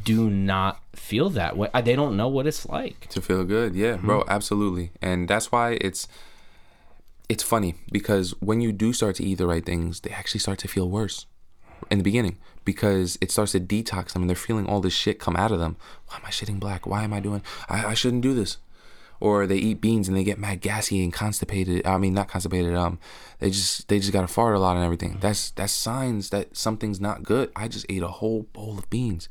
[0.04, 3.96] do not feel that way they don't know what it's like to feel good, yeah,
[3.96, 4.30] bro, Mm-hmm.
[4.30, 4.90] absolutely.
[5.00, 6.08] And that's why it's
[7.28, 10.58] it's funny because when you do start to eat the right things, they actually start
[10.60, 11.26] to feel worse
[11.90, 15.18] in the beginning because it starts to detox them and they're feeling all this shit
[15.20, 15.76] come out of them.
[16.08, 16.86] Why am I shitting black?
[16.86, 17.42] Why am I doing?
[17.68, 18.56] I, I shouldn't do this.
[19.20, 21.86] Or they eat beans and they get mad gassy and constipated.
[21.86, 22.74] I mean, not constipated.
[22.74, 22.98] Um,
[23.38, 25.18] they just they just got to fart a lot and everything.
[25.20, 27.52] That's that's signs that something's not good.
[27.54, 29.28] I just ate a whole bowl of beans.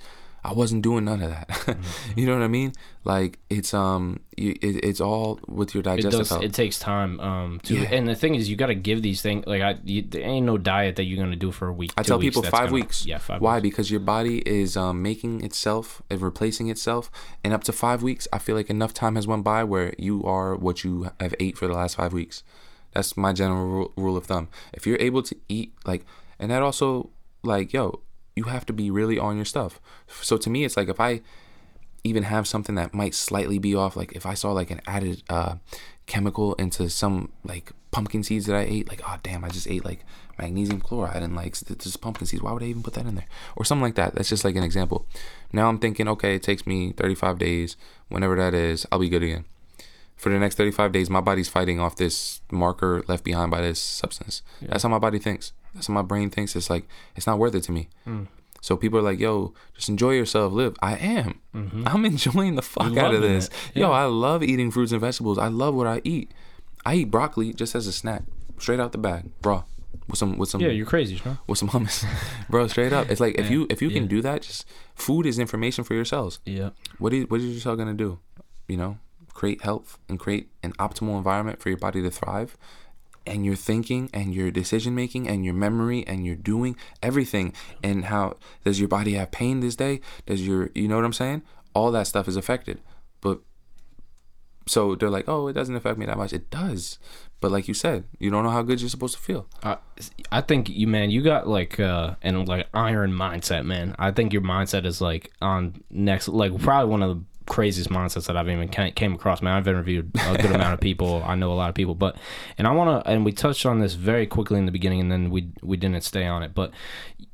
[0.49, 1.77] I wasn't doing none of that.
[2.15, 2.73] you know what I mean?
[3.03, 6.29] Like it's um, you, it, it's all with your It digestive does.
[6.29, 6.43] health.
[6.43, 7.19] It takes time.
[7.19, 7.89] Um, to Yeah.
[7.91, 9.77] and the thing is, you got to give these things like I.
[9.83, 11.93] You, there ain't no diet that you're gonna do for a week.
[11.97, 13.05] I tell weeks people five gonna- weeks.
[13.05, 13.41] Yeah, five.
[13.41, 13.55] Why?
[13.57, 13.61] Weeks.
[13.63, 17.11] Because your body is um, making itself, and replacing itself,
[17.43, 20.23] and up to five weeks, I feel like enough time has went by where you
[20.25, 22.43] are what you have ate for the last five weeks.
[22.93, 24.47] That's my general rule of thumb.
[24.73, 26.05] If you're able to eat like,
[26.39, 27.11] and that also
[27.43, 28.01] like, yo,
[28.39, 29.81] you have to be really on your stuff.
[30.21, 31.21] So to me, it's like if I
[32.05, 35.23] even have something that might slightly be off, like if I saw like an added
[35.29, 35.55] uh,
[36.05, 39.83] chemical into some like pumpkin seeds that I ate, like oh damn, I just ate
[39.83, 40.05] like
[40.37, 42.41] magnesium chloride and like th- this pumpkin seeds.
[42.41, 43.27] Why would I even put that in there?
[43.57, 44.15] Or something like that.
[44.15, 45.05] That's just like an example.
[45.51, 47.75] Now I'm thinking, okay, it takes me 35 days,
[48.07, 49.43] whenever that is, I'll be good again.
[50.19, 53.79] For the next 35 days, my body's fighting off this marker left behind by this
[53.79, 54.41] substance.
[54.61, 55.53] That's how my body thinks.
[55.73, 56.55] That's how my brain thinks.
[56.57, 56.85] It's like
[57.15, 57.87] it's not worth it to me.
[58.05, 58.27] Mm.
[58.61, 61.39] So people are like, "Yo, just enjoy yourself, live." I am.
[61.55, 61.87] Mm-hmm.
[61.87, 63.47] I'm enjoying the fuck out of this.
[63.73, 63.79] it.
[63.79, 65.37] Yo, I love eating fruits and vegetables.
[65.37, 66.31] I love what I eat.
[66.85, 68.23] I eat broccoli just as a snack,
[68.57, 69.63] straight out the bag, raw,
[70.09, 71.37] with some with some Yeah, you're crazy, bro.
[71.47, 72.03] with some hummus,
[72.49, 72.67] bro.
[72.67, 74.65] Straight up, it's like if you if you can do that, just
[74.95, 76.39] food is information for your cells.
[76.45, 76.71] Yeah.
[76.97, 78.19] What is what is your cell gonna do?
[78.67, 78.97] You know,
[79.39, 82.57] create health and create an optimal environment for your body to thrive.
[83.25, 88.05] And your thinking and your decision making and your memory and your doing everything and
[88.05, 90.01] how does your body have pain this day?
[90.25, 91.43] Does your you know what I'm saying?
[91.73, 92.81] All that stuff is affected.
[93.21, 93.39] But
[94.67, 96.33] so they're like, oh, it doesn't affect me that much.
[96.33, 96.97] It does.
[97.39, 99.47] But like you said, you don't know how good you're supposed to feel.
[99.63, 99.77] I,
[100.31, 103.95] I think you man, you got like uh and like iron mindset, man.
[103.99, 108.27] I think your mindset is like on next, like probably one of the craziest mindsets
[108.27, 109.41] that I've even came across.
[109.41, 111.21] Man, I've interviewed a good amount of people.
[111.25, 112.15] I know a lot of people, but
[112.57, 115.11] and I want to and we touched on this very quickly in the beginning, and
[115.11, 116.53] then we we didn't stay on it.
[116.53, 116.71] But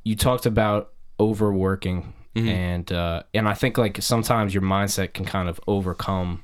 [0.03, 5.47] you talked about overworking, and uh and I think like sometimes your mindset can kind
[5.47, 6.43] of overcome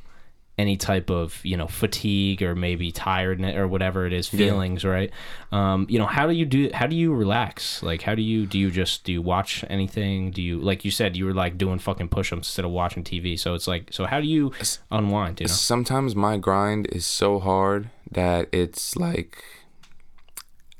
[0.61, 5.11] any type of you know fatigue or maybe tiredness or whatever it is feelings right?
[5.51, 7.83] Um you know how do you do how do you relax?
[7.83, 10.31] Like how do you do you just do you watch anything?
[10.31, 13.37] Do you like you said you were like doing fucking push-ups instead of watching tv
[13.37, 14.51] so it's like so how do you
[14.91, 15.53] unwind you know?
[15.53, 19.43] Sometimes my grind is so hard that it's like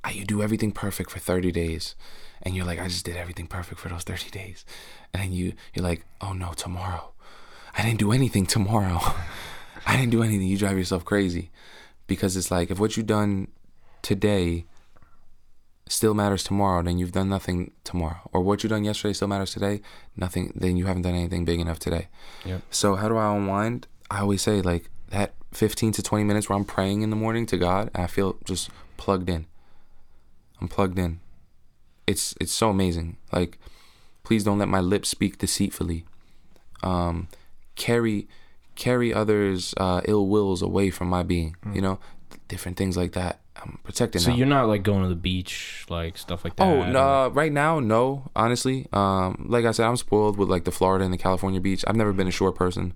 [0.03, 1.95] I, you do everything perfect for 30 days
[2.41, 4.65] and you're like I just did everything perfect for those 30 days.
[5.13, 7.11] And then you you're like oh no tomorrow.
[7.77, 8.99] I didn't do anything tomorrow
[9.85, 11.51] I didn't do anything you drive yourself crazy
[12.07, 13.47] because it's like if what you've done
[14.01, 14.65] today
[15.87, 19.51] still matters tomorrow then you've done nothing tomorrow or what you've done yesterday still matters
[19.51, 19.81] today
[20.15, 22.07] nothing then you haven't done anything big enough today
[22.45, 22.61] Yep.
[22.71, 23.87] so how do I unwind?
[24.09, 27.45] I always say like that 15 to 20 minutes where I'm praying in the morning
[27.47, 29.45] to God, I feel just plugged in.
[30.61, 31.19] I'm plugged in.
[32.07, 33.17] It's it's so amazing.
[33.33, 33.57] Like,
[34.23, 36.05] please don't let my lips speak deceitfully.
[36.83, 37.27] Um,
[37.75, 38.27] carry
[38.81, 41.55] carry others' uh, ill wills away from my being.
[41.73, 41.99] You know,
[42.47, 43.39] different things like that.
[43.61, 44.21] I'm protecting.
[44.21, 44.37] so now.
[44.37, 47.29] you're not like going to the beach like stuff like that Oh no!
[47.29, 48.03] Right now, no.
[48.35, 51.83] Honestly, um, like I said, I'm spoiled with like the Florida and the California beach.
[51.87, 52.93] I've never been a shore person.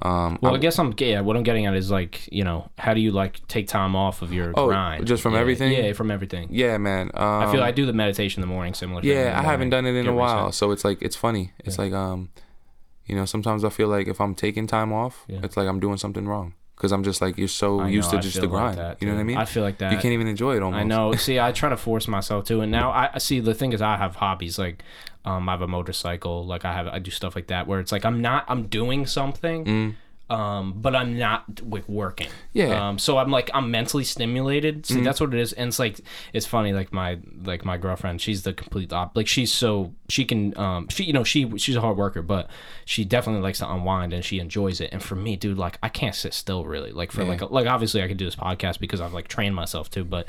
[0.00, 1.20] Um, well, I- I guess I'm yeah.
[1.22, 4.22] What I'm getting at is like you know, how do you like take time off
[4.22, 5.06] of your Oh, grind?
[5.06, 5.72] just from Yeah, everything?
[5.72, 6.48] Yeah, from everything.
[6.50, 7.10] yeah, man.
[7.14, 9.00] Um, I feel I do the meditation in the morning, similar.
[9.02, 10.54] Yeah, I haven't done it in a while, reset.
[10.54, 11.52] so it's like it's funny.
[11.64, 12.28] It's like um,
[13.06, 15.40] you know, sometimes I feel like if I'm taking time off, Yeah.
[15.42, 18.20] it's like I'm doing something wrong because I'm just like you're so used to I
[18.20, 18.78] just the like grind.
[18.78, 19.36] that, you know what I mean?
[19.38, 19.92] I feel like that.
[19.92, 20.80] you can't even enjoy it almost.
[20.80, 21.12] I know.
[21.14, 23.40] See, I try to force myself to, and now I I see.
[23.40, 24.82] The thing is, I have hobbies like,
[25.24, 26.44] um, I have a motorcycle.
[26.46, 29.06] Like I have, I do stuff like that where it's like I'm not, I'm doing
[29.06, 29.96] something,
[30.28, 32.28] um, but I'm not like working.
[32.52, 32.88] Yeah.
[32.88, 34.82] Um, so I'm like I'm mentally stimulated.
[34.82, 34.94] Mm-hmm.
[34.94, 35.52] See, that's what it is.
[35.52, 36.00] And it's like
[36.32, 36.72] it's funny.
[36.72, 39.16] Like my like my girlfriend, she's the complete op.
[39.16, 42.50] Like she's so she can um she you know she she's a hard worker, but
[42.84, 44.90] she definitely likes to unwind and she enjoys it.
[44.92, 46.90] And for me, dude, like I can't sit still really.
[46.90, 49.90] Like for like like obviously I could do this podcast because I've like trained myself
[49.90, 50.26] to, but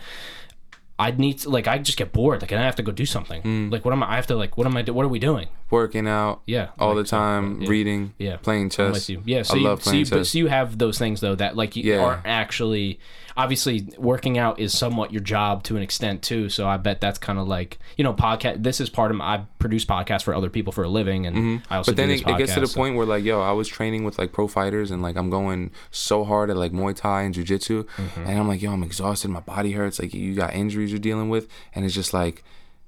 [0.99, 3.05] I'd need to, like I just get bored like and I have to go do
[3.05, 3.71] something Mm.
[3.71, 5.19] like what am I I have to like what am I do what are we
[5.19, 7.69] doing working out Yeah, all like, the time, yeah.
[7.69, 8.37] reading, Yeah.
[8.37, 8.93] playing I'm chess.
[8.93, 9.21] with you.
[9.25, 11.35] Yeah, so I you, love so playing you, but, so you have those things though
[11.35, 12.03] that like you Yeah.
[12.03, 12.99] are actually
[13.38, 16.49] obviously working out is somewhat your job to an extent too.
[16.49, 18.64] So I bet that's kind of like you know podcast.
[18.64, 21.61] This is part of my, I produce podcasts for other people for a living, and
[21.69, 21.95] I also Mm-hmm.
[21.95, 23.68] but then it, this it gets to the so- point where like yo i was
[23.68, 27.22] training with like pro fighters and like i'm going so hard at like muay thai
[27.22, 28.19] and jiu-jitsu Mm-hmm.
[28.27, 31.30] and i'm like yo i'm exhausted my body hurts like you got injuries you're dealing
[31.30, 32.43] with and it's just like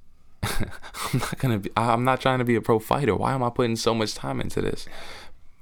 [0.43, 3.49] i'm not gonna be i'm not trying to be a pro fighter why am i
[3.49, 4.87] putting so much time into this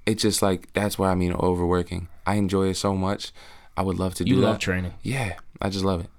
[0.05, 3.31] it's just like that's what i mean overworking i enjoy it so much
[3.77, 4.93] i would love to do You that love training.
[5.03, 6.09] yeah i just love it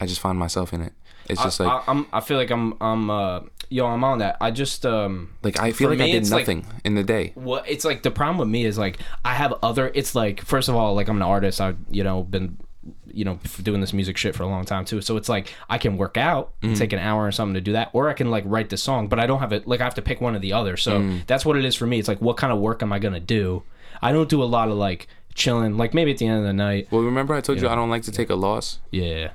[0.00, 0.92] i just find myself in it
[1.28, 2.06] it's just I, like I, I'm.
[2.12, 2.74] I feel like I'm.
[2.82, 3.08] I'm.
[3.08, 3.40] Uh,
[3.70, 4.36] yo, I'm on that.
[4.40, 4.84] I just.
[4.84, 5.34] Um.
[5.44, 8.02] like i feel like i did it's like- nothing in the day Well, it's like
[8.02, 9.92] the problem with me is like I have other.
[9.94, 11.60] It's like first of all, like I'm an artist.
[11.60, 12.58] I've you know been
[13.06, 15.00] you know doing this music shit for a long time too.
[15.00, 17.72] So it's like I can work out and take an hour or something to do
[17.74, 19.06] that, or I can like write the song.
[19.06, 19.68] But I don't have it.
[19.68, 20.76] Like I have to pick one or the other.
[20.76, 22.00] So that's what it is for me.
[22.00, 23.62] It's like what kind of work am I gonna do?
[24.02, 25.76] I don't do a lot of like chilling.
[25.76, 26.88] Like maybe at the end of the night.
[26.90, 29.30] well remember i told you i don't like to take a loss Yeah.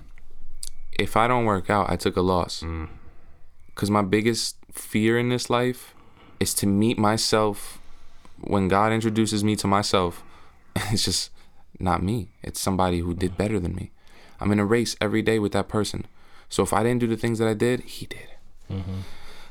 [0.99, 2.61] if I don't work out, I took a loss.
[2.63, 2.89] Mm.
[3.67, 5.93] Because my biggest fear in this life
[6.39, 7.79] is to meet myself
[8.41, 10.23] when God introduces me to myself.
[10.91, 11.31] It's just
[11.79, 13.91] not me, it's somebody who did better than me.
[14.39, 16.05] I'm in a race every day with that person.
[16.49, 18.29] So if I didn't do the things that I did, he did.
[18.71, 18.99] Mm-hmm.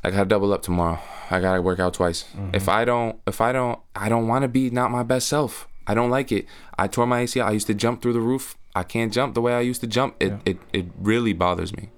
[0.05, 0.99] I gotta double up tomorrow.
[1.31, 2.25] I gotta work out twice.
[2.25, 2.55] Mm-hmm.
[2.55, 5.69] If I don't, if I don't, I don't want to be not my best self.
[5.87, 6.47] I don't like it.
[6.79, 7.45] I tore my ACL.
[7.47, 8.57] I used to jump through the roof.
[8.75, 10.17] I can't jump the way I used to jump.
[10.21, 11.91] It it, it really bothers me.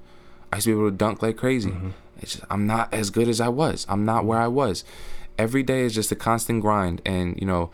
[0.52, 1.72] I used to be able to dunk like crazy.
[2.20, 3.86] It's just, I'm not as good as I was.
[3.88, 4.84] I'm not where I was.
[5.36, 7.00] Every day is just a constant grind.
[7.06, 7.70] And you know,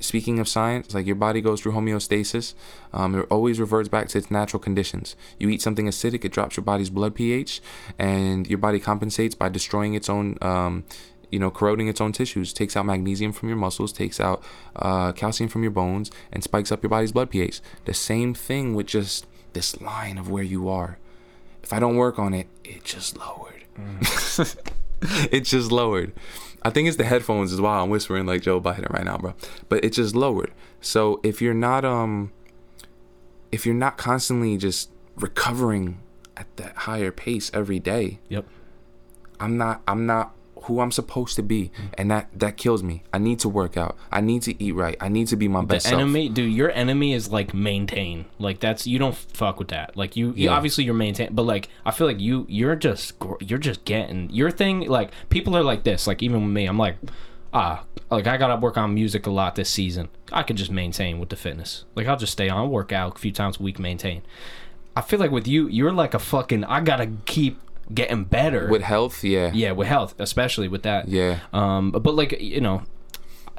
[0.00, 2.54] speaking of science, like your body goes through homeostasis.
[2.92, 5.16] Um, it always reverts back to its natural conditions.
[5.38, 7.60] You eat something acidic, it drops your body's blood pH,
[7.98, 10.38] and your body compensates by destroying its own.
[10.40, 10.84] Um,
[11.30, 14.42] you know, corroding its own tissues, takes out magnesium from your muscles, takes out
[14.76, 17.60] uh, calcium from your bones, and spikes up your body's blood pH.
[17.84, 20.98] The same thing with just this line of where you are.
[21.62, 23.64] If I don't work on it, it just lowered.
[25.30, 26.12] it just lowered.
[26.62, 29.34] I think it's the headphones is why I'm whispering like Joe Biden right now, bro.
[29.68, 30.52] But it just lowered.
[30.80, 32.32] So if you're not um
[33.52, 36.00] if you're not constantly just recovering
[36.36, 38.46] at that higher pace every day, Yep.
[39.40, 40.34] I'm not I'm not
[40.68, 41.72] who I'm supposed to be.
[41.98, 43.02] And that that kills me.
[43.12, 43.96] I need to work out.
[44.12, 44.96] I need to eat right.
[45.00, 46.00] I need to be my The best self.
[46.00, 46.52] enemy, dude.
[46.52, 48.26] Your enemy is like maintain.
[48.38, 49.96] Like that's you don't fuck with that.
[49.96, 53.58] Like you, you obviously you're maintain, but like I feel like you, you're just, you're
[53.58, 54.80] just getting your thing.
[54.82, 56.06] Like people are like this.
[56.06, 56.96] Like even with me, I'm like,
[57.52, 60.08] ah, like I gotta work on music a lot this season.
[60.32, 61.84] I could just maintain with the fitness.
[61.94, 64.22] Like I'll just stay on, work out a few times a week, maintain.
[64.96, 66.64] I feel like with you, you're like a fucking.
[66.64, 67.60] I gotta keep
[67.92, 68.68] getting better.
[68.68, 69.50] With health, yeah.
[69.52, 71.08] yeah, with health, especially with that.
[71.08, 71.40] Yeah.
[71.52, 72.82] Um, but, but like you know,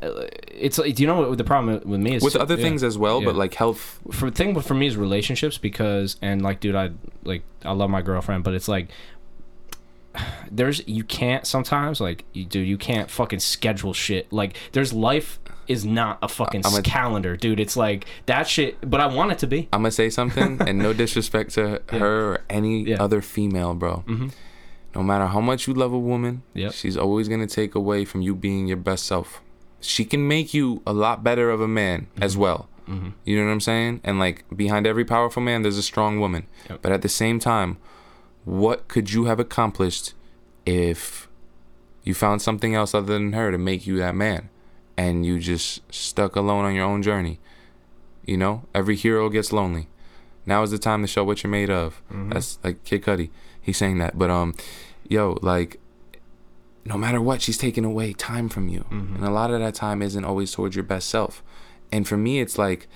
[0.02, 2.64] it's like do you know what the problem with me is With other yeah.
[2.64, 6.42] things as well, but like health for thing but for me is relationships because and
[6.42, 6.92] like dude I
[7.24, 8.90] like I love my girlfriend but it's like
[10.52, 15.40] there's you can't sometimes like you dude you can't fucking schedule shit like there's life
[15.70, 19.40] is not a fucking a- calendar dude it's like that shit but I want it
[19.40, 23.02] to be I'm gonna say something, and no disrespect to her or any Yeah.
[23.04, 24.04] other female, bro.
[24.08, 24.28] Mm-hmm.
[24.96, 26.74] No matter how much you love a woman, Yep.
[26.74, 29.42] she's always gonna take away from you being your best self.
[29.80, 32.24] She can make you a lot better of a man mm-hmm.
[32.24, 32.68] as well.
[32.90, 33.10] Mm-hmm.
[33.24, 34.02] You know what I'm saying?
[34.04, 36.48] And like behind every powerful man, there's a strong woman.
[36.70, 36.80] Yep.
[36.82, 37.78] But at the same time,
[38.46, 40.14] what could you have accomplished
[40.66, 41.28] if
[42.04, 44.50] you found something else other than her to make you that man,
[45.00, 47.40] and you just stuck alone on your own journey?
[48.26, 49.88] You know, every hero gets lonely.
[50.46, 52.02] Now is the time to show what you're made of.
[52.12, 52.32] Mm-hmm.
[52.32, 53.30] That's like Kid Cudi.
[53.62, 54.18] He's saying that.
[54.18, 54.56] But um,
[55.08, 55.80] yo, like,
[56.84, 59.16] no matter what, she's taking away time from you, mm-hmm.
[59.16, 61.42] and a lot of that time isn't always towards your best self.
[61.94, 62.90] And for me, it's like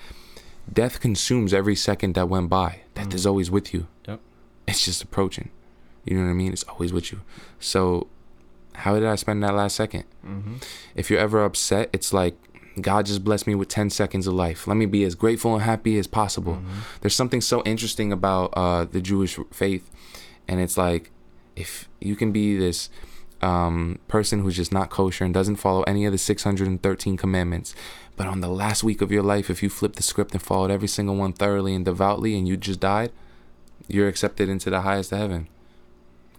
[0.70, 2.82] death consumes every second that went by.
[2.94, 3.14] Death mm.
[3.14, 3.86] is always with you.
[4.06, 4.20] Yep.
[4.68, 5.50] It's just approaching.
[6.04, 6.52] You know what I mean?
[6.52, 7.22] It's always with you.
[7.58, 8.08] So,
[8.74, 10.04] how did I spend that last 2nd
[10.94, 12.36] If you're ever upset, it's like
[12.80, 14.66] God just blessed me with 10 seconds of life.
[14.66, 16.58] Let me be as grateful and happy as possible.
[17.00, 19.90] There's something so interesting about uh, the Jewish faith,
[20.48, 21.10] and it's like
[21.54, 22.90] if you can be this
[23.42, 27.74] um, person who's just not kosher and doesn't follow any of the 613 commandments,
[28.16, 30.70] but on the last week of your life, if you flipped the script and followed
[30.70, 33.12] every single one thoroughly and devoutly, and you just died,
[33.86, 35.48] you're accepted into the highest of heaven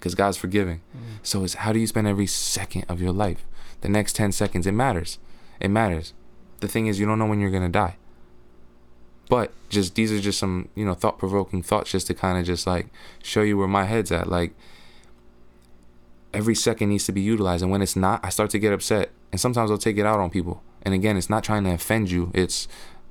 [0.05, 0.81] because God's forgiving.
[0.95, 1.17] Mm.
[1.23, 3.43] So it's how do you spend every second of your life?
[3.81, 5.17] The next 10 seconds, it matters.
[5.59, 6.13] It matters.
[6.59, 7.95] The thing is, you don't know when you're going to die.
[9.29, 12.45] But just these are just some, you know, thought provoking thoughts just to kind of
[12.45, 12.89] just like
[13.23, 14.29] show you where my head's at.
[14.29, 14.53] Like,
[16.35, 17.63] every second needs to be utilized.
[17.63, 19.09] And when it's not, I start to get upset.
[19.31, 20.61] And sometimes I'll take it out on people.
[20.83, 22.29] And again, it's not trying to offend you.
[22.35, 22.67] It's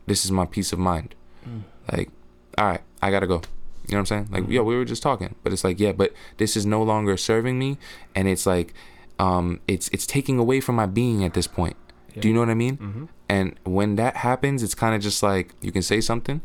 [0.06, 1.16] this is my peace of mind.
[1.44, 1.62] Mm.
[1.90, 2.10] Like,
[2.56, 3.42] all right, I gotta go.
[3.86, 4.28] You know what I'm saying?
[4.30, 7.16] Like, yeah, we were just talking, but it's like, yeah, but this is no longer
[7.16, 7.76] serving me,
[8.14, 8.72] and it's like,
[9.18, 11.76] um, it's it's taking away from my being at this point.
[12.20, 13.08] Do you know what I mean?
[13.28, 16.40] And when that happens, it's kind of just like you can say something,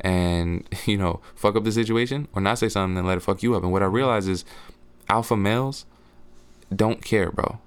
[0.00, 3.42] and you know, fuck up the situation, or not say something and let it fuck
[3.42, 3.62] you up.
[3.62, 4.44] And what I realize is,
[5.08, 5.84] alpha males
[6.74, 7.58] don't care, bro.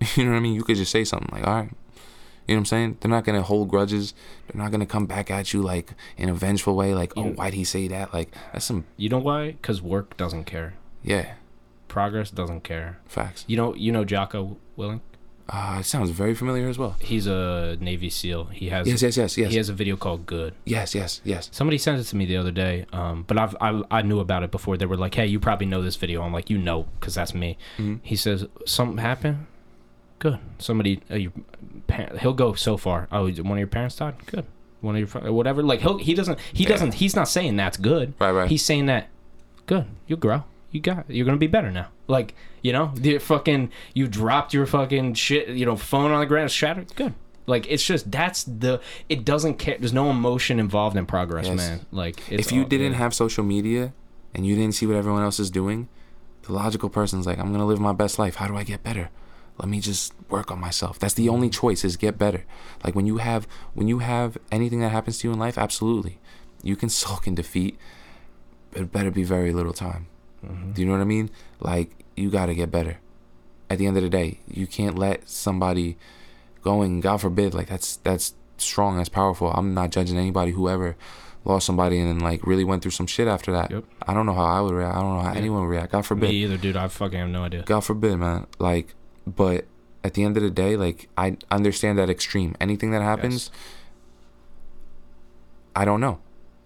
[0.16, 0.54] You know what I mean?
[0.54, 1.70] You could just say something like, all right.
[2.46, 2.96] You know what I'm saying?
[3.00, 4.14] They're not gonna hold grudges.
[4.46, 7.54] They're not gonna come back at you like in a vengeful way, like, oh, why'd
[7.54, 8.12] he say that?
[8.14, 9.52] Like that's some You know why?
[9.52, 10.74] Because work doesn't care.
[11.02, 11.34] yeah,
[11.88, 12.98] Progress doesn't care.
[13.06, 13.44] facts.
[13.48, 15.00] You know, you know Jocko Willink.
[15.48, 16.96] Uh, it sounds very familiar as well.
[17.00, 18.46] He's a Navy SEAL.
[18.46, 20.54] He has Yes, yes, yes, yes, he has a video called Good.
[20.64, 21.48] yes, yes, yes.
[21.52, 24.42] Somebody sent it to me the other day, um, but I've, I I knew about
[24.42, 24.76] it before.
[24.76, 27.32] They were like, "Hey, you probably know this video." I'm like, "You know, because that's
[27.32, 28.00] me." Mhm.
[28.02, 29.46] He says something happened.
[30.18, 30.38] Good.
[30.58, 31.32] Somebody, uh, your
[31.86, 33.08] par- he'll go so far.
[33.12, 34.14] Oh, one of your parents died.
[34.26, 34.44] Good.
[34.80, 35.62] One of your whatever.
[35.62, 36.70] Like he'll he doesn't he Yeah.
[36.70, 38.14] doesn't he's not saying that's good.
[38.20, 38.48] Right, right.
[38.48, 39.08] He's saying that
[39.66, 39.86] good.
[40.06, 40.44] You'll grow.
[40.70, 41.08] You got.
[41.08, 41.88] You're gonna be better now.
[42.06, 45.48] Like you know, the fucking you dropped your fucking shit.
[45.48, 46.94] You know, phone on the ground, it's shattered.
[46.94, 47.14] Good.
[47.46, 49.76] Like it's just that's the it doesn't care.
[49.78, 51.56] There's no emotion involved in progress, Yes.
[51.56, 51.86] man.
[51.92, 52.98] Like it's if you all- didn't yeah.
[52.98, 53.92] have social media
[54.34, 55.88] and you didn't see what everyone else is doing,
[56.42, 58.36] the logical person's like, I'm gonna live my best life.
[58.36, 59.08] How do I get better?
[59.58, 60.98] Let me just work on myself.
[60.98, 62.44] That's the only choice is get better.
[62.84, 66.18] Like when you have when you have anything that happens to you in life, absolutely.
[66.62, 67.78] You can sulk in defeat,
[68.72, 70.06] but it better be very little time.
[70.44, 70.72] Mm-hmm.
[70.72, 71.30] Do you know what I mean?
[71.60, 72.98] Like you gotta get better.
[73.68, 75.96] At the end of the day, you can't let somebody
[76.62, 79.50] going, God forbid, like that's that's strong, that's powerful.
[79.52, 80.96] I'm not judging anybody who ever
[81.44, 83.70] lost somebody and then like really went through some shit after that.
[83.70, 83.84] Yep.
[84.06, 84.96] I don't know how I would react.
[84.96, 85.38] I don't know how Yeah.
[85.38, 85.92] anyone would react.
[85.92, 86.30] God forbid.
[86.30, 86.76] me either, dude.
[86.76, 87.62] I fucking have no idea.
[87.62, 88.46] God forbid, man.
[88.58, 88.94] Like,
[89.26, 89.64] but
[90.04, 92.54] at the end of the day, like I understand that extreme.
[92.60, 93.50] Anything that happens,
[95.74, 96.18] I don't know.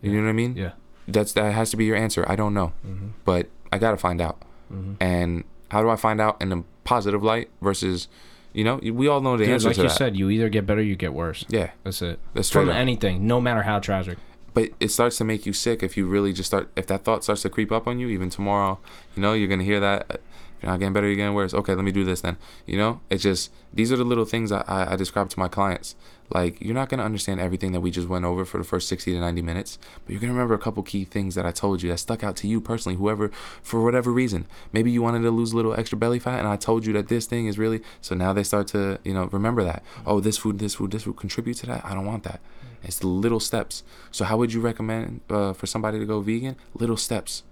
[0.02, 0.18] You Yeah.
[0.18, 0.56] know what I mean?
[0.56, 0.72] Yeah.
[1.08, 2.24] That's that has to be your answer.
[2.28, 3.08] I don't know, Mm-hmm.
[3.24, 4.40] but I gotta find out.
[4.72, 4.94] Mm-hmm.
[5.00, 8.08] And how do I find out in a positive light versus,
[8.52, 9.94] you know, we all know the Dude, answer like to you that.
[9.96, 11.44] said, you either get better, or you get worse.
[11.48, 12.18] yeah, That's it.
[12.34, 12.76] that's From up.
[12.76, 14.18] anything, no matter how tragic.
[14.54, 17.22] but it starts to make you sick if you really just start if that thought
[17.24, 18.80] starts to creep up on you even tomorrow
[19.14, 20.20] you know you're gonna hear that
[20.60, 23.00] you're not getting better you're getting worse okay let me do this then you know
[23.10, 25.94] it's just these are the little things I, I, I describe to my clients
[26.30, 29.12] like you're not gonna understand everything that we just went over for the first 60
[29.12, 31.90] to 90 minutes but you're gonna remember a couple key things that i told you
[31.90, 33.30] that stuck out to you personally whoever
[33.62, 36.56] for whatever reason maybe you wanted to lose a little extra belly fat and i
[36.56, 39.64] told you that this thing is really so now they start to you know remember
[39.64, 42.40] that oh this food this food this food contribute to that i don't want that
[42.82, 43.82] it's little steps.
[44.10, 46.56] So how would you recommend uh, for somebody to go vegan?
[46.74, 47.42] Little steps.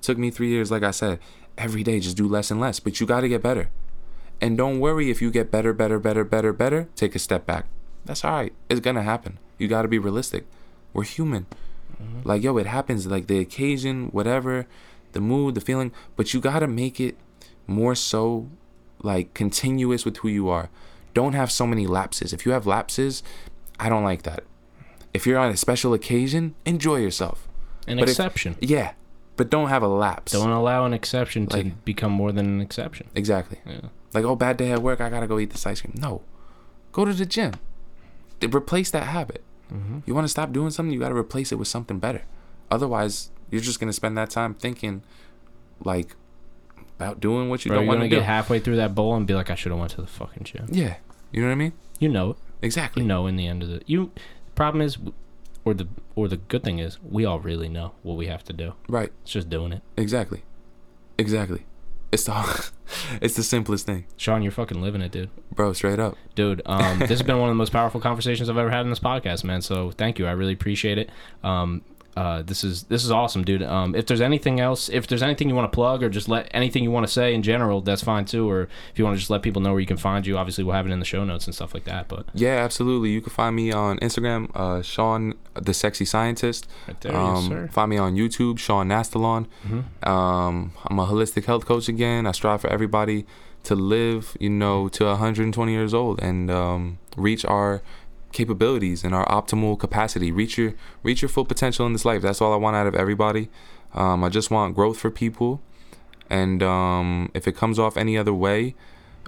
[0.00, 1.20] Took me three years, like I said.
[1.60, 2.80] Every day, just do less and less.
[2.80, 3.70] But you got to get better.
[4.40, 6.88] And don't worry if you get better, better, better, better, better.
[6.96, 7.66] Take a step back.
[8.04, 8.52] That's all right.
[8.68, 9.38] It's gonna happen.
[9.58, 10.46] You got to be realistic.
[10.94, 11.46] We're human.
[12.02, 12.26] Mm-hmm.
[12.28, 13.06] Like yo, it happens.
[13.06, 14.66] Like the occasion, whatever,
[15.12, 15.92] the mood, the feeling.
[16.16, 17.16] But you got to make it
[17.66, 18.48] more so,
[19.02, 20.70] like continuous with who you are.
[21.12, 22.32] Don't have so many lapses.
[22.32, 23.22] If you have lapses,
[23.78, 24.44] I don't like that
[25.12, 27.48] if you're on a special occasion, enjoy yourself.
[27.86, 28.56] An But if- exception.
[28.60, 28.92] Yeah,
[29.40, 30.32] but don't have a lapse.
[30.32, 33.06] Don't allow an exception to Like- become more than an exception.
[33.14, 33.56] exactly.
[33.64, 33.88] Yeah.
[34.12, 35.94] Like, oh, bad day at work, I gotta go eat this ice cream.
[35.96, 36.20] No,
[36.92, 37.52] go to the gym.
[38.42, 39.42] Replace that habit.
[39.72, 40.00] Mm-hmm.
[40.04, 42.22] You want to stop doing something, you gotta replace it with something better.
[42.70, 45.02] Otherwise, you're just gonna spend that time thinking,
[45.84, 46.16] like,
[46.98, 49.32] about doing what you Bro, don't want to get halfway through that bowl and be
[49.32, 50.66] like, I should have went to the fucking gym.
[50.70, 50.96] yeah,
[51.32, 51.72] you know what I mean.
[51.98, 52.36] You know it.
[52.60, 53.00] Exactly.
[53.02, 54.10] You know in the end of the you.
[54.54, 54.98] Problem is,
[55.64, 58.52] or the or the good thing is, we all really know what we have to
[58.52, 58.74] do.
[58.88, 59.12] Right.
[59.22, 59.82] It's just doing it.
[59.96, 60.42] Exactly.
[61.18, 61.66] Exactly.
[62.12, 62.70] It's the
[63.22, 65.30] it's the simplest thing, Sean, you're fucking living it, dude.
[65.54, 65.72] bro.
[65.72, 66.16] Straight up.
[66.34, 68.90] Dude, um, this has been one of the most powerful conversations I've ever had in
[68.90, 69.62] this podcast, man.
[69.62, 70.26] So thank you.
[70.26, 71.10] I really appreciate it.
[71.44, 71.82] Um,
[72.16, 73.62] uh, this is this is awesome, dude.
[73.62, 76.48] Um, if there's anything else, if there's anything you want to plug or just let
[76.52, 78.50] anything you want to say in general, that's fine too.
[78.50, 78.62] Or
[78.92, 80.74] if you want to just let people know where you can find you, obviously we'll
[80.74, 82.08] have it in the show notes and stuff like that.
[82.08, 83.10] But Yeah, absolutely.
[83.10, 86.66] You can find me on Instagram, uh, Sean the Sexy Scientist.
[86.88, 87.68] right there, Um, yes, sir.
[87.72, 89.46] Find me on YouTube, Sean Nastalone.
[89.66, 90.06] Mhm.
[90.08, 92.26] Um, I'm a holistic health coach again.
[92.26, 93.24] I strive for everybody
[93.62, 97.82] to live, you know, to 120 years old and um, reach our
[98.32, 100.30] capabilities and our optimal capacity.
[100.32, 102.22] Reach your reach your full potential in this life.
[102.22, 103.48] That's all I want out of everybody.
[103.94, 105.60] Um, I just want growth for people,
[106.28, 108.74] and um, if it comes off any other way,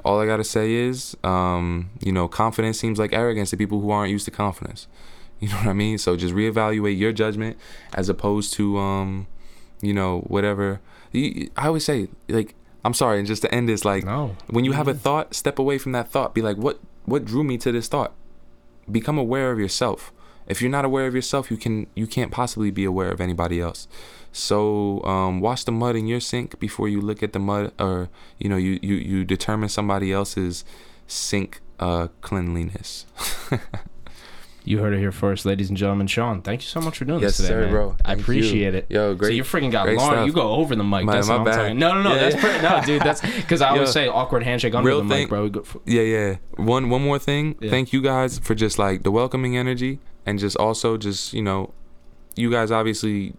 [0.05, 3.91] all I gotta say is, um, you know, confidence seems like arrogance to people who
[3.91, 4.87] aren't used to confidence.
[5.43, 5.99] You know what I mean?
[5.99, 7.57] So just reevaluate your judgment
[7.95, 9.27] as opposed to, um,
[9.81, 10.81] you know, whatever.
[11.13, 12.55] I always say, like,
[12.85, 14.37] I'm sorry, and just to end this, like No.
[14.47, 16.33] when you have a thought, step away from that thought.
[16.33, 18.13] Be like, what what drew me to this thought?
[18.91, 20.13] Become aware of yourself.
[20.47, 23.61] If you're not aware of yourself, you can you can't possibly be aware of anybody
[23.61, 23.87] else.
[24.33, 28.09] So um, wash the mud in your sink before you look at the mud, or
[28.39, 30.65] you know you you you determine somebody else's
[31.07, 33.07] sink uh, cleanliness.
[34.65, 36.07] You heard it here first, ladies and gentlemen.
[36.07, 37.71] Sean, thank you so much for doing Yes, this today, sir, man.
[37.71, 37.97] bro.
[38.05, 38.23] I Thank you.
[38.23, 38.87] appreciate it.
[38.89, 39.29] Yo, great.
[39.31, 39.99] So you freaking got long.
[40.13, 40.27] stuff.
[40.27, 41.05] You go over the mic.
[41.05, 41.57] My- that's my what I'm bad.
[41.57, 41.79] talking.
[41.81, 42.15] No, no, no.
[42.15, 42.41] Yeah, that's yeah.
[42.41, 43.03] pretty, no, dude.
[43.03, 43.93] That's because I always Yo.
[43.93, 45.43] say awkward handshake under Real the mic, bro.
[45.45, 46.37] We go for- Yeah, yeah.
[46.57, 47.57] One one more thing.
[47.61, 47.71] Yeah.
[47.71, 51.73] Thank you guys for just like the welcoming energy and just also just, you know,
[52.37, 53.35] you guys obviously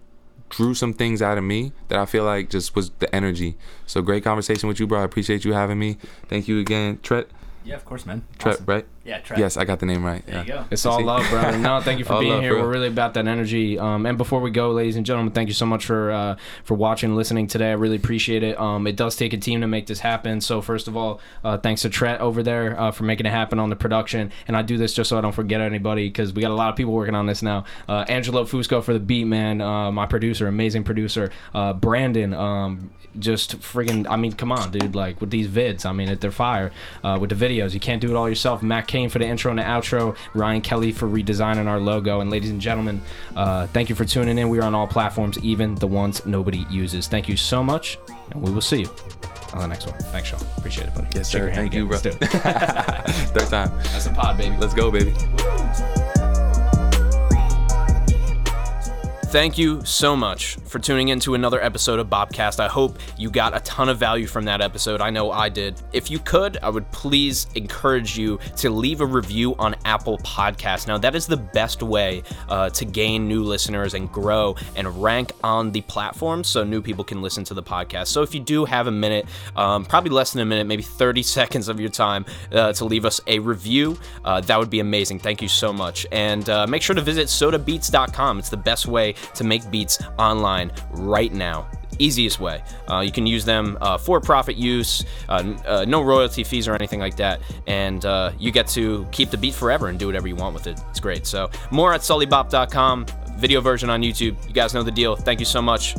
[0.49, 3.55] drew some things out of me that I feel like just was the energy.
[3.85, 4.99] So great conversation with you, bro.
[4.99, 5.97] I appreciate you having me.
[6.27, 6.99] Thank you again.
[7.01, 7.27] Tret
[7.63, 8.23] Yeah, of course, man.
[8.37, 8.65] Tret, Awesome.
[8.65, 8.85] right?
[9.05, 9.38] Yeah, Trap.
[9.38, 10.25] Yes, I got the name right.
[10.25, 10.41] There yeah.
[10.41, 10.65] you go.
[10.71, 11.57] It's all love, brother.
[11.57, 12.53] No, thank you for being love, here.
[12.53, 12.63] bro.
[12.63, 13.77] We're really about that energy.
[13.77, 16.75] Um, and before we go, ladies and gentlemen, thank you so much for uh, for
[16.75, 17.71] watching, and listening today.
[17.71, 18.57] I really appreciate it.
[18.57, 20.39] Um, it does take a team to make this happen.
[20.39, 23.59] So first of all, uh, thanks to Tret over there uh, for making it happen
[23.59, 24.31] on the production.
[24.47, 26.69] And I do this just so I don't forget anybody because we got a lot
[26.69, 27.65] of people working on this now.
[27.89, 29.59] Uh, Angelo Fusco for the beat, man.
[29.59, 31.30] Uh, my producer, amazing producer.
[31.53, 34.95] Uh, Brandon, um, just friggin' I mean, come on, dude.
[34.95, 36.71] Like with these vids, I mean, they're fire.
[37.03, 38.63] Uh, with the videos, you can't do it all yourself.
[38.63, 40.15] Matt Kane for the intro and the outro.
[40.36, 42.20] Ryan Kelly for redesigning our logo.
[42.20, 43.02] And ladies and gentlemen,
[43.36, 44.49] uh, thank you for tuning in.
[44.49, 47.07] We are on all platforms, even the ones nobody uses.
[47.07, 47.98] Thank you so much,
[48.30, 48.90] and we will see you
[49.53, 49.98] on the next one.
[49.98, 50.40] Thanks, Sean.
[50.57, 51.07] Appreciate it, buddy.
[51.15, 51.52] Yes, Shake sir.
[51.56, 51.98] Thank you, bro.
[51.98, 52.30] Let's do it.
[53.34, 53.72] Third time.
[53.78, 54.56] That's a pod, baby.
[54.57, 55.11] Let's go, baby.
[59.34, 62.60] Thank you so much for tuning in to another episode of Bopcast.
[62.60, 65.01] I hope you got a ton of value from that episode.
[65.01, 65.81] I know I did.
[65.91, 70.88] If you could, I would please encourage you to leave a review on Apple Podcasts.
[70.88, 75.31] Now, that is the best way uh, to gain new listeners and grow and rank
[75.43, 78.10] on the platform so new people can listen to the podcast.
[78.10, 81.23] So, if you do have a minute, um, probably less than a minute, maybe 30
[81.39, 85.18] seconds of your time uh, to leave us a review, uh, that would be amazing.
[85.18, 86.05] Thank you so much.
[86.11, 88.38] And uh, make sure to visit sodabeats.com.
[88.38, 91.67] It's the best way to make beats online right now.
[91.99, 92.63] Easiest way.
[92.89, 96.73] Uh, you can use them uh, for profit use, uh, uh, no royalty fees or
[96.73, 100.27] anything like that, and uh, you get to keep the beat forever and do whatever
[100.27, 100.79] you want with it.
[100.89, 101.27] It's great.
[101.27, 103.05] So, more at sullybop.com,
[103.37, 104.35] video version on YouTube.
[104.47, 105.15] You guys know the deal.
[105.15, 105.95] Thank you so much.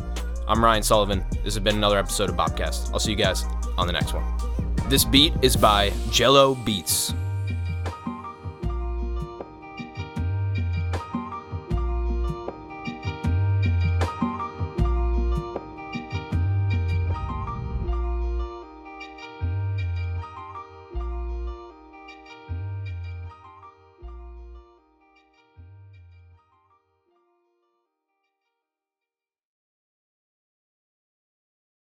[0.46, 1.24] I'm Ryan Sullivan.
[1.42, 2.92] This has been another episode of Bopcast.
[2.92, 3.44] I'll see you guys
[3.78, 4.24] on the next one.
[4.88, 7.14] This beat is by Jello Beats.